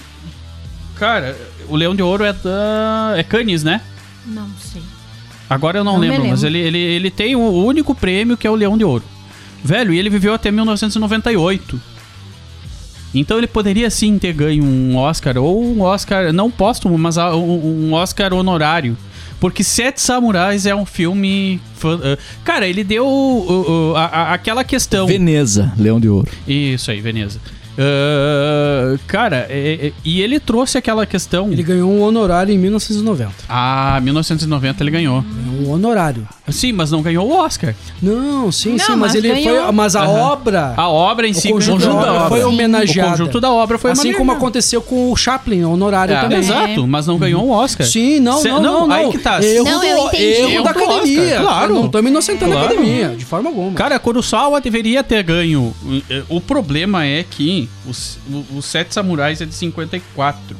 [0.96, 1.36] Cara,
[1.68, 3.14] o leão de ouro é da.
[3.16, 3.80] É Cannes, né?
[4.26, 4.82] Não sei.
[5.50, 6.58] Agora eu não, Não me lembro, mas lembro.
[6.58, 9.04] ele, ele, ele tem o único prêmio que é o Leão de Ouro.
[9.62, 11.80] Velho, e ele viveu até 1998.
[13.14, 17.34] Então ele poderia sim ter ganho um Oscar, ou um Oscar, não póstumo, mas a-
[17.36, 18.96] um, Oscar honorário.
[19.40, 21.60] Porque Sete Samurais é um filme.
[21.84, 25.06] ah, Cara, ele deu uh, uh, a- a- aquela questão.
[25.06, 26.30] Veneza, Leão de Ouro.
[26.48, 27.38] Isso aí, Veneza.
[27.78, 31.50] Ah, cara, é- é- e ele trouxe aquela questão.
[31.52, 33.32] Ele ganhou um honorário em 1990.
[33.48, 35.24] Ah, 1990 ele ganhou.
[35.62, 36.26] Um honorário.
[36.48, 37.74] Sim, mas não ganhou o Oscar.
[38.02, 39.62] Não, sim, Não, sim, mas, mas ele ganhou.
[39.64, 39.72] foi.
[39.72, 40.20] Mas a Aham.
[40.32, 40.74] obra.
[40.76, 43.08] A obra em o si, conjunto, da obra foi homenageada.
[43.08, 46.38] O conjunto da obra foi assim como aconteceu com o Chaplin, honorário É, também.
[46.38, 47.86] Exato, mas não ganhou um Oscar.
[47.86, 48.94] Sim, não, Cê- não, não, não.
[48.94, 49.42] aí que tá.
[49.42, 50.24] Erro, Não, do, eu entendi.
[50.24, 51.40] erro da Oscar, academia.
[51.40, 51.74] claro.
[51.74, 52.74] Eu não tô me inocentando da Claro.
[52.74, 53.72] academia, de forma alguma.
[53.72, 55.74] Cara, Kurosawa deveria ter ganho.
[56.28, 58.18] O problema é que os,
[58.54, 60.56] os Sete Samurais é de 54.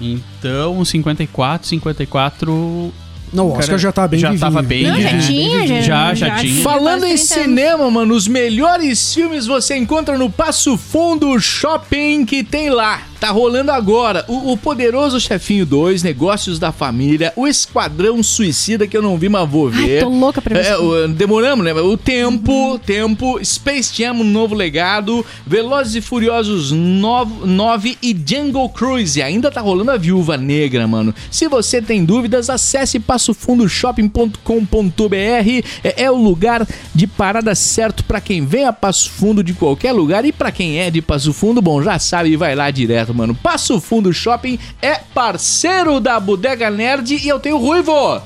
[0.00, 2.92] Então, 54, 54.
[3.32, 4.40] não, o Oscar cara, já tá bem já vivinho.
[4.40, 6.62] tava bem Não, já tinha, já, Já, já tinha.
[6.62, 7.20] Falando em 30 anos.
[7.28, 13.00] cinema, mano, os melhores filmes você encontra no Passo Fundo Shopping que tem lá.
[13.20, 18.96] Tá rolando agora o, o Poderoso Chefinho 2, Negócios da Família, o Esquadrão Suicida, que
[18.96, 20.00] eu não vi, mas vou Ai, ver.
[20.02, 21.72] tô louca pra ver É, o- demoramos, né?
[21.74, 29.22] O Tempo, Tempo, Space Jam, um novo legado, Velozes e Furiosos 9 e Jungle Cruise.
[29.22, 31.14] Ainda tá rolando a Viúva Negra, mano.
[31.30, 35.64] Se você tem dúvidas, acesse passofundoshopping.com.br.
[35.84, 39.92] É, é o lugar de parada certo pra quem vem a Passo Fundo de qualquer
[39.92, 43.05] lugar e pra quem é de Passo Fundo, bom, já sabe e vai lá direto,
[43.14, 43.34] mano.
[43.34, 48.20] Passo Fundo Shopping é parceiro da Bodega Nerd e eu tenho o Ruivo.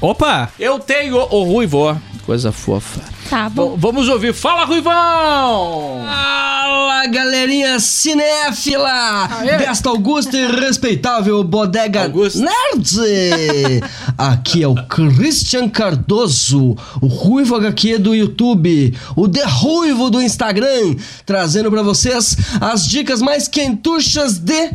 [0.00, 0.50] Opa!
[0.58, 2.00] Eu tenho o Ruivo.
[2.24, 3.15] Coisa fofa.
[3.28, 3.72] Tá bom.
[3.72, 4.32] V- vamos ouvir.
[4.32, 6.02] Fala, Ruivão!
[6.06, 9.28] Fala, galerinha cinéfila
[9.58, 12.40] desta augusta e respeitável bodega Augusta.
[12.40, 13.82] Nerd!
[14.16, 20.94] Aqui é o Christian Cardoso, o Ruivo HQ do YouTube, o The Ruivo do Instagram,
[21.24, 24.70] trazendo pra vocês as dicas mais quentuchas de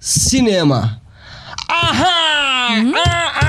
[0.00, 1.00] cinema.
[1.70, 2.92] Aham!
[2.94, 3.47] Ah, ah,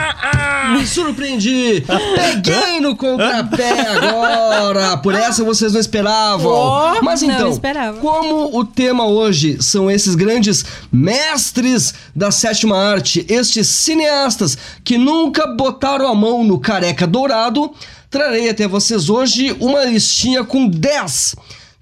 [0.69, 0.85] ah!
[0.85, 1.83] Surpreendi!
[2.15, 4.97] Peguei no contrapé agora!
[4.97, 7.01] Por essa vocês não esperavam!
[7.01, 7.99] Mas não então, esperava.
[7.99, 15.47] como o tema hoje são esses grandes mestres da sétima arte, estes cineastas que nunca
[15.47, 17.71] botaram a mão no careca dourado,
[18.09, 21.35] trarei até vocês hoje uma listinha com 10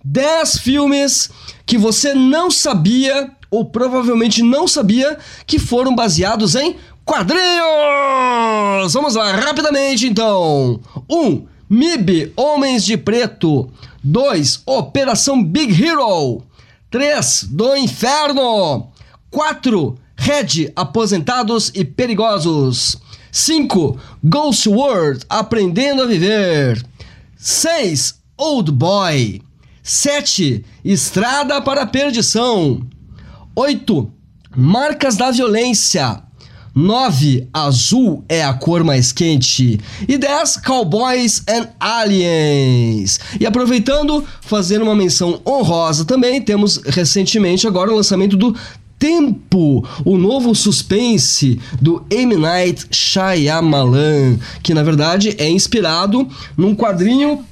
[0.03, 1.29] 10 filmes
[1.65, 6.77] que você não sabia ou provavelmente não sabia que foram baseados em
[7.07, 8.93] quadrinhos.
[8.93, 10.79] Vamos lá, rapidamente então.
[11.09, 11.17] 1.
[11.17, 13.71] Um, MIB Homens de Preto.
[14.03, 14.61] 2.
[14.65, 16.43] Operação Big Hero.
[16.91, 17.47] 3.
[17.49, 18.89] Do Inferno.
[19.31, 19.97] 4.
[20.17, 22.97] Red Aposentados e Perigosos.
[23.31, 23.97] 5.
[24.23, 26.85] Ghost World Aprendendo a Viver.
[27.37, 28.15] 6.
[28.37, 29.41] Old Boy.
[29.81, 30.65] 7.
[30.83, 32.81] Estrada para a Perdição.
[33.55, 34.11] 8.
[34.55, 36.26] Marcas da Violência.
[36.77, 37.47] 9.
[37.51, 39.79] Azul é a cor mais quente.
[40.07, 40.57] E 10.
[40.57, 43.19] Cowboys and Aliens.
[43.39, 48.55] E aproveitando, fazendo uma menção honrosa também, temos recentemente agora o lançamento do
[48.99, 52.35] Tempo, o novo suspense do M.
[52.35, 56.27] Night Shyamalan, que na verdade é inspirado
[56.57, 57.45] num quadrinho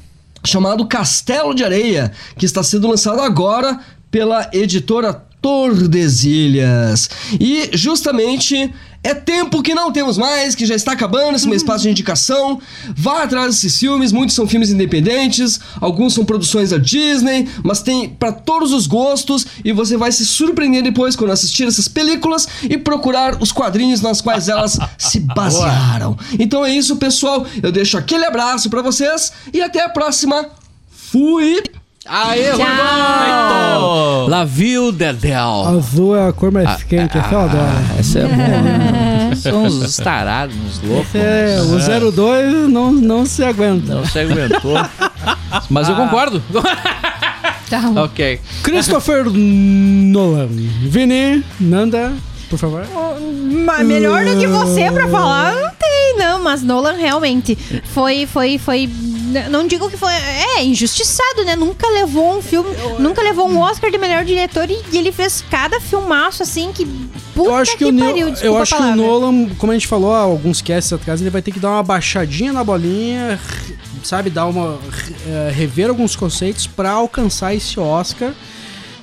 [0.44, 3.80] chamado Castelo de Areia, que está sendo lançado agora
[4.10, 7.08] pela editora Tordesilhas.
[7.40, 8.74] E justamente
[9.04, 12.60] é tempo que não temos mais, que já está acabando esse meu espaço de indicação.
[12.98, 18.10] Vá atrás desses filmes, muitos são filmes independentes, alguns são produções da Disney, mas tem
[18.10, 22.76] para todos os gostos e você vai se surpreender depois quando assistir essas películas e
[22.76, 26.18] procurar os quadrinhos nas quais elas se basearam.
[26.40, 27.46] Então é isso, pessoal.
[27.62, 30.50] Eu deixo aquele abraço para vocês e até a próxima.
[30.90, 31.62] Fui!
[32.08, 32.58] Aê, Tchau.
[32.60, 34.28] Ruivão!
[34.30, 35.66] La Ville Dedel.
[35.78, 37.64] Azul é a cor mais quente, essa eu adoro.
[38.00, 39.36] Essa é boa.
[39.36, 41.16] São uns tarados, uns loucos.
[41.16, 43.96] É, o 02 não, não se aguenta.
[43.96, 44.78] Não se aguentou.
[45.70, 46.42] Mas eu concordo.
[47.70, 48.04] Tá bom.
[48.04, 48.40] ok.
[48.64, 50.48] Christopher Nolan.
[50.84, 52.14] Vini, Nanda,
[52.50, 52.86] por favor.
[53.66, 56.44] Mas melhor do que você pra falar, não tem, não.
[56.44, 57.56] Mas Nolan realmente
[57.86, 58.90] foi, foi, foi.
[59.50, 60.14] Não digo que foi.
[60.14, 61.56] É, injustiçado, né?
[61.56, 62.70] Nunca levou um filme.
[63.00, 66.86] Nunca levou um Oscar de melhor diretor e, e ele fez cada filmaço assim que.
[67.34, 68.96] Puta eu acho que, o, pariu, desculpa eu acho que o.
[68.96, 71.84] Nolan, como a gente falou há alguns casts atrás, ele vai ter que dar uma
[71.84, 73.40] baixadinha na bolinha,
[74.04, 74.80] sabe, dar uma
[75.28, 78.34] eh, rever alguns conceitos pra alcançar esse Oscar.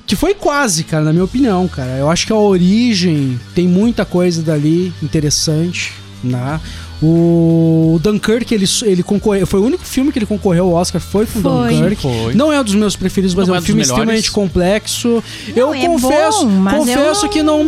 [0.05, 1.91] Que foi quase, cara, na minha opinião, cara.
[1.91, 5.93] Eu acho que a origem tem muita coisa dali interessante,
[6.23, 6.59] né?
[7.05, 9.45] O Dunkirk, ele, ele concorreu.
[9.45, 11.75] Foi o único filme que ele concorreu ao Oscar, foi com Foi.
[11.75, 12.01] Dunkirk.
[12.01, 12.33] Foi.
[12.33, 13.99] Não é um dos meus preferidos, mas Não é é um dos filme melhores.
[13.99, 15.21] extremamente complexo.
[15.53, 17.61] eu é confesso, bom, confesso eu que não.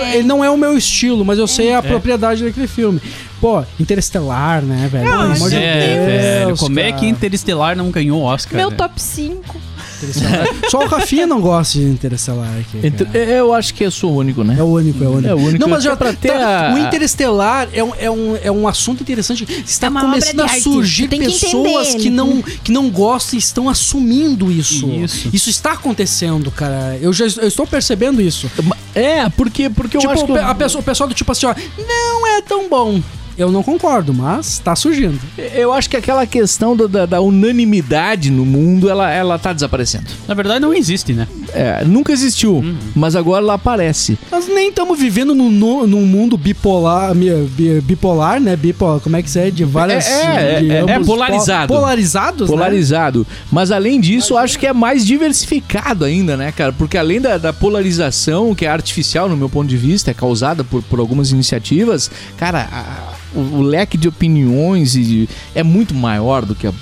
[0.00, 0.16] É.
[0.16, 3.00] Ele não é o meu estilo, mas eu sei a propriedade daquele filme.
[3.40, 5.04] Pô, Interestelar, né, velho?
[5.04, 6.56] Pelo amor de é, Deus, velho.
[6.56, 8.56] Como é que Interestelar não ganhou Oscar?
[8.56, 8.76] Meu né?
[8.76, 9.73] top 5.
[10.04, 10.46] Interestelar.
[10.70, 12.86] Só o Rafinha não gosta de Interestelar aqui.
[12.86, 13.18] Entre- cara.
[13.18, 14.56] eu acho que eu sou o único, né?
[14.58, 15.28] É o único, é o único.
[15.28, 15.58] É o único.
[15.58, 19.02] Não, mas já pra ter a- O Interestelar é um, é, um, é um assunto
[19.02, 19.44] interessante.
[19.66, 22.10] Está É começando a surgir que pessoas entender que ele.
[22.10, 24.88] não, que não gostam e estão assumindo isso.
[25.32, 25.50] Isso.
[25.50, 26.98] está acontecendo, cara.
[27.00, 28.50] Eu já eu estou percebendo isso.
[28.94, 30.32] É, porque, porque eu tipo, acho que.
[30.32, 31.54] o pe- a pessoa, o pessoal do tipo assim, ó,
[31.88, 33.00] não é tão bom.
[33.36, 35.18] Eu não concordo, mas tá surgindo.
[35.54, 40.04] Eu acho que aquela questão do- da, da unanimidade no mundo, ela, ela tá desaparecendo.
[40.28, 41.26] Na verdade, não existe, né?
[41.52, 44.18] É, nunca existiu, mas agora ela aparece.
[44.30, 48.56] Nós nem estamos vivendo num, no- num mundo bipolar, bi- bipolar, né?
[48.56, 49.50] Bipolar, como é que é?
[49.50, 50.06] De várias.
[50.06, 51.68] É, é, de é, é polarizado.
[51.72, 52.56] po- polarizados, né?
[52.56, 53.26] Polarizado.
[53.50, 56.72] Mas além disso, eu acho que é mais diversificado ainda, né, cara?
[56.72, 60.62] Porque além da, da polarização, que é artificial no meu ponto de vista, é causada
[60.64, 65.94] por, por algumas iniciativas, cara, a- o, o leque de opiniões e de- é muito
[65.94, 66.72] maior do que a-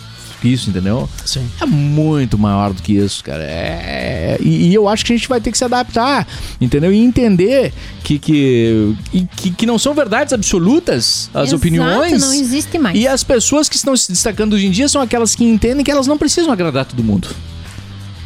[0.45, 1.09] isso, entendeu?
[1.25, 1.47] Sim.
[1.61, 3.45] É muito maior do que isso, cara.
[3.45, 6.27] É, e, e eu acho que a gente vai ter que se adaptar,
[6.61, 6.93] entendeu?
[6.93, 7.73] E entender
[8.03, 12.21] que, que, e que, que não são verdades absolutas as Exato, opiniões.
[12.21, 12.99] não existe mais.
[12.99, 15.91] E as pessoas que estão se destacando hoje em dia são aquelas que entendem que
[15.93, 17.29] elas não precisam agradar todo mundo.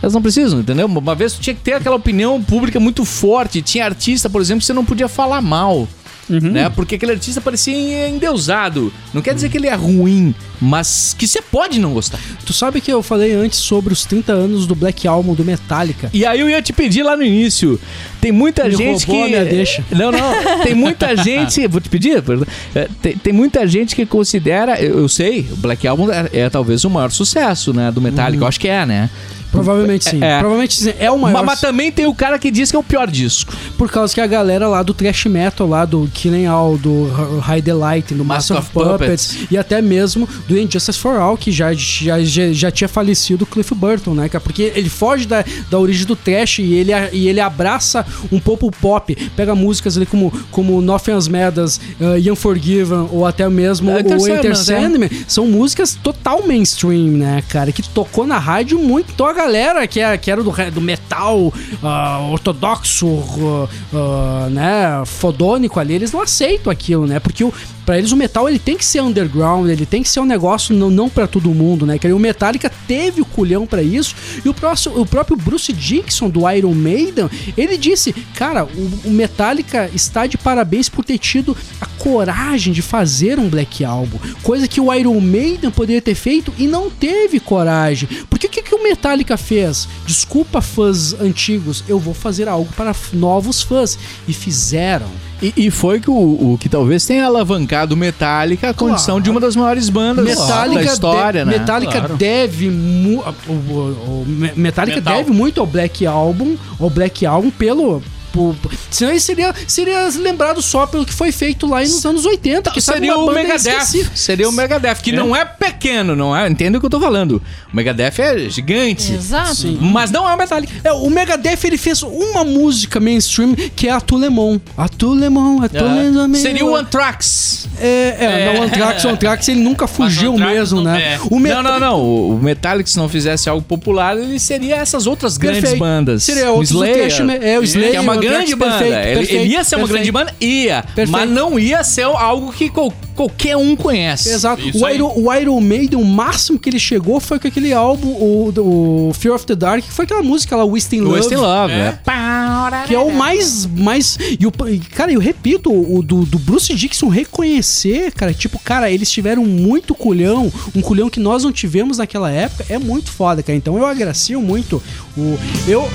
[0.03, 0.87] Elas não precisam, entendeu?
[0.87, 3.61] Uma vez tu tinha que ter aquela opinião pública muito forte.
[3.61, 5.87] Tinha artista, por exemplo, que você não podia falar mal.
[6.29, 6.69] Né?
[6.71, 8.93] Porque aquele artista parecia endeusado.
[9.15, 12.19] Não quer dizer que ele é ruim, mas que você pode não gostar.
[12.45, 16.11] Tu sabe que eu falei antes sobre os 30 anos do Black Album do Metallica.
[16.13, 17.81] E aí eu ia te pedir lá no início.
[18.21, 19.31] Tem muita Me gente roubou que.
[19.31, 19.85] minha deixa.
[19.93, 20.63] Não, não.
[20.63, 21.67] Tem muita gente.
[21.69, 22.21] Vou te pedir?
[22.23, 22.47] perdão.
[22.75, 24.81] É, Tem, tem muita gente que considera.
[24.81, 27.91] Eu, eu sei, o Black Album é, é talvez o maior sucesso, né?
[27.93, 28.43] Do Metallica.
[28.43, 29.11] Eu acho que é, né?
[29.51, 30.23] Provavelmente sim.
[30.23, 30.39] É.
[30.39, 30.93] Provavelmente sim.
[30.99, 31.39] É o maior.
[31.39, 33.53] Mas, mas também tem o cara que diz que é o pior disco.
[33.79, 37.07] Por causa que a galera lá do thrash metal, lá do Killing All, do
[37.41, 41.73] High Delight, do Master of Puppets, e até mesmo do Injustice for All, que já,
[41.73, 44.43] já, já, já tinha falecido o Cliff Burton, né, cara?
[44.43, 48.67] Porque ele foge da, da origem do thrash e ele, e ele abraça um pouco
[48.67, 49.15] o pop.
[49.37, 54.19] Pega músicas ali como, como Nothing As Medas, uh, Unforgiven, ou até mesmo É, Enter
[54.19, 55.25] o Enter Sandman, Sandman.
[55.27, 57.73] São músicas total mainstream, né, cara?
[57.73, 59.13] Que tocou na rádio muito.
[59.13, 61.53] Então a galera que, é, que era do, do metal
[61.83, 63.07] ah, ortodoxo,
[63.41, 67.21] ah, ah, né, fodônico ali, eles não aceitam aquilo, né?
[67.21, 67.53] Porque o,
[67.85, 70.75] pra eles o metal ele tem que ser underground, ele tem que ser um negócio
[70.75, 71.99] não, não para todo mundo, né?
[71.99, 74.15] Que o Metallica teve o culhão pra isso
[74.45, 79.11] e o, próximo, o próprio Bruce Dickinson do Iron Maiden, ele disse, cara, o, o
[79.11, 84.67] Metallica está de parabéns por ter tido a coragem de fazer um Black Album, coisa
[84.67, 88.09] que o Iron Maiden poderia ter feito e não teve coragem.
[88.29, 89.89] Porque o que o Metallica fez?
[90.07, 93.99] Desculpa, fãs antigos, eu vou fazer algo para novos fãs.
[94.29, 95.07] E fizeram.
[95.43, 96.15] E, e foi que o,
[96.55, 100.85] o que talvez tenha alavancado o Metallica a condição de uma das maiores bandas Metallica,
[100.85, 101.59] da história, de- né?
[101.59, 102.17] Metallica Claro.
[102.17, 105.17] deve mu- o, o- o Me- Metallica Metal.
[105.19, 108.03] deve muito ao Black Album, ao Black Album pelo
[108.37, 112.71] por- senão ele seria, seria lembrado só pelo que foi feito lá nos anos 80,
[112.71, 114.11] que seria o Megadeth.
[114.15, 116.49] Seria o Megadeth, que não é pequeno, não é?
[116.49, 117.43] Entende o que eu tô falando?
[117.73, 119.13] O Megadeth é gigante.
[119.13, 119.67] Exato.
[119.81, 120.73] Mas não é o Metallica.
[120.85, 124.59] É, o Megadeth ele fez uma música mainstream que é a Tulemon.
[124.77, 126.35] A Tulemon, a Tulemon.
[126.35, 127.69] Seria o Anthrax.
[127.79, 131.15] É, é, não, o Anthrax, o Anthrax ele nunca fugiu mesmo, não- né?
[131.15, 131.19] é.
[131.31, 132.01] O Met- Não, não, não.
[132.01, 135.81] O o Metallica, se não fizesse algo popular, ele seria essas outras grandes Perfeito.
[135.81, 136.23] bandas.
[136.23, 137.09] Seria do Slayer,
[137.43, 138.79] é, o Slayer, que é uma o grande banda.
[138.79, 140.13] perfeito, ele, perfeito, ele ia ser uma perfeito.
[140.13, 140.35] grande banda?
[140.41, 140.83] Ia.
[140.83, 141.11] Perfeito.
[141.11, 144.31] Mas não ia ser algo que qual- qualquer um conhece.
[144.31, 144.61] Exato.
[144.67, 144.97] Isso O aí.
[144.97, 149.15] Iron, o Iron Maiden, o máximo que ele chegou foi com aquele álbum, o, o
[149.15, 151.17] Fear of the Dark, que foi aquela música lá, Wasting Love.
[151.19, 151.77] Wasting Love, É.
[151.77, 152.87] é.
[152.87, 153.67] Que é o mais.
[153.67, 154.53] mais e o,
[154.95, 159.95] cara, eu repito, o do, do Bruce Dixon reconhecer, cara, tipo, cara, eles tiveram muito
[159.95, 163.57] culhão, um culhão que nós não tivemos naquela época, é muito foda, cara.
[163.57, 164.83] Então eu agracio muito
[165.17, 165.39] o.
[165.67, 165.89] Eu.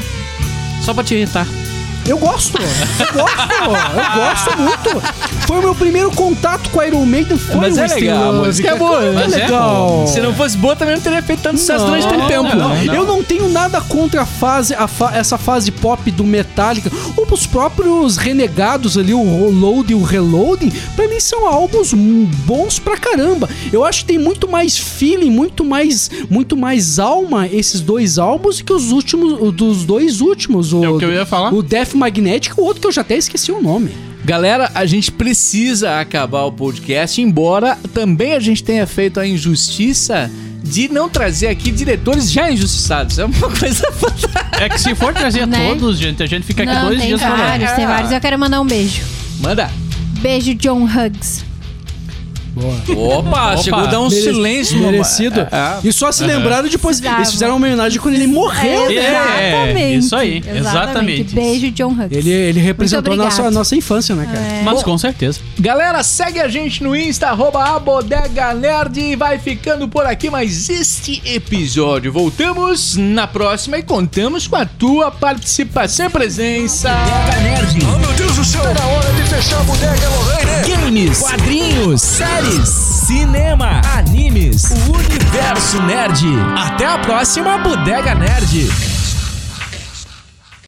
[0.83, 1.45] Só pra te irritar.
[2.07, 3.37] Eu gosto, eu gosto,
[3.95, 5.01] eu gosto muito.
[5.47, 8.29] Foi o meu primeiro contato com a Iron Maiden, foi Mas o é legal, a
[8.31, 10.07] Love, música é boa, que mas é legal.
[10.07, 12.43] Se não fosse boa, também não teria feito tanto sucesso durante tanto tempo.
[12.55, 12.93] não, não.
[12.93, 16.91] Eu não tenho nada contra a fase, a fa- essa fase pop do Metallica.
[17.15, 22.77] Ou os próprios renegados ali, o Load e o Reloading, pra mim são álbuns bons
[22.79, 23.47] pra caramba.
[23.71, 28.61] Eu acho que tem muito mais feeling, muito mais, muito mais alma esses dois álbuns
[28.61, 30.73] que os últimos, dos dois últimos.
[30.73, 31.53] O, É o que eu ia falar.
[31.53, 33.91] O Death Magnetic, o outro que eu já até esqueci o nome.
[34.23, 40.29] Galera, a gente precisa acabar o podcast, embora também a gente tenha feito a injustiça
[40.63, 43.17] de não trazer aqui diretores já injustiçados.
[43.17, 44.63] É uma coisa fantástica.
[44.63, 45.67] É que se for trazer Né?
[45.69, 47.37] todos, gente, a gente fica aqui Não, dois tem dias falando.
[47.39, 48.11] vários, tem vários.
[48.11, 49.01] Eu quero mandar um beijo.
[49.39, 49.71] Manda.
[50.21, 51.43] Beijo, John Huggs.
[52.95, 54.77] Opa, chegou a dar um Mere- silêncio.
[54.79, 55.39] Merecido.
[55.41, 55.79] É, é.
[55.83, 57.01] E só se lembraram depois.
[57.01, 58.95] Eles fizeram uma homenagem quando ele morreu, né?
[58.95, 59.97] É, Exatamente.
[60.05, 61.35] isso aí, exatamente.
[61.35, 62.17] Beijo, John Huggs.
[62.17, 64.39] Ele, ele representou a nossa, a nossa infância, né, cara?
[64.39, 64.61] É.
[64.63, 65.39] Mas com certeza.
[65.59, 70.29] Galera, segue a gente no Insta, arroba a Bodega Nerd e vai ficando por aqui
[70.29, 72.11] mais este episódio.
[72.11, 76.89] Voltamos na próxima e contamos com a tua participação e presença.
[77.43, 77.77] Nerd.
[77.93, 78.61] Oh, meu Deus do céu.
[78.67, 80.51] Era hora de fechar a bodega, Lorraine.
[80.91, 86.25] Games, quadrinhos, séries, cinema, animes, o universo nerd.
[86.57, 88.90] Até a próxima Bodega Nerd.